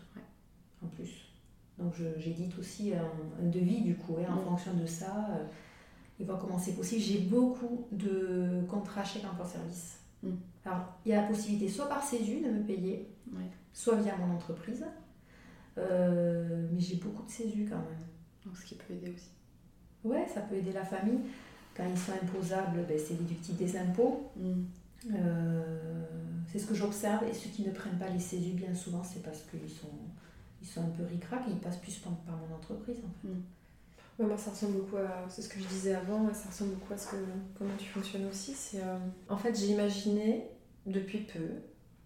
[0.85, 1.33] En plus.
[1.79, 4.19] Donc, j'édite aussi un, devis, du coup.
[4.19, 5.45] Et en fonction de ça, euh,
[6.21, 7.01] et voir comment c'est possible.
[7.01, 9.97] J'ai beaucoup de contrats chèques emploi service.
[10.65, 13.09] Alors, il y a la possibilité, soit par CESU, de me payer,
[13.73, 14.85] soit via mon entreprise.
[15.79, 18.05] Euh, mais j'ai beaucoup de CESU quand même.
[18.45, 19.31] Donc ce qui peut aider aussi.
[20.05, 21.21] Ouais, ça peut aider la famille.
[21.75, 24.31] Quand ils sont imposables, ben, c'est déductible des impôts.
[24.37, 24.53] Mm.
[25.15, 26.05] Euh,
[26.53, 27.25] c'est ce que j'observe.
[27.29, 29.89] Et ceux qui ne prennent pas les CESU, bien souvent, c'est parce qu'ils sont,
[30.61, 32.99] ils sont un peu ric-rac et ils passent plus par, mon entreprise.
[32.99, 33.35] En fait.
[34.21, 36.99] Moi, ça ressemble beaucoup à c'est ce que je disais avant, ça ressemble beaucoup à
[36.99, 37.17] ce que,
[37.57, 38.53] comment tu fonctionnes aussi.
[38.53, 38.99] C'est, euh,
[39.29, 40.47] En fait, j'ai imaginé
[40.87, 41.49] depuis peu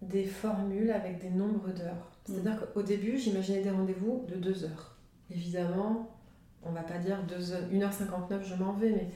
[0.01, 2.11] des formules avec des nombres d'heures.
[2.25, 2.67] C'est-à-dire mm.
[2.73, 4.95] qu'au début, j'imaginais des rendez-vous de 2 heures.
[5.29, 6.17] Évidemment,
[6.63, 9.09] on va pas dire 1h59, je m'en vais, mais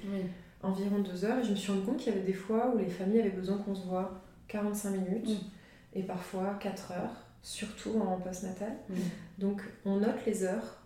[0.62, 1.40] environ 2 heures.
[1.40, 3.30] Et je me suis rendu compte qu'il y avait des fois où les familles avaient
[3.30, 6.00] besoin qu'on se voit 45 minutes mm.
[6.00, 8.76] et parfois 4 heures, surtout en post-natal.
[8.90, 8.96] Mm.
[9.38, 10.79] Donc on note les heures.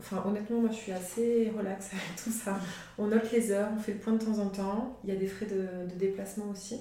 [0.00, 2.58] Enfin, honnêtement, moi je suis assez relax avec tout ça.
[2.98, 4.98] On note les heures, on fait le point de temps en temps.
[5.04, 6.78] Il y a des frais de, de déplacement aussi,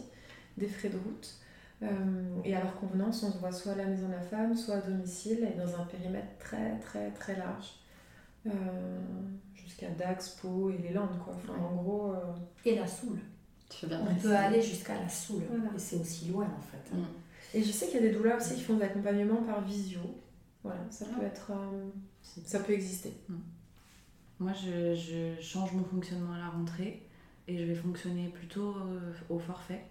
[0.58, 1.36] des frais de route.
[2.46, 4.76] et à leur convenance, on se voit soit à la maison de la femme, soit
[4.76, 7.74] à domicile, et dans un périmètre très très très large.
[9.56, 11.34] jusqu'à Dax, Pau et les Landes, quoi.
[11.36, 12.14] Enfin, en gros...
[12.66, 13.20] Et la Soule.
[13.84, 15.44] on peut aller jusqu'à la Soule.
[15.76, 16.96] Et c'est aussi loin, en fait.
[16.96, 17.04] Mm.
[17.54, 20.02] Et je sais qu'il y a des douleurs aussi qui font de l'accompagnement par visio.
[20.64, 21.52] Voilà, ça peut être...
[22.46, 23.14] ça peut exister.
[23.30, 23.36] Mm.
[24.40, 27.02] Moi, je, je, change mon fonctionnement à la rentrée
[27.48, 29.86] et je vais fonctionner plutôt euh, au forfait.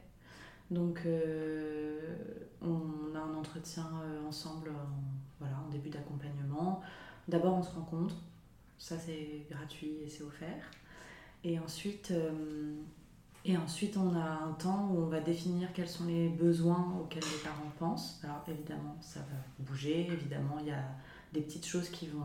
[0.71, 2.17] Donc, euh,
[2.63, 6.81] on a un entretien euh, ensemble en, voilà, en début d'accompagnement.
[7.27, 8.15] D'abord, on se rencontre,
[8.79, 10.71] ça c'est gratuit et c'est offert.
[11.43, 12.13] Et ensuite,
[13.45, 17.23] et ensuite, on a un temps où on va définir quels sont les besoins auxquels
[17.23, 18.21] les parents pensent.
[18.25, 20.85] Alors, évidemment, ça va bouger, évidemment, il y a
[21.37, 22.25] des petites choses qui vont,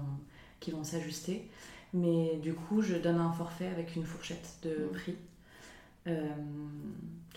[0.60, 1.50] qui vont s'ajuster.
[1.94, 5.18] Mais du coup, je donne un forfait avec une fourchette de prix.
[6.08, 6.30] Euh,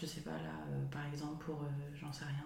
[0.00, 2.44] je sais pas, là, euh, par exemple, pour, euh, j'en sais rien,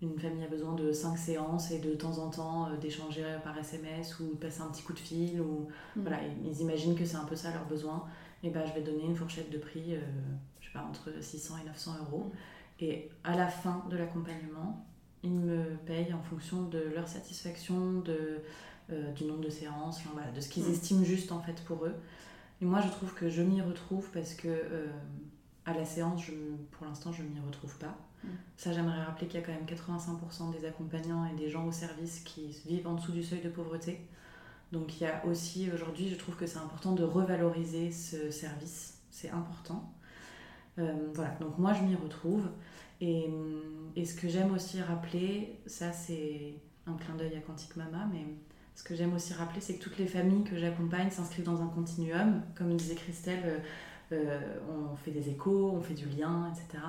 [0.00, 4.20] une famille a besoin de 5 séances et de temps en temps d'échanger par SMS
[4.20, 5.40] ou de passer un petit coup de fil.
[5.40, 6.02] Ou, mm.
[6.02, 8.04] voilà, ils imaginent que c'est un peu ça leur besoin.
[8.44, 9.96] Et ben, je vais donner une fourchette de prix,
[10.60, 12.30] je sais pas, entre 600 et 900 euros.
[12.30, 12.84] Mm.
[12.84, 14.86] Et à la fin de l'accompagnement,
[15.22, 18.40] ils me payent en fonction de leur satisfaction, de
[18.90, 20.72] euh, du nombre de séances, voilà, de ce qu'ils mm.
[20.72, 21.94] estiment juste en fait pour eux.
[22.62, 24.86] Et moi, je trouve que je m'y retrouve parce que euh,
[25.66, 26.32] à la séance, je,
[26.72, 27.96] pour l'instant, je m'y retrouve pas.
[28.24, 28.28] Mm.
[28.56, 31.72] Ça, j'aimerais rappeler qu'il y a quand même 85% des accompagnants et des gens au
[31.72, 34.00] service qui vivent en dessous du seuil de pauvreté.
[34.72, 38.98] Donc il y a aussi aujourd'hui, je trouve que c'est important de revaloriser ce service.
[39.10, 39.92] C'est important.
[40.78, 42.48] Euh, voilà, donc moi je m'y retrouve.
[43.00, 43.30] Et,
[43.94, 46.54] et, ce que j'aime aussi rappeler, ça c'est
[46.86, 48.24] un clin d'œil à Quantique Mama, mais
[48.78, 51.66] ce que j'aime aussi rappeler, c'est que toutes les familles que j'accompagne s'inscrivent dans un
[51.66, 52.42] continuum.
[52.54, 53.58] Comme disait Christelle, euh,
[54.12, 56.84] euh, on fait des échos, on fait du lien, etc.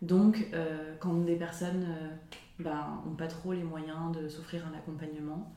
[0.00, 1.88] Donc, euh, quand des personnes
[2.60, 5.52] n'ont ben, pas trop les moyens de s'offrir un accompagnement,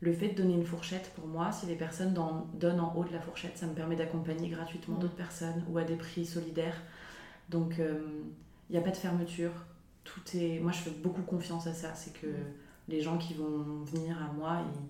[0.00, 2.14] le fait de donner une fourchette, pour moi, si les personnes
[2.54, 5.84] donnent en haut de la fourchette, ça me permet d'accompagner gratuitement d'autres personnes ou à
[5.84, 6.80] des prix solidaires.
[7.50, 7.78] Donc,
[8.68, 9.52] il n'y a pas de fermeture.
[10.04, 10.60] Tout est...
[10.60, 11.94] Moi, je fais beaucoup confiance à ça.
[11.94, 12.26] C'est que
[12.88, 14.86] les gens qui vont venir à moi, il ne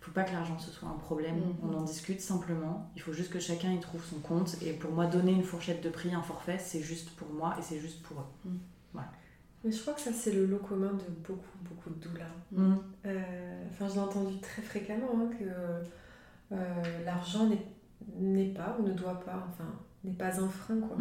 [0.00, 1.40] faut pas que l'argent ce soit un problème.
[1.62, 2.90] On en discute simplement.
[2.96, 4.56] Il faut juste que chacun y trouve son compte.
[4.62, 7.62] Et pour moi, donner une fourchette de prix, un forfait, c'est juste pour moi et
[7.62, 8.50] c'est juste pour eux.
[8.92, 9.10] Voilà.
[9.62, 12.24] Mais je crois que ça, c'est le lot commun de beaucoup, beaucoup de doulas.
[12.52, 12.74] Mm.
[13.06, 17.48] Euh, enfin, j'ai entendu très fréquemment hein, que euh, l'argent
[18.16, 19.70] n'est pas ou ne doit pas, enfin,
[20.02, 20.96] n'est pas un frein, quoi.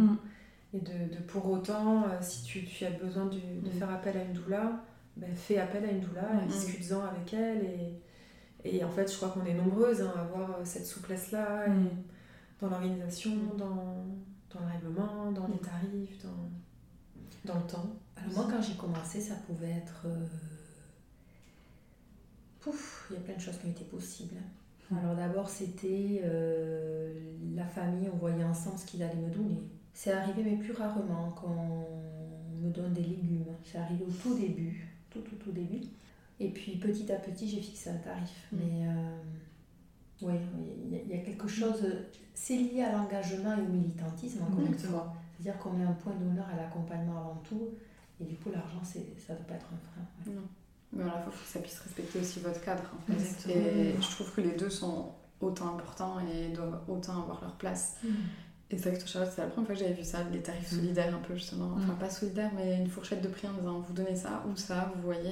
[0.73, 4.15] Et de, de, pour autant, euh, si tu, tu, as besoin de, de faire appel
[4.17, 4.83] à une doula,
[5.17, 6.47] ben, fais appel à une doula, mm.
[6.47, 7.63] discute-en avec elle.
[7.63, 11.67] Et, et en fait, je crois qu'on est nombreuses hein, à avoir euh, cette souplesse-là
[11.67, 11.89] mm.
[12.61, 13.57] dans l'organisation, mm.
[13.57, 14.05] dans,
[14.53, 17.89] dans, le règlement, dans les tarifs, dans, dans le temps.
[18.15, 20.03] Alors moi, quand j'ai commencé, ça pouvait être...
[20.05, 20.25] Euh,
[22.59, 24.35] pouf, il y a plein de choses qui ont été possibles.
[24.91, 27.13] Alors d'abord, c'était euh,
[27.55, 29.61] la famille, on voyait ensemble ce qu'ils allaient me donner.
[29.93, 31.85] C'est arrivé, mais plus rarement, qu'on
[32.61, 33.45] me donne des légumes.
[33.63, 35.81] C'est arrivé au tout début tout, tout, tout début.
[36.39, 38.47] Et puis petit à petit, j'ai fixé un tarif.
[38.51, 38.57] Mm.
[38.57, 39.17] Mais euh,
[40.21, 40.33] oui,
[40.91, 41.83] il y, a quelque chose,
[42.33, 45.13] c'est lié à l'engagement et au militantisme, encore une fois.
[45.33, 47.69] C'est-à-dire qu'on met un point d'honneur à l'accompagnement avant tout.
[48.19, 50.33] Et du coup, l'argent, ça ne doit pas être un frein.
[50.33, 50.41] Non.
[50.91, 52.83] Mais à la fois, il faut que ça puisse respecter aussi votre cadre.
[52.97, 53.49] En fait.
[53.49, 57.97] Et je trouve que les deux sont autant importants et doivent autant avoir leur place.
[58.03, 58.07] Mm.
[58.71, 60.75] Exactement, Charlotte, c'est la première fois que j'avais vu ça, les tarifs mm.
[60.75, 61.73] solidaires un peu justement.
[61.75, 61.97] Enfin, mm.
[61.97, 65.01] pas solidaires, mais une fourchette de prix en disant vous donnez ça ou ça, vous
[65.01, 65.29] voyez.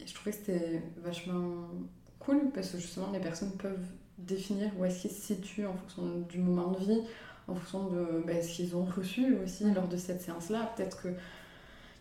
[0.00, 1.68] Et, je trouvais que c'était vachement
[2.18, 3.86] cool parce que justement les personnes peuvent
[4.18, 7.00] définir où est-ce qu'ils se situent en fonction du moment de vie,
[7.48, 9.74] en fonction de bah, ce qu'ils ont reçu aussi mm.
[9.74, 10.72] lors de cette séance-là.
[10.76, 11.08] Peut-être que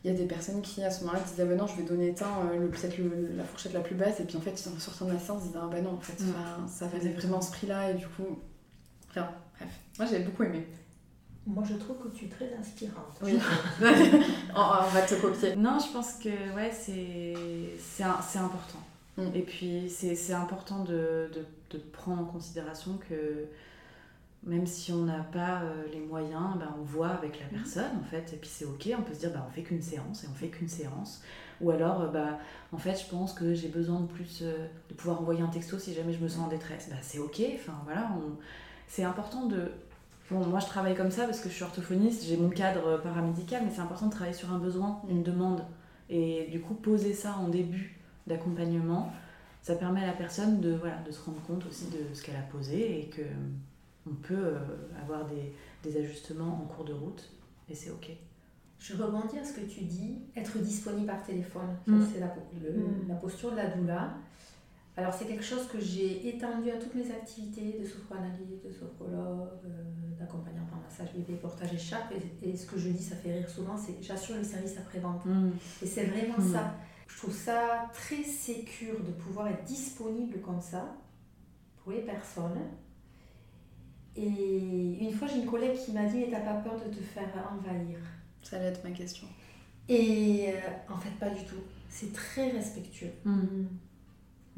[0.04, 1.84] il y a des personnes qui à ce moment-là disaient ah ben non je vais
[1.84, 2.98] donner tant euh, peut-être
[3.38, 5.48] la fourchette la plus basse et puis en fait en sortant de la séance ils
[5.48, 6.22] disaient ah ben non en fait
[6.68, 8.38] ça faisait vraiment ce prix là et du coup
[9.16, 9.70] enfin bref
[10.00, 10.66] moi, j'ai beaucoup aimé.
[11.46, 13.20] Moi, je trouve que tu es très inspirante.
[13.22, 13.38] Oui.
[14.56, 15.56] on, va te copier.
[15.56, 18.80] Non, je pense que ouais, c'est important.
[19.18, 19.22] Mm.
[19.36, 23.46] Et puis, c'est important de, de, de, prendre en considération que
[24.46, 27.62] même si on n'a pas euh, les moyens, ben, on voit avec la mm.
[27.62, 28.34] personne, en fait.
[28.34, 28.90] Et puis, c'est OK.
[28.98, 31.22] On peut se dire, ben, on fait qu'une séance et on fait qu'une séance.
[31.62, 32.40] Ou alors, bah,
[32.72, 35.78] en fait, je pense que j'ai besoin de plus euh, de pouvoir envoyer un texto
[35.78, 36.88] si jamais je me sens en détresse.
[36.90, 37.42] Bah, c'est OK.
[37.54, 38.38] Enfin, voilà, on
[38.88, 39.72] c'est important de.
[40.32, 43.64] Bon, moi je travaille comme ça parce que je suis orthophoniste, j'ai mon cadre paramédical,
[43.66, 45.64] mais c'est important de travailler sur un besoin, une demande.
[46.10, 49.12] Et du coup, poser ça en début d'accompagnement,
[49.62, 52.36] ça permet à la personne de, voilà, de se rendre compte aussi de ce qu'elle
[52.36, 53.22] a posé et que
[54.10, 54.60] on peut euh,
[55.02, 55.54] avoir des,
[55.90, 57.30] des, ajustements en cours de route
[57.70, 58.10] et c'est ok.
[58.80, 61.70] Je rebondis à ce que tu dis, être disponible par téléphone.
[61.88, 62.02] Mm.
[62.14, 63.08] C'est la, le- Mm.
[63.08, 64.10] la posture de la doula.
[64.96, 69.50] Alors, c'est quelque chose que j'ai étendu à toutes mes activités de sophroanalyse, de sophrologue,
[69.66, 69.70] euh,
[70.20, 72.14] d'accompagnant par massage bébé, portage échappe.
[72.44, 75.26] Et, et ce que je dis, ça fait rire souvent, c'est j'assure le service après-vente.
[75.26, 75.50] Mm.
[75.82, 76.54] Et c'est vraiment Mm.
[76.54, 76.76] ça.
[77.08, 80.96] Je trouve ça très sécure de pouvoir être disponible comme ça
[81.84, 82.60] pour les personnes.
[84.16, 87.02] Et une fois, j'ai une collègue qui m'a dit Mais t'as pas peur de te
[87.02, 87.98] faire envahir?
[88.44, 89.28] Ça allait être ma question.
[89.90, 91.62] Et euh, en fait, pas du tout.
[91.90, 93.12] C'est très respectueux.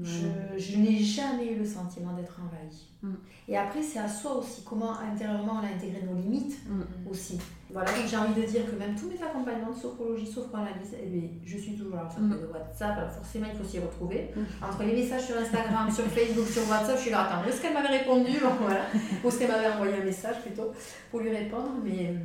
[0.03, 0.27] Je,
[0.57, 2.89] je n'ai jamais eu le sentiment d'être envahie.
[3.01, 3.13] Mm.
[3.47, 7.09] Et après, c'est à soi aussi, comment intérieurement on a intégré nos limites Mm.
[7.09, 7.37] aussi.
[7.71, 11.07] Voilà, donc j'ai envie de dire que même tous mes accompagnements de sophrologie, sophroanalyse, eh
[11.07, 14.31] bien, je suis toujours là, fait de WhatsApp, alors forcément il faut s'y retrouver.
[14.35, 14.65] Mm.
[14.65, 17.73] Entre les messages sur Instagram, sur Facebook, sur WhatsApp, je suis là, attends, est-ce qu'elle
[17.73, 18.31] m'avait répondu?
[18.41, 18.85] Bon, voilà.
[19.23, 20.71] Ou est-ce qu'elle m'avait envoyé un message plutôt
[21.09, 22.17] pour lui répondre, mais euh,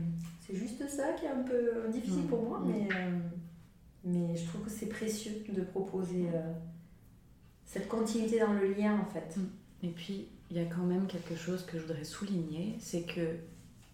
[0.45, 3.19] c'est juste ça qui est un peu euh, difficile pour moi, mais, euh,
[4.05, 6.53] mais je trouve que c'est précieux de proposer euh,
[7.71, 9.37] cette continuité dans le lien en fait.
[9.85, 13.37] Et puis, il y a quand même quelque chose que je voudrais souligner, c'est que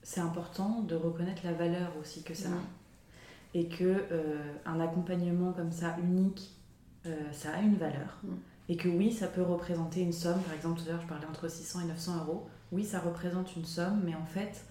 [0.03, 3.59] c'est important de reconnaître la valeur aussi que ça a.
[3.59, 6.57] Et que euh, un accompagnement comme ça, unique,
[7.05, 8.19] euh, ça a une valeur.
[8.23, 8.35] Mm.
[8.70, 10.40] Et que oui, ça peut représenter une somme.
[10.40, 12.48] Par exemple, tout à l'heure, je parlais entre 600 et 900 euros.
[12.73, 14.65] Oui, ça représente une somme, mais en fait,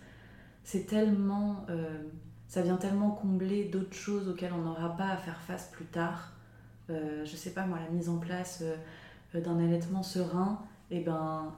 [0.64, 1.65] c'est tellement...
[1.69, 2.02] euh,
[2.48, 6.35] ça vient tellement combler d'autres choses auxquelles on n'aura pas à faire face plus tard.
[6.90, 11.53] Euh, je sais pas, moi, la mise en place euh, d'un allaitement serein, et ben,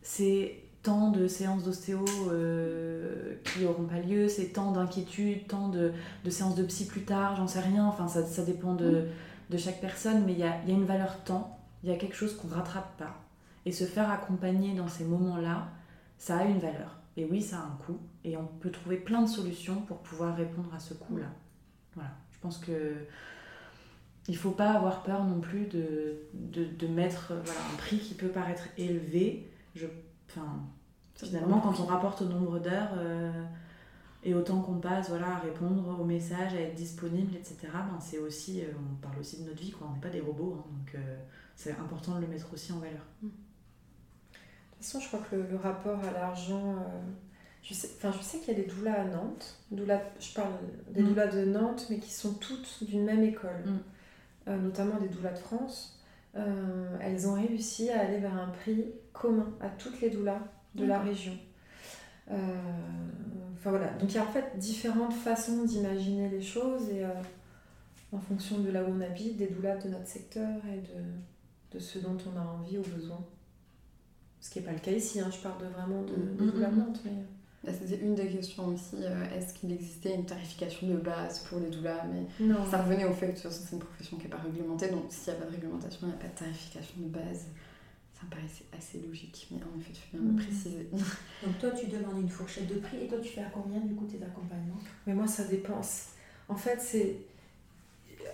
[0.00, 5.92] c'est tant de séances d'ostéo euh, qui n'auront pas lieu, c'est tant d'inquiétudes, tant de,
[6.28, 9.06] séances de psy plus tard, j'en sais rien, enfin ça, ça dépend de,
[9.50, 11.96] de chaque personne, mais il y a, y a une valeur temps, il y a
[11.96, 13.14] quelque chose qu'on rattrape pas.
[13.64, 15.68] Et se faire accompagner dans ces moments-là,
[16.18, 16.98] ça a une valeur.
[17.16, 20.34] Et oui, ça a un coût, et on peut trouver plein de solutions pour pouvoir
[20.34, 21.30] répondre à ce coût-là.
[21.94, 22.96] Voilà, je pense que
[24.28, 27.98] il faut pas avoir peur non plus de, de, de mettre euh, voilà, un prix
[27.98, 29.50] qui peut paraître élevé.
[29.74, 29.86] Je,
[30.30, 30.60] enfin,
[31.16, 33.30] finalement, quand on rapporte au nombre d'heures euh,
[34.24, 37.98] et au temps qu'on passe voilà, à répondre aux messages, à être disponible, etc., ben,
[38.00, 39.88] c'est aussi, euh, on parle aussi de notre vie, quoi.
[39.90, 41.16] on n'est pas des robots, hein, donc euh,
[41.56, 43.02] c'est important de le mettre aussi en valeur.
[43.22, 46.76] De toute façon, je crois que le, le rapport à l'argent.
[47.62, 49.58] je sais, enfin, je sais qu'il y a des doulas à Nantes.
[49.70, 50.52] Doulas, je parle
[50.90, 51.08] des Mm.
[51.08, 53.62] doulas de Nantes, mais qui sont toutes d'une même école.
[53.64, 53.78] Mm.
[54.48, 56.02] Euh, notamment des doulas de France.
[56.34, 60.40] Euh, elles ont réussi à aller vers un prix commun à toutes les doulas
[60.74, 61.36] de la région.
[62.30, 62.36] Euh,
[63.54, 67.04] Enfin voilà, donc il y a en fait différentes façons d'imaginer les choses et
[68.12, 71.78] en fonction de là où on habite, des doulas de notre secteur et de, de
[71.78, 73.24] ce dont on a envie ou besoin.
[74.40, 76.50] Ce qui n'est pas le cas ici, hein, je parle de vraiment de, de Mm,
[76.50, 76.84] doulas mm, de mm.
[76.84, 77.00] Nantes.
[77.04, 77.24] Mais...
[77.64, 78.96] Bah, C'était une des questions aussi.
[78.96, 82.64] euh, Est-ce qu'il existait une tarification de base pour les doulas Mais Non.
[82.68, 84.88] ça revenait au fait que de toute façon, c'est une profession qui n'est pas réglementée.
[84.90, 87.46] Donc, s'il n'y a pas de réglementation, il n'y a pas de tarification de base.
[88.14, 89.48] Ça me paraissait assez logique.
[89.52, 90.36] Mais en effet, tu fais bien Mhm.
[90.38, 90.88] le préciser.
[91.44, 93.94] Donc toi, tu demandes une fourchette de prix et toi, tu fais à combien du
[93.94, 94.78] coup tes accompagnements?
[95.06, 95.80] Mais moi, ça dépend.
[96.48, 97.16] En fait, c'est.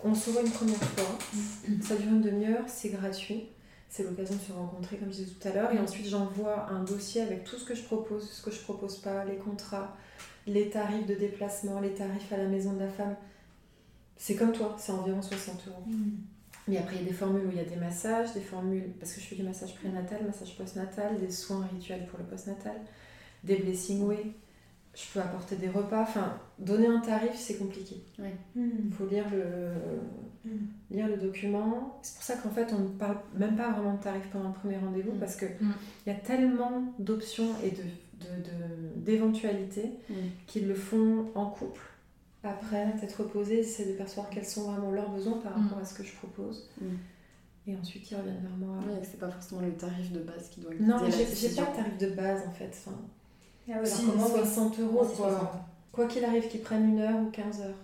[0.04, 1.18] On se voit une première fois,
[1.82, 3.44] ça dure une demi-heure, c'est gratuit.
[3.88, 5.72] C'est l'occasion de se rencontrer, comme je disais tout à l'heure.
[5.72, 8.98] Et ensuite, j'envoie un dossier avec tout ce que je propose, ce que je propose
[8.98, 9.96] pas, les contrats,
[10.46, 13.16] les tarifs de déplacement, les tarifs à la maison de la femme.
[14.16, 15.84] C'est comme toi, c'est environ 60 euros.
[16.66, 18.92] Mais après, il y a des formules où il y a des massages, des formules,
[19.00, 22.76] parce que je fais du massage prénatal, massage postnatal, des soins rituels pour le postnatal,
[23.42, 24.32] des blessing way.
[25.00, 26.02] Je peux apporter des repas.
[26.02, 28.02] Enfin, donner un tarif, c'est compliqué.
[28.56, 30.50] Il faut lire le,
[30.90, 32.00] lire le document.
[32.02, 34.54] C'est pour ça qu'en fait, on ne parle même pas vraiment de tarif pendant le
[34.54, 35.18] premier rendez-vous, Mm.
[35.20, 35.72] parce qu'il Mm.
[36.08, 40.14] y a tellement d'options et de, de- de- d'éventualités Mm.
[40.48, 41.80] qu'ils le font en couple.
[42.42, 45.62] Après, être reposé, c'est de percevoir quels sont vraiment leurs besoins par Mm.
[45.62, 46.68] rapport à ce que je propose.
[46.80, 46.84] Mm.
[47.68, 48.78] Et ensuite, ils reviennent vers moi.
[48.88, 51.98] Oui, c'est pas forcément le tarif de base qui doit Non, j'ai pas de tarif
[51.98, 52.70] de base en fait.
[52.70, 52.96] Enfin,
[53.70, 55.30] Ah ouais, si, alors comment 60 euros, Moi, c'est quoi.
[55.30, 55.48] 60.
[55.92, 57.74] Quoi qu'il arrive, qu'ils prennent une heure ou 15 heures.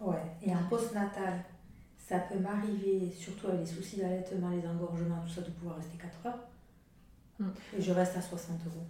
[0.00, 1.44] Ouais, et en postnatal,
[1.98, 5.96] ça peut m'arriver, surtout avec les soucis d'allaitement, les engorgements, tout ça, de pouvoir rester
[5.98, 6.40] 4 heures.
[7.38, 7.48] Mm.
[7.78, 8.84] Et je reste à 60 euros.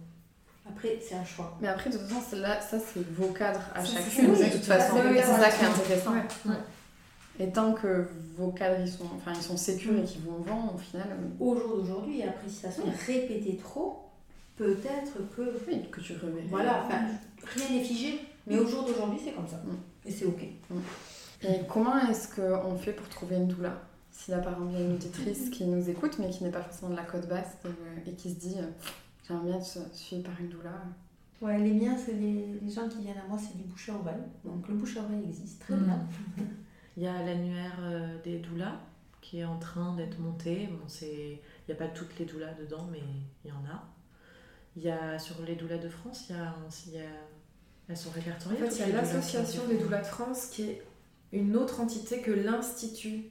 [0.67, 1.57] Après, c'est un choix.
[1.59, 4.51] Mais après, de toute façon, là, ça, c'est vos cadres à Ça, chacune, c'est- de
[4.53, 4.95] toute façon.
[5.03, 6.13] C'est ça qui est intéressant.
[6.13, 6.53] Ouais.
[7.39, 8.07] Et tant que
[8.37, 11.43] vos cadres, ils sont, enfin, ils sont sécures et qu'ils vont vendre, au final, euh,
[11.43, 14.10] Au jour d'aujourd'hui, après, si ça se fait répéter trop,
[14.55, 15.41] peut-être que.
[15.67, 16.45] oui, que tu reverrais.
[16.49, 16.99] Voilà, enfin,
[17.43, 19.57] rien n'est figé, mais au jour d'aujourd'hui, c'est comme ça.
[19.57, 20.07] Mm.
[20.07, 20.43] Et c'est ok.
[21.43, 23.81] Et comment est-ce qu'on fait pour trouver une doula?
[24.11, 26.91] S'il y a par exemple une auditrice qui nous écoute, mais qui n'est pas forcément
[26.91, 27.69] de la côte basse euh,
[28.05, 28.67] et qui se dit euh,
[29.27, 30.83] j'aimerais bien être suivie par une doula.
[31.41, 33.95] Ouais, les miens, c'est les, les, gens qui viennent à moi, c'est du bouche à
[33.95, 34.21] oreille.
[34.45, 35.99] Donc le bouche à oreille existe très bien.
[36.97, 38.79] Il y a l'annuaire euh, des doulas
[39.21, 40.67] qui est en train d'être monté.
[40.67, 43.01] Bon, il n'y a pas toutes les doulas dedans, mais
[43.45, 43.83] il y en a.
[44.75, 46.53] Il y a sur les doulas de France, il y a,
[46.87, 47.09] il y a
[47.89, 48.63] elles sont répertoriées.
[48.63, 50.83] En fait, il y a l'association des doulas de France qui est
[51.33, 53.25] une autre entité que l'Institut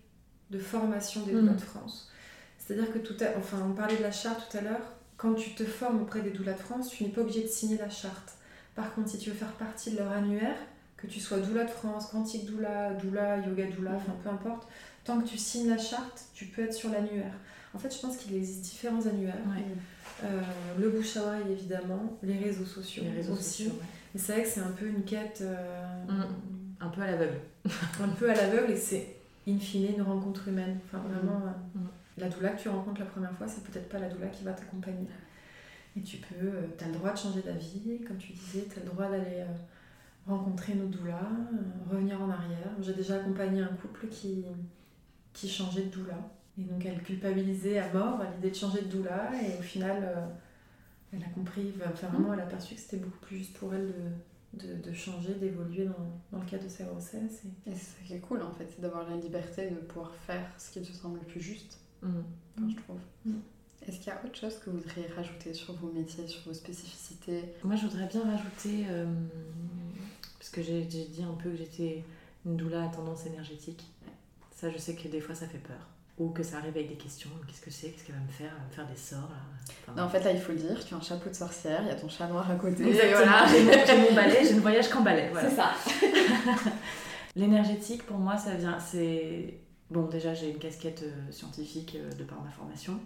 [0.51, 2.11] de formation des doulas de France.
[2.59, 3.39] C'est-à-dire que tout à...
[3.39, 4.93] enfin, on parlait de la charte tout à l'heure.
[5.17, 7.79] Quand tu te formes auprès des doulas de France, tu n'es pas obligé de signer
[7.79, 8.35] la charte.
[8.75, 10.57] Par contre, si tu veux faire partie de leur annuaire,
[10.97, 14.69] que tu sois doula de France, quantique doula, doula, yoga doula, enfin peu importe,
[15.05, 17.33] tant que tu signes la charte, tu peux être sur l'annuaire.
[17.75, 19.37] En fait, je pense qu'il existe différents annuaires.
[20.25, 20.43] Euh,
[20.79, 23.65] le bouche à oreille, évidemment, les réseaux sociaux les réseaux aussi.
[23.65, 23.81] Sociaux,
[24.15, 25.39] Et c'est vrai que c'est un peu une quête.
[25.43, 26.27] Euh, mm.
[26.81, 27.41] Un peu à l'aveugle.
[28.03, 29.17] un peu à l'aveugle, et c'est
[29.47, 30.79] in fine une rencontre humaine.
[30.85, 31.55] Enfin, vraiment, mm.
[31.77, 31.81] Euh,
[32.19, 34.53] la doula que tu rencontres la première fois, c'est peut-être pas la doula qui va
[34.53, 35.07] t'accompagner.
[35.97, 38.83] Et tu peux, tu as le droit de changer d'avis, comme tu disais, tu as
[38.83, 39.45] le droit d'aller
[40.27, 41.31] rencontrer nos doulas,
[41.91, 42.71] revenir en arrière.
[42.81, 44.45] J'ai déjà accompagné un couple qui,
[45.33, 46.19] qui changeait de doula
[46.61, 50.03] et donc elle culpabilisait à mort à l'idée de changer de doula et au final
[50.05, 50.27] euh,
[51.13, 53.93] elle a compris, enfin vraiment elle a perçu que c'était beaucoup plus juste pour elle
[54.53, 55.93] de, de, changer, d'évoluer dans,
[56.33, 57.43] dans, le cadre de sa grossesse.
[57.67, 60.45] Et, c'est ça qui est cool en fait, c'est d'avoir la liberté de pouvoir faire
[60.59, 62.09] ce qui te semble le plus juste, mmh.
[62.69, 63.01] je trouve.
[63.25, 63.35] Mmh.
[63.87, 66.53] Est-ce qu'il y a autre chose que vous voudriez rajouter sur vos métiers, sur vos
[66.53, 67.45] spécificités?
[67.65, 69.07] Moi je voudrais bien rajouter, euh,
[70.39, 72.05] parce que j'ai dit un peu que j'étais
[72.45, 73.85] une doula à tendance énergétique.
[74.55, 75.89] Ça je sais que des fois ça fait peur
[76.21, 77.31] ou que ça arrive avec des questions.
[77.47, 79.31] Qu'est-ce que c'est Qu'est-ce qu'elle va me faire Elle va me faire des sorts
[79.97, 81.89] non, En fait, là, il faut le dire, tu as un chapeau de sorcière, il
[81.89, 82.87] y a ton chat noir à côté.
[82.87, 83.47] Exactement.
[83.49, 85.33] J'ai mon, balai, je ne voyage qu'en balai.
[85.41, 85.73] C'est ça.
[87.37, 88.79] L'énergétique, pour moi, ça vient.
[88.79, 89.61] C'est
[89.91, 90.09] bon.
[90.09, 93.01] Déjà, j'ai une casquette euh, scientifique euh, de par ma formation,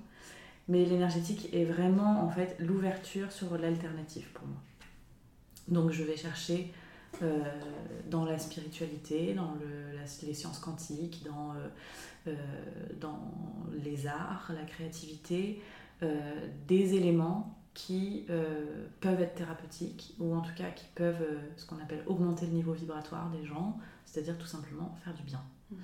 [0.66, 4.58] mais l'énergétique est vraiment en fait l'ouverture sur l'alternative pour moi.
[5.68, 6.72] Donc, je vais chercher
[7.22, 7.42] euh,
[8.10, 11.54] dans la spiritualité, dans le, les sciences quantiques, dans
[12.26, 12.34] euh,
[13.00, 13.20] dans
[13.84, 15.60] les arts, la créativité,
[16.02, 21.26] euh, des éléments qui euh, peuvent être thérapeutiques ou en tout cas qui peuvent
[21.56, 25.42] ce qu'on appelle augmenter le niveau vibratoire des gens, c'est-à-dire tout simplement faire du bien.
[25.70, 25.76] Mm.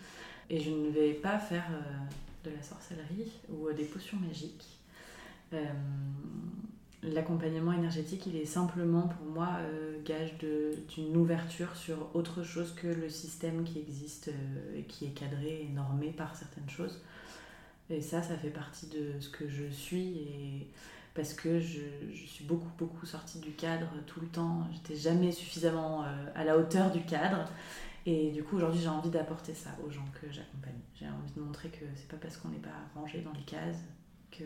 [0.48, 1.68] Et je ne vais pas faire
[2.44, 4.78] de la sorcellerie ou des potions magiques
[7.02, 12.88] l'accompagnement énergétique, il est simplement pour moi euh, gage d'une ouverture sur autre chose que
[12.88, 17.00] le système qui existe euh, qui est cadré et normé par certaines choses.
[17.88, 20.68] Et ça, ça fait partie de ce que je suis
[21.14, 21.80] parce que je,
[22.12, 24.66] je suis beaucoup, beaucoup sortie du cadre tout le temps.
[24.72, 27.48] J'étais jamais suffisamment euh, à la hauteur du cadre.
[28.06, 30.78] Et du coup, aujourd'hui, j'ai envie d'apporter ça aux gens que j'accompagne.
[30.94, 33.82] J'ai envie de montrer que c'est pas parce qu'on n'est pas rangé dans les cases
[34.30, 34.44] que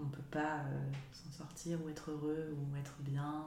[0.00, 3.44] on ne peut pas euh, s'en sortir ou être heureux ou être bien,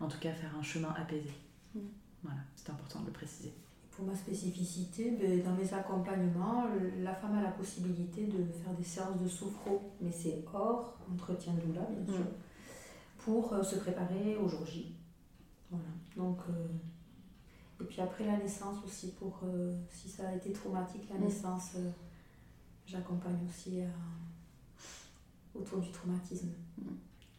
[0.00, 1.32] ou en tout cas faire un chemin apaisé.
[1.74, 1.80] Mm.
[2.22, 3.52] Voilà, c'est important de le préciser.
[3.90, 6.66] Pour ma spécificité, ben, dans mes accompagnements,
[7.00, 11.52] la femme a la possibilité de faire des séances de sophro, mais c'est hors entretien
[11.54, 13.18] de doula, bien sûr, mm.
[13.18, 14.94] pour euh, se préparer au jour J.
[15.70, 15.84] Voilà.
[16.16, 16.68] Donc, euh,
[17.80, 19.40] et puis après la naissance aussi, pour
[19.90, 21.24] si ça a été traumatique, la mm.
[21.24, 21.72] naissance,
[22.86, 23.88] j'accompagne aussi à
[25.54, 26.48] autour du traumatisme.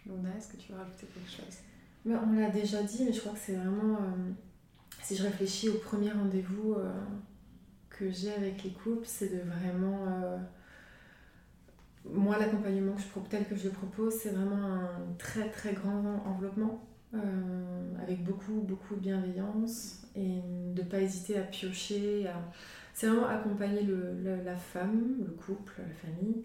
[0.06, 1.58] Luna, est-ce que tu veux rajouter quelque chose?
[2.06, 3.96] Mais On l'a déjà dit, mais je crois que c'est vraiment.
[3.96, 4.32] Euh,
[5.02, 6.92] si je réfléchis au premier rendez-vous euh,
[7.90, 10.06] que j'ai avec les couples, c'est de vraiment.
[10.08, 10.38] Euh,
[12.06, 16.22] moi, l'accompagnement que je, tel que je le propose, c'est vraiment un très très grand
[16.26, 16.86] enveloppement.
[18.02, 20.42] avec beaucoup beaucoup de bienveillance et
[20.76, 22.28] de ne pas hésiter à piocher.
[22.28, 22.36] À...
[22.94, 26.44] C'est vraiment accompagner le, la femme, le couple, la famille,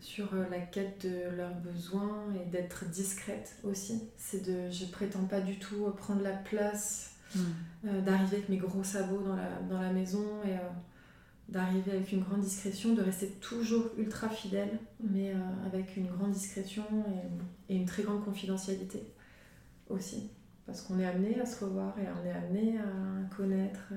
[0.00, 4.02] sur euh, la quête de leurs besoins et d'être discrète aussi.
[4.16, 7.40] C'est de, je prétends pas du tout prendre la place, hmm.
[7.86, 10.68] euh, d'arriver avec mes gros sabots dans la, dans la maison et euh,
[11.48, 15.32] d'arriver avec une grande discrétion, de rester toujours ultra fidèle, mais
[15.64, 16.84] avec une grande discrétion
[17.68, 19.02] et, et, une très grande confidentialité
[19.88, 20.30] aussi.
[20.66, 23.94] Parce qu'on est amené à se revoir et on est amené à connaître.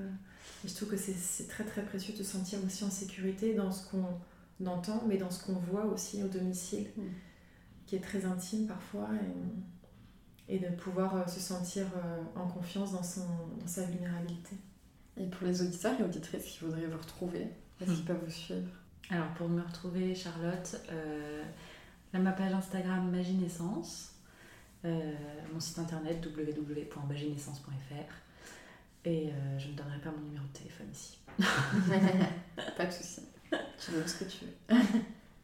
[0.64, 3.70] Et je trouve que c'est très très précieux de se sentir aussi en sécurité dans
[3.70, 4.06] ce qu'on
[4.66, 7.02] entend, mais dans ce qu'on voit aussi au domicile, mm.
[7.86, 9.08] qui est très intime parfois,
[10.48, 13.26] et, et de pouvoir euh, se sentir euh, en confiance dans, son,
[13.58, 14.56] dans sa vulnérabilité.
[15.16, 17.48] Et pour les auditeurs et auditrices qui voudraient vous retrouver,
[17.80, 18.06] est-ce qu'ils mm.
[18.06, 18.70] peuvent vous suivre?
[19.10, 21.42] Alors pour me retrouver, Charlotte, euh,
[22.12, 24.14] ma page Instagram Magie Naissance,
[24.84, 25.12] euh,
[25.52, 28.14] mon site internet www.magineissance.fr
[29.04, 31.18] et je ne donnerai pas mon numéro de téléphone ici.
[32.76, 33.22] pas de souci.
[33.84, 34.76] tu veux ce que tu veux.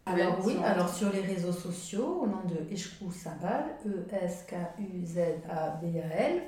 [0.07, 4.85] Alors oui, alors sur les réseaux sociaux, au nom de Eshkou Sabal, E-S-K-U-Z-A-B-A-L,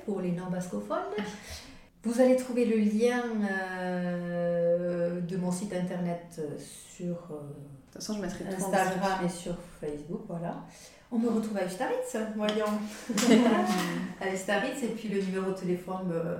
[0.03, 1.13] pour les non-bascophones,
[2.03, 7.11] vous allez trouver le lien euh, de mon site internet sur
[7.91, 10.65] de toute façon, je mettrai Instagram et sur Facebook, voilà.
[11.11, 12.65] On me retrouve à Ustaritz, voyons.
[14.21, 16.37] à Ustaritz, et puis le numéro de téléphone euh,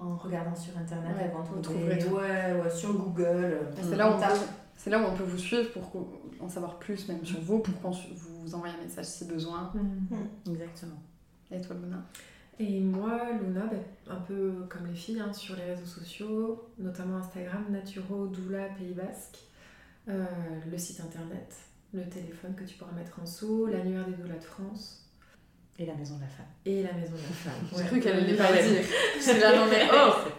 [0.00, 2.14] en regardant sur internet, ouais, vous trouverez tout.
[2.14, 3.58] Ouais, ouais, sur Google.
[3.82, 4.40] C'est là, où on peut,
[4.76, 6.06] c'est là où on peut vous suivre pour
[6.40, 9.72] en savoir plus même sur vous, pour qu'on vous envoie un message si besoin.
[9.74, 10.50] Mm.
[10.52, 11.02] Exactement.
[11.50, 12.02] Et toi, Luna?
[12.58, 17.16] Et moi, Luna, ben, un peu comme les filles, hein, sur les réseaux sociaux, notamment
[17.16, 19.38] Instagram, Naturo Doula Pays Basque,
[20.08, 20.24] euh,
[20.70, 21.54] le site internet,
[21.92, 25.09] le téléphone que tu pourras mettre en dessous, l'annuaire des doulas de France.
[25.80, 26.46] Et la maison de la femme.
[26.66, 27.68] Et la maison de la femme.
[27.76, 28.82] J'ai cru qu'elle allait pas le dire.
[29.18, 30.30] Je là, non mais oh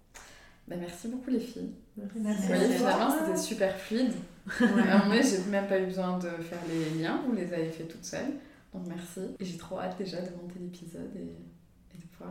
[0.68, 1.72] bah, Merci beaucoup les filles.
[1.97, 2.43] Merci.
[2.77, 4.13] finalement, c'était super fluide.
[4.61, 5.22] Ouais.
[5.23, 8.34] j'ai même pas eu besoin de faire les liens, vous les avez fait toutes seules.
[8.73, 9.35] Donc merci.
[9.39, 11.34] Et j'ai trop hâte déjà de monter l'épisode et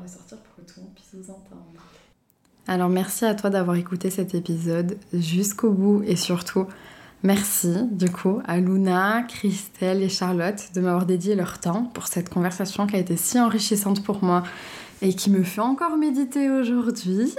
[0.03, 1.67] les sortir pour que tout le monde puisse vous entendre.
[2.67, 6.67] Alors merci à toi d'avoir écouté cet épisode jusqu'au bout et surtout
[7.23, 12.29] merci du coup à Luna, Christelle et Charlotte de m'avoir dédié leur temps pour cette
[12.29, 14.43] conversation qui a été si enrichissante pour moi
[15.03, 17.35] et qui me fait encore méditer aujourd'hui.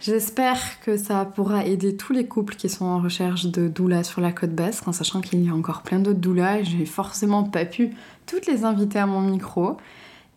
[0.00, 4.20] J'espère que ça pourra aider tous les couples qui sont en recherche de doula sur
[4.20, 7.44] la côte basque, en sachant qu'il y a encore plein d'autres doulas et j'ai forcément
[7.44, 7.90] pas pu
[8.26, 9.78] toutes les inviter à mon micro.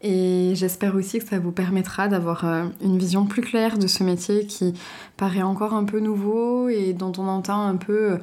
[0.02, 4.03] Et j'espère aussi que ça vous permettra d'avoir euh, une vision plus claire de ce
[4.03, 4.76] métier qui
[5.18, 8.18] paraît encore un peu nouveau et dont on entend un peu euh,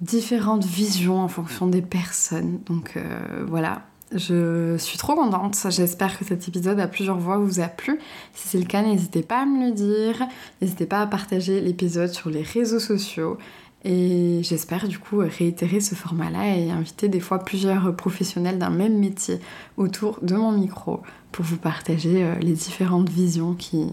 [0.00, 2.60] différentes visions en fonction des personnes.
[2.66, 3.82] Donc euh, voilà,
[4.14, 5.56] je suis trop contente.
[5.70, 7.98] J'espère que cet épisode à plusieurs voix vous a plu.
[8.34, 10.26] Si c'est le cas, n'hésitez pas à me le dire.
[10.60, 13.38] N'hésitez pas à partager l'épisode sur les réseaux sociaux.
[13.84, 18.98] Et j'espère du coup réitérer ce format-là et inviter des fois plusieurs professionnels d'un même
[18.98, 19.38] métier
[19.76, 21.00] autour de mon micro
[21.30, 23.86] pour vous partager euh, les différentes visions qui,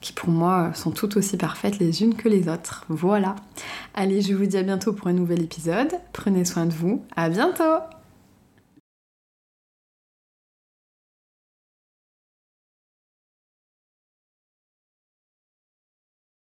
[0.00, 2.84] qui pour moi sont tout aussi parfaites les unes que les autres.
[2.88, 3.36] Voilà.
[3.94, 5.92] Allez, je vous dis à bientôt pour un nouvel épisode.
[6.12, 7.02] Prenez soin de vous.
[7.16, 7.95] À bientôt